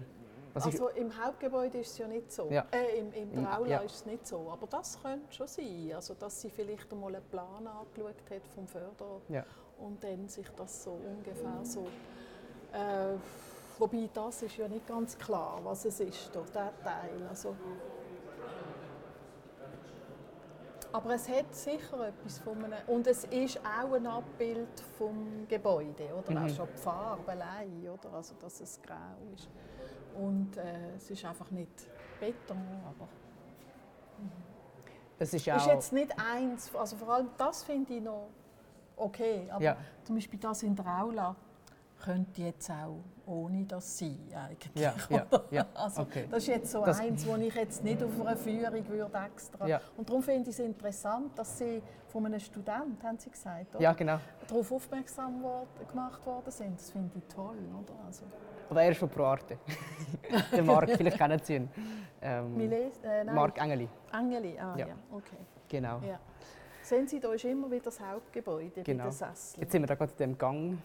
Was 0.55 0.66
also 0.66 0.88
im 0.90 1.11
Hauptgebäude 1.24 1.79
ist 1.79 1.90
es 1.90 1.98
ja 1.98 2.07
nicht 2.07 2.33
so. 2.33 2.48
Ja. 2.48 2.64
Äh, 2.70 3.00
im, 3.00 3.12
Im 3.12 3.33
der 3.33 3.59
Aula 3.59 3.68
ja. 3.68 3.79
ist 3.81 3.94
es 3.96 4.07
nicht 4.07 4.24
so. 4.24 4.48
Aber 4.53 4.68
das 4.68 5.03
könnte 5.03 5.33
schon 5.33 5.48
sein. 5.48 5.90
Also, 5.96 6.14
dass 6.14 6.40
sie 6.40 6.48
vielleicht 6.48 6.92
einmal 6.92 7.12
einen 7.16 7.24
Plan 7.24 7.66
angeschaut 7.66 8.14
hat 8.31 8.46
vom 8.55 8.68
Förderer 8.68 9.20
ja. 9.29 9.44
und 9.81 10.03
dann 10.05 10.29
sich 10.29 10.48
das 10.57 10.85
so 10.85 10.92
ungefähr 10.92 11.59
so... 11.64 11.88
Äh, 12.72 13.16
wobei 13.79 14.09
das 14.14 14.42
ist 14.42 14.57
ja 14.57 14.68
nicht 14.68 14.87
ganz 14.87 15.18
klar, 15.18 15.59
was 15.64 15.87
es 15.87 15.98
ist, 15.98 16.31
durch 16.33 16.46
diesen 16.46 16.85
Teil. 16.85 17.27
Also, 17.29 17.57
Aber 20.94 21.12
es 21.12 21.28
hat 21.28 21.52
sicher 21.52 22.07
etwas 22.07 22.38
von 22.38 22.64
einem... 22.64 22.78
Und 22.87 23.09
es 23.09 23.24
ist 23.24 23.59
auch 23.59 23.92
ein 23.94 24.07
Abbild 24.07 24.80
vom 24.96 25.44
Gebäude, 25.48 26.04
oder? 26.16 26.30
Mhm. 26.30 26.46
Auch 26.46 26.48
schon 26.48 26.68
die 26.72 26.80
Farbe 26.80 27.33
allein, 27.33 27.88
oder? 27.88 28.14
Also, 28.14 28.37
dass 28.40 28.61
es 28.61 28.80
grau 28.80 28.94
ist. 29.35 29.48
Und 30.14 30.57
äh, 30.57 30.94
es 30.94 31.11
ist 31.11 31.24
einfach 31.24 31.50
nicht 31.50 31.88
Beton, 32.20 32.62
aber... 32.87 33.09
Es 35.18 35.35
ist, 35.35 35.48
ist 35.48 35.66
jetzt 35.66 35.92
nicht 35.92 36.14
eins, 36.16 36.72
also 36.74 36.96
vor 36.96 37.14
allem 37.14 37.30
das 37.38 37.64
finde 37.64 37.94
ich 37.94 38.02
noch 38.02 38.28
okay, 38.96 39.48
aber 39.50 39.64
ja. 39.64 39.76
zum 40.04 40.16
Beispiel 40.16 40.38
das 40.38 40.62
in 40.62 40.74
der 40.74 40.87
Aula 40.87 41.35
könnte 42.04 42.42
jetzt 42.42 42.70
auch 42.70 43.02
ohne 43.26 43.64
das 43.64 43.98
sein 43.98 44.18
eigentlich. 44.34 44.82
Ja, 44.82 44.94
ja, 45.08 45.26
ja. 45.50 45.66
Also, 45.74 46.02
okay. 46.02 46.26
Das 46.30 46.42
ist 46.42 46.48
jetzt 46.48 46.70
so 46.70 46.84
das 46.84 47.00
eins, 47.00 47.26
wo 47.26 47.36
ich 47.36 47.54
jetzt 47.54 47.82
nicht 47.82 48.02
auf 48.02 48.20
einer 48.20 48.36
Führung 48.36 48.88
würde 48.88 49.18
extra. 49.26 49.66
Ja. 49.66 49.80
Und 49.96 50.08
darum 50.08 50.22
finde 50.22 50.50
ich 50.50 50.58
es 50.58 50.58
interessant, 50.58 51.38
dass 51.38 51.58
Sie 51.58 51.82
von 52.08 52.26
einem 52.26 52.38
Student, 52.40 53.02
haben 53.02 53.18
Sie 53.18 53.30
gesagt, 53.30 53.74
oder? 53.74 53.82
Ja, 53.82 53.92
genau. 53.94 54.18
darauf 54.46 54.72
aufmerksam 54.72 55.42
gemacht 55.90 56.24
worden 56.26 56.50
sind. 56.50 56.78
Das 56.78 56.90
finde 56.90 57.10
ich 57.16 57.34
toll. 57.34 57.56
Oder? 57.82 57.94
Also. 58.06 58.24
Aber 58.68 58.82
er 58.82 58.90
ist 58.90 58.98
von 58.98 59.08
ProArte. 59.08 59.58
Der 60.52 60.62
Marc, 60.62 60.90
vielleicht 60.90 61.16
kennen 61.16 61.40
Sie 61.42 61.56
ihn. 61.56 61.68
Ähm, 62.20 62.56
Miles, 62.56 62.98
äh, 63.02 63.24
Marc 63.24 63.58
Engeli. 63.60 63.88
Engeli, 64.12 64.58
ah 64.58 64.74
ja, 64.76 64.88
ja. 64.88 64.94
okay. 65.10 65.36
Genau. 65.68 66.00
Ja. 66.00 66.18
Sehen 66.82 67.08
Sie, 67.08 67.18
da 67.18 67.32
ist 67.32 67.44
immer 67.44 67.70
wieder 67.70 67.84
das 67.84 67.98
Hauptgebäude 68.00 68.82
genau. 68.82 69.04
bei 69.04 69.10
den 69.10 69.12
Sesseln. 69.12 69.62
Jetzt 69.62 69.72
sind 69.72 69.82
wir 69.82 69.86
da 69.86 69.94
gerade 69.94 70.12
in 70.12 70.18
dem 70.18 70.38
Gang 70.38 70.78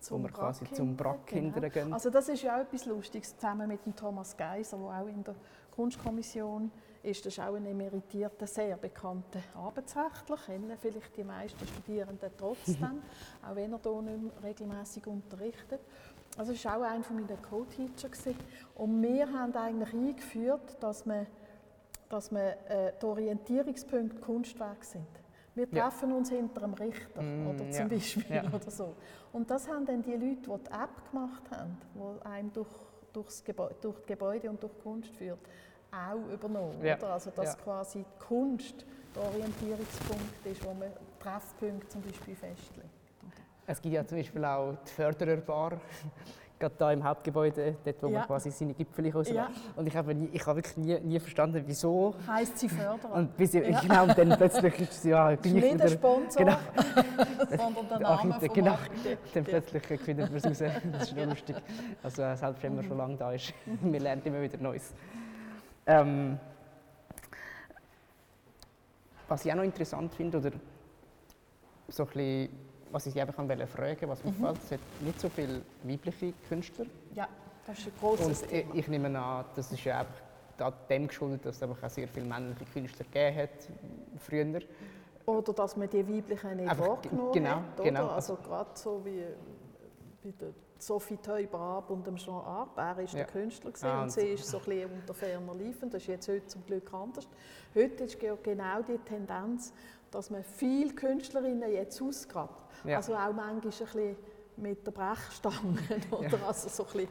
zum 0.00 0.22
wo 0.22 0.26
wir 0.26 0.32
quasi 0.32 0.64
Brack 0.64 0.76
zum 0.76 0.96
Brack 0.96 1.26
genau. 1.26 1.68
gehen. 1.68 1.92
Also 1.92 2.10
das 2.10 2.28
ist 2.28 2.42
ja 2.42 2.56
auch 2.56 2.60
etwas 2.60 2.86
Lustiges, 2.86 3.36
zusammen 3.36 3.68
mit 3.68 3.84
dem 3.84 3.94
Thomas 3.94 4.36
Geiser, 4.36 4.76
der 4.76 4.86
auch 4.86 5.08
in 5.08 5.24
der 5.24 5.34
Kunstkommission 5.74 6.70
ist. 7.02 7.24
Das 7.24 7.32
ist 7.32 7.40
auch 7.40 7.54
ein 7.54 7.66
emeritierter, 7.66 8.46
sehr 8.46 8.76
bekannter 8.76 9.40
Arbeitsrechtler, 9.54 10.36
kennen 10.36 10.72
vielleicht 10.78 11.16
die 11.16 11.24
meisten 11.24 11.66
Studierenden 11.66 12.30
trotzdem, 12.36 13.02
auch 13.42 13.54
wenn 13.54 13.72
er 13.72 13.80
hier 13.82 14.02
nicht 14.02 14.22
mehr 14.22 14.42
regelmäßig 14.42 15.06
unterrichtet. 15.06 15.80
Also 16.36 16.52
es 16.52 16.64
war 16.64 16.78
auch 16.78 16.82
einer 16.82 17.04
meiner 17.10 17.36
Co-Teacher. 17.40 18.08
Und 18.74 19.02
wir 19.02 19.32
haben 19.32 19.54
eigentlich 19.54 19.94
eingeführt, 19.94 20.76
dass, 20.80 21.06
man, 21.06 21.26
dass 22.08 22.30
man, 22.30 22.42
äh, 22.42 22.92
die 23.00 23.06
Orientierungspunkte 23.06 24.20
Kunstwerke 24.20 24.84
sind. 24.84 25.25
Wir 25.56 25.70
treffen 25.70 26.10
ja. 26.10 26.16
uns 26.16 26.28
hinter 26.28 26.62
einem 26.62 26.74
Richter 26.74 27.22
mm, 27.22 27.46
oder 27.46 27.70
zum 27.70 27.88
ja. 27.90 27.96
Beispiel 27.96 28.36
ja. 28.36 28.42
oder 28.52 28.70
so. 28.70 28.94
Und 29.32 29.50
das 29.50 29.66
haben 29.66 29.86
dann 29.86 30.02
die 30.02 30.12
Leute, 30.12 30.36
die 30.36 30.42
die 30.42 30.70
App 30.70 31.10
gemacht 31.10 31.42
haben, 31.50 31.78
die 31.94 32.26
einem 32.26 32.52
durch, 32.52 32.68
durchs 33.12 33.42
Gebäude, 33.42 33.74
durch 33.80 33.98
die 34.00 34.06
Gebäude 34.06 34.50
und 34.50 34.62
durch 34.62 34.74
die 34.74 34.82
Kunst 34.82 35.16
führt, 35.16 35.38
auch 35.90 36.30
übernommen. 36.30 36.78
Oder? 36.78 37.10
Also 37.10 37.30
dass 37.30 37.56
quasi 37.56 38.00
die 38.00 38.24
Kunst 38.26 38.84
der 39.14 39.22
Orientierungspunkt 39.22 40.46
ist, 40.46 40.62
wo 40.62 40.74
man 40.74 40.90
Treffpunkte 41.20 41.88
zum 41.88 42.02
Beispiel 42.02 42.36
festlegt. 42.36 42.90
Es 43.66 43.80
gibt 43.80 43.94
ja 43.94 44.06
zum 44.06 44.18
Beispiel 44.18 44.44
auch 44.44 44.76
die 44.86 44.92
Fördererbar 44.92 45.80
gerade 46.58 46.74
da 46.78 46.92
im 46.92 47.04
Hauptgebäude, 47.04 47.76
dort 47.84 48.02
wo 48.02 48.08
ja. 48.08 48.18
man 48.18 48.26
quasi 48.26 48.50
seine 48.50 48.74
Gipfel 48.74 49.10
raus 49.10 49.28
ja. 49.28 49.48
Und 49.74 49.86
ich 49.86 49.96
habe, 49.96 50.14
nie, 50.14 50.28
ich 50.32 50.46
habe 50.46 50.56
wirklich 50.56 50.76
nie, 50.76 50.98
nie 51.00 51.20
verstanden, 51.20 51.62
wieso. 51.66 52.14
Heißt 52.26 52.58
sie 52.58 52.68
Förderer? 52.68 53.14
Und, 53.14 53.36
bis, 53.36 53.52
ja. 53.52 53.80
genau, 53.80 54.04
und 54.04 54.16
dann 54.16 54.36
plötzlich 54.36 54.80
ist 54.80 55.02
sie 55.02 55.10
ja 55.10 55.34
gleich 55.36 55.54
nicht 55.54 55.80
der 55.80 55.88
Sponsor, 55.88 56.44
genau. 56.44 56.56
sondern 57.56 57.88
der 57.88 58.00
Name 58.00 58.34
vom 58.40 58.48
genau. 58.54 58.78
Dann 59.34 59.44
plötzlich 59.44 60.00
findet 60.00 60.30
man 60.30 60.36
es 60.36 60.62
raus. 60.62 60.72
Das 60.92 61.02
ist 61.02 61.16
nur 61.16 61.26
lustig. 61.26 61.56
Also 62.02 62.34
selbst 62.34 62.62
wenn 62.62 62.76
man 62.76 62.84
schon 62.84 62.96
lange 62.96 63.16
da 63.16 63.32
ist, 63.32 63.52
man 63.82 64.00
lernt 64.00 64.24
immer 64.26 64.40
wieder 64.40 64.58
Neues. 64.58 64.94
Ähm, 65.86 66.38
was 69.28 69.44
ich 69.44 69.52
auch 69.52 69.56
noch 69.56 69.64
interessant 69.64 70.14
finde, 70.14 70.38
oder 70.38 70.52
so 71.88 72.04
ein 72.04 72.06
bisschen, 72.08 72.65
was 72.90 73.06
ich 73.06 73.14
Sie 73.14 73.20
einfach 73.20 73.34
fragen 73.34 74.08
was 74.08 74.24
mir 74.24 74.30
mhm. 74.30 74.36
gefällt, 74.36 74.58
es 74.64 74.72
hat 74.72 74.80
nicht 75.00 75.20
so 75.20 75.28
viele 75.28 75.62
weibliche 75.82 76.32
Künstler. 76.48 76.86
Ja, 77.14 77.28
das 77.66 77.78
ist 77.78 77.86
ein 77.88 77.92
großes 78.00 78.42
Und 78.42 78.48
Thema. 78.48 78.74
ich 78.74 78.88
nehme 78.88 79.18
an, 79.18 79.44
das 79.54 79.72
ist 79.72 79.84
ja 79.84 80.00
einfach 80.00 80.72
dem 80.88 81.08
geschuldet, 81.08 81.44
dass 81.44 81.56
es 81.56 81.62
einfach 81.62 81.82
auch 81.82 81.90
sehr 81.90 82.08
viele 82.08 82.26
männliche 82.26 82.64
Künstler 82.66 83.04
gegeben 83.04 83.36
hat, 83.36 83.68
früher. 84.18 84.60
Oder 85.26 85.52
dass 85.52 85.76
man 85.76 85.90
die 85.90 86.06
weiblichen 86.06 86.56
nicht 86.56 86.70
einfach, 86.70 86.88
wahrgenommen 86.88 87.32
genau, 87.32 87.50
hat. 87.56 87.82
Genau. 87.82 88.06
Also 88.08 88.36
gerade 88.36 88.70
so 88.74 89.04
wie 89.04 89.24
bei 90.22 90.32
der 90.40 90.52
Sophie 90.78 91.16
Teuber-Ab 91.16 91.90
und 91.90 92.06
dem 92.06 92.16
Jean 92.16 92.34
Arp. 92.34 92.76
Er 92.76 92.96
war 92.96 93.02
ja. 93.02 93.06
der 93.12 93.24
Künstler 93.26 93.72
ah, 93.82 94.02
und 94.02 94.12
sie 94.12 94.28
ist 94.28 94.46
so 94.46 94.58
ein 94.58 94.64
bisschen 94.64 94.90
unter 94.92 95.14
ferner 95.14 95.54
Liefen. 95.54 95.90
Das 95.90 96.02
ist 96.02 96.08
jetzt 96.08 96.28
heute 96.28 96.46
zum 96.46 96.64
Glück 96.66 96.92
anders. 96.92 97.28
Heute 97.74 98.04
ist 98.04 98.18
genau 98.20 98.82
die 98.82 98.98
Tendenz, 98.98 99.72
dass 100.10 100.30
man 100.30 100.42
viele 100.42 100.94
Künstlerinnen 100.94 101.70
jetzt 101.72 102.00
ausgrabt. 102.00 102.72
Ja. 102.84 102.96
Also 102.96 103.14
auch 103.14 103.32
manchmal 103.32 103.56
ein 103.56 103.60
bisschen 103.60 104.16
mit 104.56 104.86
der 104.86 104.90
Brechstange. 104.90 105.78
Oder? 106.10 106.38
Ja. 106.38 106.46
Also 106.46 106.68
so 106.68 106.86
ein 106.86 106.92
bisschen, 106.92 107.08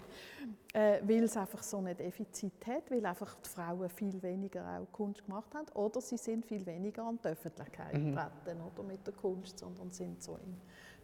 äh, 0.73 0.99
weil 1.03 1.23
es 1.23 1.37
einfach 1.37 1.63
so 1.63 1.77
ein 1.77 1.95
Defizit 1.95 2.65
hat, 2.65 2.89
weil 2.89 3.05
einfach 3.05 3.35
die 3.35 3.49
Frauen 3.49 3.89
viel 3.89 4.21
weniger 4.21 4.79
auch 4.79 4.91
Kunst 4.91 5.23
gemacht 5.25 5.53
haben 5.53 5.67
oder 5.73 6.01
sie 6.01 6.17
sind 6.17 6.45
viel 6.45 6.65
weniger 6.65 7.03
an 7.03 7.19
die 7.23 7.29
Öffentlichkeit 7.29 7.93
mhm. 7.93 8.15
getreten 8.15 8.61
oder 8.61 8.83
mit 8.83 9.05
der 9.05 9.13
Kunst, 9.13 9.59
sondern 9.59 9.91
sind 9.91 10.21
so 10.21 10.37
im 10.43 10.57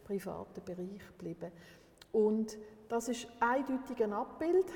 privaten 0.04 0.62
Bereich 0.64 1.06
geblieben. 1.16 1.52
Und 2.12 2.58
das 2.88 3.08
ist 3.08 3.26
eindeutig 3.40 4.02
ein 4.02 4.12
Abbild. 4.12 4.66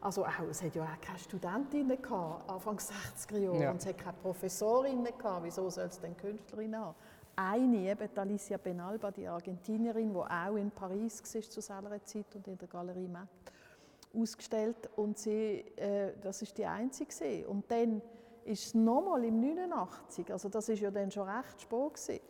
Also 0.00 0.24
auch, 0.24 0.40
es 0.50 0.62
hat 0.62 0.74
ja 0.74 0.82
auch 0.82 1.00
keine 1.00 1.18
Studentinnen 1.18 2.00
gehabt, 2.00 2.50
Anfang 2.50 2.78
60er 2.78 3.38
Jahre, 3.38 3.62
ja. 3.62 3.70
und 3.70 3.76
es 3.76 3.86
hat 3.86 3.98
keine 3.98 4.16
Professorinnen 4.22 5.12
gehabt. 5.16 5.44
Wieso 5.44 5.68
soll 5.68 5.84
es 5.84 6.00
denn 6.00 6.16
Künstlerinnen 6.16 6.80
haben? 6.80 6.94
Eine, 7.36 7.90
eben 7.90 8.08
Alicia 8.16 8.56
Benalba, 8.56 9.10
die 9.10 9.26
Argentinierin, 9.26 10.12
die 10.12 10.18
auch 10.18 10.56
in 10.56 10.70
Paris 10.70 11.22
war 11.34 11.42
zu 11.42 11.60
selber 11.60 12.04
Zeit 12.04 12.34
und 12.34 12.46
in 12.48 12.58
der 12.58 12.68
Galerie 12.68 13.08
Matt 13.08 13.28
ausgestellt 14.14 14.88
und 14.96 15.18
sie, 15.18 15.64
äh, 15.76 16.12
das 16.20 16.42
ist 16.42 16.56
die 16.58 16.66
einzige. 16.66 17.46
Und 17.46 17.70
dann 17.70 18.02
ist 18.44 18.66
es 18.66 18.74
nochmal 18.74 19.24
im 19.24 19.40
89, 19.40 20.32
also 20.32 20.48
das 20.48 20.68
ist 20.68 20.80
ja 20.80 20.90
dann 20.90 21.10
schon 21.10 21.28
recht 21.28 21.60
spät 21.60 21.94
gewesen, 21.94 22.20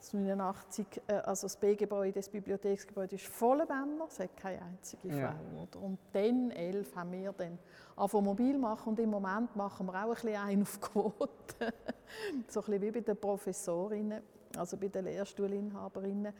89, 0.00 0.86
äh, 1.06 1.12
also 1.14 1.46
das 1.46 1.56
B-Gebäude, 1.56 2.12
das 2.12 2.28
Bibliotheksgebäude 2.28 3.16
ist 3.16 3.26
voller 3.26 3.66
Männer, 3.66 4.06
es 4.08 4.18
hat 4.18 4.36
keine 4.36 4.62
einzige 4.62 5.10
Frau. 5.10 5.18
Ja. 5.18 5.36
Und 5.80 5.98
dann, 6.12 6.50
elf, 6.50 6.94
haben 6.96 7.12
wir 7.12 7.32
dann 7.32 7.58
angefangen 7.96 8.24
mobil 8.24 8.58
machen 8.58 8.90
und 8.90 9.00
im 9.00 9.10
Moment 9.10 9.54
machen 9.56 9.86
wir 9.86 9.94
auch 9.94 10.08
ein 10.08 10.14
bisschen 10.14 10.36
ein 10.36 10.62
auf 10.62 10.80
Quote. 10.80 11.18
so 12.48 12.60
ein 12.60 12.66
bisschen 12.66 12.82
wie 12.82 12.90
bei 12.90 13.00
den 13.00 13.16
Professorinnen, 13.16 14.22
also 14.56 14.76
bei 14.76 14.88
den 14.88 15.04
Lehrstuhlinhaberinnen. 15.04 16.32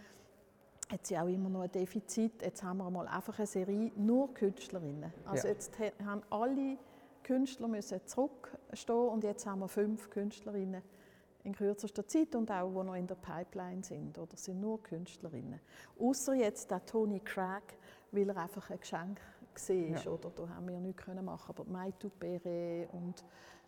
Hat 0.90 1.06
sie 1.06 1.16
auch 1.16 1.28
immer 1.28 1.48
noch 1.48 1.60
ein 1.60 1.70
Defizit. 1.70 2.42
Jetzt 2.42 2.64
haben 2.64 2.78
wir 2.78 2.90
mal 2.90 3.06
einfach 3.06 3.38
eine 3.38 3.46
Serie 3.46 3.92
nur 3.94 4.34
Künstlerinnen. 4.34 5.12
Also 5.24 5.46
ja. 5.46 5.54
jetzt 5.54 5.72
haben 6.04 6.22
alle 6.30 6.78
Künstler 7.22 7.68
müssen 7.68 8.00
zurückstehen 8.06 9.08
und 9.08 9.22
jetzt 9.22 9.46
haben 9.46 9.60
wir 9.60 9.68
fünf 9.68 10.10
Künstlerinnen 10.10 10.82
in 11.44 11.54
kürzester 11.54 12.06
Zeit 12.06 12.34
und 12.34 12.50
auch, 12.50 12.68
die 12.68 12.86
noch 12.86 12.94
in 12.94 13.06
der 13.06 13.14
Pipeline 13.16 13.82
sind 13.82 14.18
oder 14.18 14.36
sind 14.36 14.60
nur 14.60 14.82
Künstlerinnen. 14.82 15.60
Außer 15.98 16.34
jetzt 16.34 16.70
der 16.70 16.84
Tony 16.84 17.20
Craig, 17.20 17.62
weil 18.12 18.28
er 18.28 18.36
einfach 18.36 18.70
ein 18.70 18.80
Geschenk 18.80 19.20
war, 19.68 19.76
ja. 19.76 20.10
oder 20.10 20.30
da 20.30 20.48
haben 20.48 20.68
wir 20.68 20.80
nichts 20.80 21.02
können 21.02 21.24
machen, 21.24 21.54
aber 21.56 21.64
Maitu 21.64 22.08
Pere 22.08 22.88
und 22.92 23.24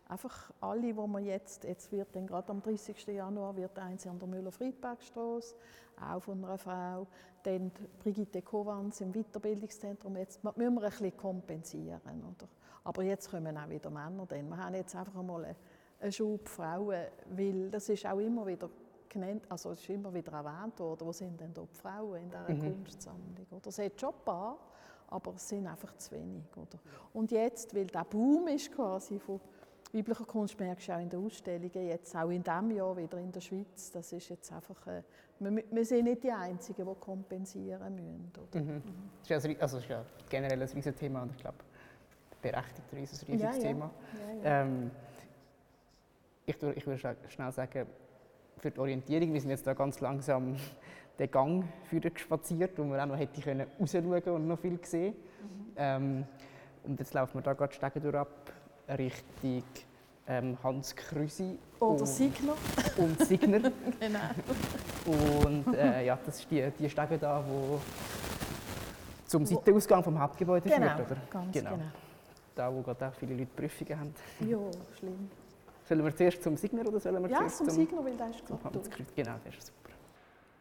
einfach 0.07 0.51
alle, 0.61 0.81
die 0.81 0.93
wir 0.93 1.19
jetzt, 1.19 1.63
jetzt 1.63 1.91
wird 1.91 2.15
dann 2.15 2.27
gerade 2.27 2.49
am 2.49 2.61
30. 2.61 3.07
Januar 3.07 3.55
wird 3.55 3.77
eins 3.79 4.07
an 4.07 4.19
der 4.19 4.27
Müller-Friedbergstraße, 4.27 5.55
auch 6.01 6.19
von 6.21 6.43
einer 6.43 6.57
Frau, 6.57 7.07
dann 7.43 7.71
Brigitte 7.99 8.41
Kowans 8.41 9.01
im 9.01 9.11
Weiterbildungszentrum, 9.11 10.17
jetzt 10.17 10.43
müssen 10.43 10.59
wir 10.59 10.67
ein 10.67 10.75
bisschen 10.75 11.17
kompensieren, 11.17 12.01
oder? 12.05 12.47
Aber 12.85 13.03
jetzt 13.03 13.29
kommen 13.29 13.57
auch 13.57 13.69
wieder 13.69 13.89
Männer, 13.89 14.25
denn 14.25 14.49
wir 14.49 14.57
haben 14.57 14.75
jetzt 14.75 14.95
einfach 14.95 15.15
einmal 15.15 15.45
eine 15.45 15.55
ein 16.03 16.11
Schub 16.11 16.47
Frauen, 16.47 17.05
weil 17.29 17.69
das 17.69 17.89
ist 17.89 18.05
auch 18.05 18.19
immer 18.19 18.45
wieder 18.45 18.69
genannt, 19.09 19.43
also 19.49 19.71
es 19.71 19.79
ist 19.79 19.89
immer 19.89 20.13
wieder 20.13 20.33
erwähnt 20.33 20.79
worden, 20.79 21.07
wo 21.07 21.11
sind 21.11 21.39
denn 21.39 21.53
dort 21.53 21.69
die 21.71 21.79
Frauen 21.79 22.23
in 22.23 22.29
dieser 22.29 22.49
mhm. 22.49 22.75
Kunstsammlung? 22.75 23.47
Oder? 23.51 23.67
Es 23.67 23.79
hat 23.79 23.99
schon 23.99 24.09
ein 24.09 24.25
paar, 24.25 24.57
aber 25.07 25.33
es 25.35 25.47
sind 25.47 25.67
einfach 25.67 25.95
zu 25.97 26.11
wenig. 26.11 26.45
Oder? 26.55 26.79
Und 27.13 27.31
jetzt, 27.31 27.73
weil 27.75 27.87
der 27.87 28.03
Boom 28.03 28.47
ist 28.47 28.71
quasi 28.71 29.19
von 29.19 29.39
weiblicher 29.93 30.25
Kunst, 30.25 30.59
merkst 30.59 30.87
du 30.87 30.95
auch 30.95 30.99
in 30.99 31.09
den 31.09 31.23
Ausstellungen, 31.23 31.87
jetzt 31.87 32.15
auch 32.15 32.29
in 32.29 32.43
diesem 32.43 32.71
Jahr 32.71 32.97
wieder 32.97 33.17
in 33.19 33.31
der 33.31 33.41
Schweiz, 33.41 33.91
das 33.91 34.11
ist 34.11 34.29
jetzt 34.29 34.51
einfach, 34.51 34.87
äh, 34.87 35.03
wir, 35.39 35.63
wir, 35.69 35.85
sind 35.85 36.05
nicht 36.05 36.23
die 36.23 36.31
Einzigen, 36.31 36.85
die 36.85 36.99
kompensieren 36.99 37.95
müssen. 37.95 38.31
Oder? 38.49 38.61
Mhm. 38.61 38.73
Mhm. 38.73 38.83
Das, 39.27 39.45
ist 39.45 39.61
also, 39.61 39.77
das 39.77 39.83
ist 39.83 39.89
ja 39.89 40.03
generell 40.29 40.61
ein 40.61 40.67
riesiges 40.67 40.95
Thema 40.95 41.21
und 41.21 41.31
ich 41.31 41.37
glaube, 41.37 41.57
berechtigt 42.41 42.91
ein 42.91 42.97
riesiges 42.97 43.41
ja, 43.41 43.51
Thema. 43.51 43.91
Ja. 44.43 44.49
Ja, 44.49 44.61
ähm, 44.61 44.91
ich, 46.45 46.61
ich 46.61 46.87
würde 46.87 47.15
schnell 47.29 47.51
sagen, 47.51 47.87
für 48.59 48.71
die 48.71 48.79
Orientierung, 48.79 49.33
wir 49.33 49.41
sind 49.41 49.49
jetzt 49.49 49.67
da 49.67 49.73
ganz 49.73 49.99
langsam 49.99 50.55
den 51.19 51.31
Gang 51.31 51.65
spaziert, 52.15 52.77
wo 52.77 52.83
man 52.83 52.99
auch 52.99 53.05
noch 53.05 53.17
hätte 53.17 53.41
können 53.41 53.67
rausschauen 53.79 54.23
und 54.23 54.47
noch 54.47 54.59
viel 54.59 54.79
sehen. 54.83 55.13
Mhm. 55.13 55.73
Ähm, 55.77 56.23
und 56.83 56.99
jetzt 56.99 57.13
laufen 57.13 57.35
wir 57.35 57.41
da 57.41 57.53
gerade 57.53 57.73
Stege 57.73 57.99
durch 57.99 58.15
ab 58.15 58.51
Richtung 58.89 59.63
ähm, 60.27 60.57
Hans 60.63 60.95
Krüsi. 60.95 61.57
Oder 61.79 62.01
und, 62.01 62.07
Signer. 62.07 62.53
Und 62.97 63.19
Signer. 63.25 63.59
genau. 63.99 64.19
Und 65.05 65.75
äh, 65.75 66.05
ja, 66.05 66.17
das 66.25 66.39
ist 66.39 66.49
die, 66.49 66.71
die 66.79 66.89
Stege 66.89 67.17
da, 67.17 67.43
wo 67.45 67.79
zum 69.25 69.45
Seitenausgang 69.45 70.03
vom 70.03 70.19
Hauptgebäude 70.19 70.69
genau, 70.69 70.95
führt, 70.95 71.11
oder? 71.11 71.21
Ganz 71.29 71.51
genau. 71.51 71.71
genau. 71.71 71.83
Da, 72.55 72.73
wo 72.73 72.81
gerade 72.81 73.07
auch 73.07 73.13
viele 73.15 73.33
Leute 73.33 73.49
Prüfungen 73.55 73.99
haben. 73.99 74.15
Ja, 74.47 74.57
schlimm. 74.97 75.29
Sollen 75.85 76.03
wir 76.03 76.15
zuerst 76.15 76.41
zum 76.41 76.55
Signer 76.55 76.87
oder 76.87 76.99
sollen 76.99 77.21
wir 77.23 77.29
ja, 77.29 77.37
zuerst 77.39 77.57
zum, 77.57 77.69
zum 77.69 77.77
Signer, 77.77 78.05
weil 78.05 78.15
der 78.15 78.29
ist 78.29 78.45
gerade 78.45 78.61
Genau, 79.15 79.35
das 79.43 79.55
ist 79.55 79.67
super. 79.67 79.89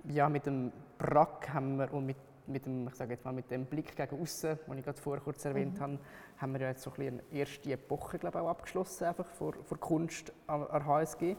Ja, 0.08 0.28
mit 0.28 0.46
dem 0.46 0.72
Brack 0.98 1.48
haben 1.52 1.76
wir 1.76 1.92
und 1.94 2.06
mit, 2.06 2.16
mit 2.46 2.66
dem, 2.66 2.88
ich 2.88 2.94
sage 2.94 3.12
jetzt 3.12 3.24
mal, 3.24 3.32
mit 3.32 3.50
dem 3.50 3.66
Blick 3.66 3.94
gegen 3.94 4.20
außen, 4.20 4.58
den 4.66 4.78
ich 4.78 4.84
gerade 4.84 5.00
vorher 5.00 5.22
kurz 5.22 5.44
erwähnt 5.44 5.78
mhm. 5.78 5.82
habe, 5.82 5.98
haben 6.38 6.52
wir 6.54 6.60
ja 6.60 6.68
jetzt 6.68 6.82
so 6.82 6.92
ein 6.98 7.06
eine 7.06 7.22
erste 7.30 7.72
Epoche, 7.72 8.18
glaube 8.18 8.38
ich, 8.38 8.44
auch 8.44 8.48
abgeschlossen, 8.48 9.04
einfach 9.04 9.26
vor, 9.26 9.54
vor 9.64 9.78
Kunst 9.78 10.32
an 10.48 10.66
der 10.72 10.84
HSG. 10.84 11.36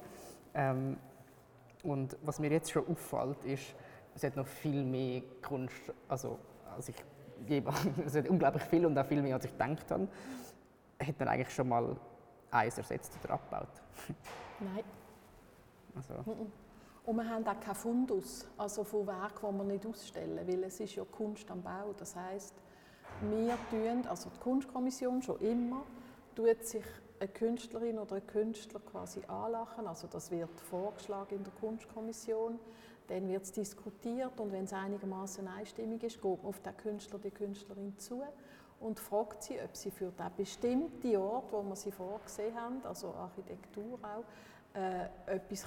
Ähm, 0.53 0.97
und 1.83 2.15
was 2.23 2.39
mir 2.39 2.51
jetzt 2.51 2.71
schon 2.71 2.87
auffällt, 2.87 3.43
ist, 3.43 3.75
es 4.15 4.23
hat 4.23 4.37
noch 4.37 4.47
viel 4.47 4.83
mehr 4.85 5.23
Kunst, 5.41 5.93
also 6.07 6.39
als 6.75 6.89
ich 6.89 6.95
es 8.05 8.15
hat 8.15 8.29
unglaublich 8.29 8.63
viel 8.63 8.85
und 8.85 8.97
auch 8.97 9.05
viel 9.05 9.21
mehr, 9.21 9.35
als 9.35 9.43
ich 9.43 9.51
gedacht 9.51 9.91
habe, 9.91 10.07
hat 11.05 11.19
man 11.19 11.27
eigentlich 11.27 11.53
schon 11.53 11.67
mal 11.67 11.97
eins 12.53 12.77
ersetzt 12.77 13.11
oder 13.23 13.33
abgebaut? 13.33 13.81
Nein. 14.59 14.83
Also. 15.95 16.13
Und 17.05 17.17
wir 17.17 17.29
haben 17.29 17.45
auch 17.45 17.59
keinen 17.59 17.75
Fundus, 17.75 18.47
also 18.57 18.83
von 18.83 19.05
Werken, 19.07 19.51
die 19.51 19.57
wir 19.57 19.63
nicht 19.65 19.85
ausstellen, 19.85 20.47
weil 20.47 20.63
es 20.63 20.79
ist 20.79 20.95
ja 20.95 21.03
Kunst 21.03 21.49
am 21.51 21.61
Bau. 21.61 21.93
Das 21.97 22.15
heißt, 22.15 22.53
wir 23.21 23.57
tun, 23.69 24.07
also 24.07 24.29
die 24.29 24.39
Kunstkommission 24.39 25.21
schon 25.21 25.39
immer, 25.41 25.83
tut 26.35 26.65
sich 26.65 26.85
eine 27.19 27.29
Künstlerin 27.29 27.99
oder 27.99 28.15
ein 28.15 28.27
Künstler 28.27 28.79
quasi 28.79 29.21
anlachen. 29.27 29.85
Also 29.85 30.07
das 30.07 30.31
wird 30.31 30.59
vorgeschlagen 30.61 31.35
in 31.35 31.43
der 31.43 31.53
Kunstkommission, 31.59 32.59
dann 33.07 33.27
wird 33.27 33.43
es 33.43 33.51
diskutiert 33.51 34.39
und 34.39 34.51
wenn 34.51 34.63
es 34.63 34.73
einigermaßen 34.73 35.45
einstimmig 35.47 36.03
ist, 36.03 36.21
geht 36.21 36.37
man 36.41 36.45
auf 36.45 36.61
den 36.61 36.75
Künstler, 36.77 37.19
die 37.19 37.31
Künstlerin 37.31 37.97
zu 37.97 38.23
und 38.83 38.99
fragt 38.99 39.43
sie, 39.43 39.59
ob 39.61 39.75
sie 39.75 39.91
für 39.91 40.11
den 40.11 40.27
bestimmten 40.35 41.15
Ort, 41.15 41.51
wo 41.51 41.63
wir 41.63 41.75
sie 41.75 41.91
vorgesehen 41.91 42.55
haben, 42.55 42.81
also 42.83 43.13
Architektur 43.13 43.97
auch, 44.01 44.77
äh, 44.77 45.05
etwas 45.25 45.65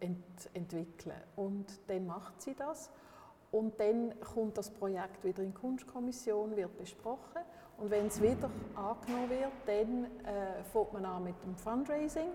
ent 0.00 0.18
entwickeln 0.54 1.16
Und 1.36 1.66
dann 1.88 2.06
macht 2.06 2.40
sie 2.40 2.54
das. 2.54 2.90
Und 3.50 3.78
dann 3.80 4.14
kommt 4.20 4.58
das 4.58 4.70
Projekt 4.70 5.24
wieder 5.24 5.42
in 5.42 5.52
die 5.52 5.58
Kunstkommission, 5.58 6.54
wird 6.54 6.76
besprochen. 6.76 7.42
Und 7.78 7.90
wenn 7.90 8.06
es 8.06 8.20
wieder 8.20 8.50
angenommen 8.74 9.30
wird, 9.30 9.52
dann 9.66 10.04
äh, 10.24 10.62
fängt 10.64 10.92
man 10.92 11.04
an 11.04 11.24
mit 11.24 11.42
dem 11.44 11.56
Fundraising. 11.56 12.30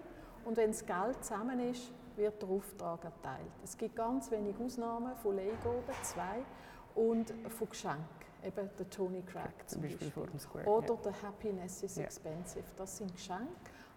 Und 0.45 0.57
wenn 0.57 0.71
das 0.71 0.85
Geld 0.85 1.23
zusammen 1.23 1.59
ist, 1.59 1.91
wird 2.15 2.41
der 2.41 2.49
Auftrag 2.49 3.03
erteilt. 3.03 3.51
Es 3.63 3.77
gibt 3.77 3.95
ganz 3.95 4.31
wenige 4.31 4.63
Ausnahmen 4.63 5.15
von 5.17 5.35
Leihgaben, 5.35 5.93
zwei, 6.03 6.43
und 6.95 7.33
von 7.49 7.69
Geschenken 7.69 8.22
eben 8.43 8.69
der 8.77 8.89
Tony 8.89 9.21
Craig 9.21 9.53
zum 9.67 9.81
Beispiel. 9.81 10.09
Beispiel. 10.09 10.39
Square, 10.39 10.67
Oder 10.67 10.87
ja. 10.87 10.99
The 11.03 11.09
Happiness 11.25 11.83
is 11.83 11.95
ja. 11.95 12.03
Expensive. 12.03 12.65
Das 12.77 12.97
sind 12.97 13.13
Geschenke, 13.13 13.47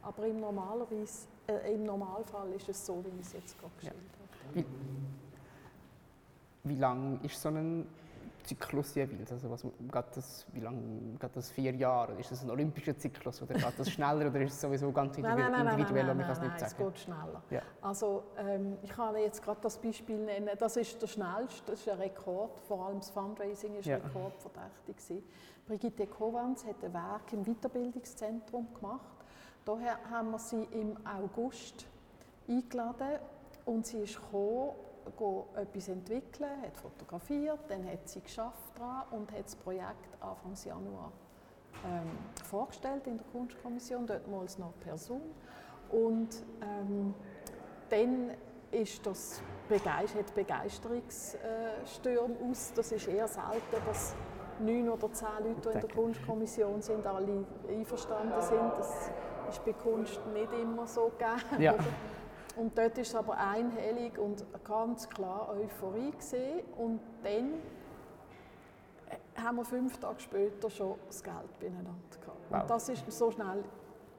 aber 0.03 0.26
im, 0.26 0.40
normalerweise, 0.40 1.26
äh, 1.49 1.74
im 1.74 1.84
Normalfall 1.84 2.53
ist 2.53 2.68
es 2.68 2.84
so, 2.84 3.05
wie 3.05 3.20
ich 3.20 3.26
es 3.26 3.32
jetzt 3.32 3.59
gerade 3.59 3.72
geschildert 3.76 4.03
habe. 4.18 4.55
Wie, 4.55 4.66
wie 6.64 6.76
lang 6.76 7.20
ist 7.22 7.40
so 7.40 7.49
ein 7.49 7.86
Zyklus 8.47 8.94
jeweils? 8.94 9.30
Also 9.32 9.51
was, 9.51 9.62
geht 9.62 10.05
das, 10.14 10.47
wie 10.53 10.61
lange 10.61 10.78
geht 11.18 11.36
das? 11.36 11.51
Vier 11.51 11.74
Jahre? 11.74 12.14
Ist 12.18 12.30
das 12.30 12.42
ein 12.42 12.51
olympischer 12.51 12.97
Zyklus 12.97 13.42
oder 13.42 13.55
geht 13.55 13.78
das 13.78 13.90
schneller 13.90 14.28
oder 14.28 14.40
ist 14.40 14.53
es 14.55 14.61
sowieso 14.61 14.90
ganz 14.92 15.16
individuell? 15.18 15.51
Nein, 15.51 15.53
nein, 15.53 15.64
nein, 15.64 15.78
individuell 15.78 16.07
nein, 16.07 16.16
nein, 16.18 16.26
nein, 16.28 16.38
nein, 16.40 16.51
nein, 16.59 16.66
es 16.66 16.76
geht 16.76 16.99
schneller. 16.99 17.42
Ja. 17.51 17.62
Also 17.82 18.22
ähm, 18.38 18.78
ich 18.82 18.90
kann 18.90 19.16
jetzt 19.16 19.42
gerade 19.42 19.61
das 19.62 19.76
Beispiel 19.78 20.18
nennen. 20.18 20.51
Das 20.59 20.76
ist 20.76 21.01
der 21.03 21.07
schnellste, 21.07 21.72
das 21.72 21.80
ist 21.80 21.88
ein 21.88 21.99
Rekord. 21.99 22.59
Vor 22.61 22.86
allem 22.86 22.99
das 23.01 23.11
Fundraising 23.11 23.74
ist 23.76 23.86
Ja. 23.86 23.97
rekordverdächtig 23.97 24.97
gewesen. 24.97 25.22
Brigitte 25.66 26.07
Kovanz 26.07 26.64
hat 26.64 26.82
ein 26.84 26.94
Werk 26.94 27.32
im 27.32 27.44
Weiterbildungszentrum 27.44 28.68
gemacht. 28.74 29.16
Daher 29.64 29.99
haben 30.11 30.30
wir 30.30 30.38
sie 30.38 30.62
im 30.70 30.97
August 31.05 31.86
eingeladen 32.49 33.18
und 33.64 33.84
sie 33.84 33.99
ist 33.99 34.14
gekommen, 34.14 34.70
etwas 35.57 35.88
entwickeln, 35.88 36.62
hat 36.62 36.76
fotografiert, 36.76 37.61
dann 37.68 37.86
hat 37.86 38.09
sie 38.09 38.20
geschafft 38.20 38.78
dran 38.78 39.02
und 39.12 39.32
hat 39.32 39.44
das 39.44 39.57
Projekt 39.57 40.20
Anfang 40.20 40.54
Januar 40.64 41.12
ähm, 41.84 42.18
vorgestellt 42.44 43.07
in 43.07 43.18
der 43.18 43.26
Kunstkommission, 43.32 44.07
dort 44.07 44.26
mal 44.28 44.46
noch 44.59 44.72
per 44.80 44.96
Zoom. 44.96 45.22
Und 45.90 46.42
ähm, 46.62 47.14
dann 47.88 48.30
ist 48.72 49.07
das 49.07 49.40
Begeist 49.68 50.14
hat 50.14 50.34
Begeisterungsstürme 50.34 52.36
aus. 52.50 52.72
Das 52.74 52.92
ist 52.92 53.09
eher 53.09 53.28
selten, 53.28 53.76
dass 53.86 54.14
neun 54.61 54.88
oder 54.88 55.12
zehn 55.12 55.28
Leute, 55.40 55.61
die 55.61 55.68
in 55.74 55.80
der. 55.80 55.90
Kunstkommission 55.90 56.80
sind, 56.82 57.07
alle 57.07 57.44
einverstanden 57.68 58.40
sind. 58.40 58.72
Das 58.76 59.11
ist 59.50 59.64
bei 59.64 59.72
Kunst 59.72 60.20
nicht 60.32 60.52
immer 60.52 60.86
so 60.86 61.12
gegeben. 61.18 61.62
Ja. 61.62 61.74
Und 62.57 62.76
dort 62.76 62.96
ist 62.98 63.09
es 63.09 63.14
aber 63.14 63.36
einhellig 63.36 64.18
und 64.18 64.44
ganz 64.64 65.09
klar 65.09 65.50
Euphorie 65.50 66.11
gesehen. 66.11 66.64
Und 66.76 67.00
dann 67.22 67.54
äh, 69.09 69.40
haben 69.40 69.57
wir 69.57 69.64
fünf 69.64 69.98
Tage 69.98 70.20
später 70.20 70.70
schon 70.70 70.96
das 71.07 71.22
Geld 71.22 71.59
beieinander 71.61 71.92
gehabt. 72.20 72.38
Wow. 72.50 72.62
Und 72.62 72.70
das 72.70 72.88
ist 72.88 73.11
so 73.12 73.30
schnell 73.30 73.62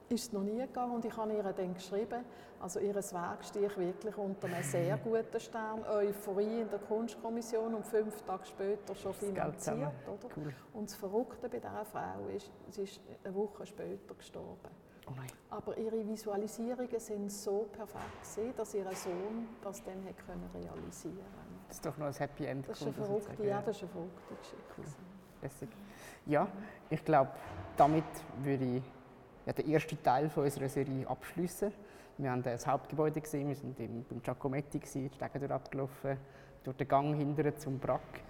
ist 0.08 0.24
es 0.24 0.32
noch 0.32 0.42
nie 0.42 0.58
gegangen 0.58 0.92
und 0.92 1.04
ich 1.04 1.16
habe 1.16 1.32
ihr 1.34 1.42
dann 1.42 1.74
geschrieben, 1.74 2.24
also 2.60 2.80
ihr 2.80 2.94
Werk 2.94 3.44
stehe 3.44 3.66
ich 3.66 3.76
wirklich 3.76 4.16
unter 4.16 4.46
einem 4.46 4.62
sehr 4.62 4.96
guten 4.96 5.40
Stern, 5.40 5.84
Euphorie 5.84 6.62
in 6.62 6.70
der 6.70 6.78
Kunstkommission 6.78 7.74
und 7.74 7.86
fünf 7.86 8.22
Tage 8.22 8.46
später 8.46 8.94
schon 8.94 9.12
finanziert. 9.12 9.76
Oder? 9.76 10.28
Cool. 10.36 10.54
Und 10.72 10.88
das 10.90 10.96
Verrückte 10.96 11.48
bei 11.48 11.58
dieser 11.58 11.84
Frau 11.84 12.26
ist, 12.34 12.50
sie 12.70 12.82
ist 12.82 13.00
eine 13.22 13.34
Woche 13.34 13.66
später 13.66 14.14
gestorben. 14.14 14.70
Oh. 15.08 15.56
Aber 15.56 15.78
ihre 15.78 16.06
Visualisierungen 16.06 17.00
sind 17.00 17.32
so 17.32 17.68
perfekt 17.72 18.04
gewesen, 18.22 18.54
dass 18.56 18.74
ihr 18.74 18.84
Sohn 18.92 19.48
das 19.62 19.82
dann 19.82 20.04
hat 20.04 20.16
können 20.26 20.48
realisieren 20.54 21.16
konnte. 21.16 21.48
Das 21.68 21.76
ist 21.76 21.86
doch 21.86 21.96
noch 21.96 22.06
ein 22.06 22.14
Happy 22.14 22.44
End. 22.44 22.68
Das 22.68 22.80
ist 22.80 22.86
eine 22.86 22.92
verrückte, 22.94 23.46
ja, 23.46 23.62
das 23.62 23.76
ist 23.76 23.82
eine 23.82 23.92
verrückte 23.92 24.34
Geschichte. 24.36 24.64
Cool. 24.76 25.68
Ja, 26.26 26.48
ich 26.90 27.04
glaube, 27.04 27.30
damit 27.76 28.04
würde 28.42 28.76
ich 28.76 28.82
ja, 29.46 29.52
den 29.52 29.70
ersten 29.70 30.02
Teil 30.02 30.28
von 30.28 30.44
unserer 30.44 30.68
Serie 30.68 31.08
abschließen. 31.08 31.72
Wir 32.18 32.30
haben 32.30 32.42
das 32.42 32.66
Hauptgebäude 32.66 33.20
gesehen, 33.20 33.48
wir 33.48 33.54
sind 33.54 33.78
im, 33.80 34.04
beim 34.04 34.20
Giacometti, 34.20 34.78
gewesen, 34.78 35.08
die 35.08 35.14
Stege 35.14 35.54
abgelaufen, 35.54 36.18
durch 36.64 36.76
den 36.76 36.88
Gang 36.88 37.14
hinterher 37.14 37.56
zum 37.56 37.78
Brack. 37.78 38.22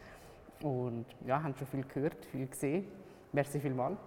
Und 0.63 1.07
ja, 1.25 1.43
haben 1.43 1.55
schon 1.57 1.67
viel 1.67 1.85
gehört, 1.85 2.25
viel 2.27 2.47
gesehen. 2.47 2.87
Merci 3.33 3.59
vielmals. 3.61 3.99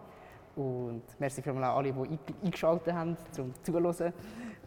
Und 0.56 1.04
merci 1.20 1.42
vielmals 1.42 1.68
auch 1.68 1.78
alle, 1.78 1.94
die 1.94 2.00
einge- 2.00 2.44
eingeschaltet 2.44 2.94
haben, 2.94 3.18
zum 3.32 3.54
Zuhören. 3.64 4.14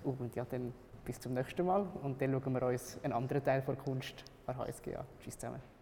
Und 0.04 0.34
ja, 0.34 0.44
dann 0.44 0.72
bis 1.04 1.20
zum 1.20 1.34
nächsten 1.34 1.66
Mal. 1.66 1.86
Und 2.02 2.20
dann 2.20 2.32
schauen 2.32 2.52
wir 2.54 2.62
uns 2.62 2.98
einen 3.02 3.12
anderen 3.12 3.44
Teil 3.44 3.62
der 3.62 3.76
Kunst 3.76 4.24
an 4.46 4.56
HSG 4.58 4.96
an. 4.96 5.04
Tschüss 5.20 5.38
zusammen. 5.38 5.73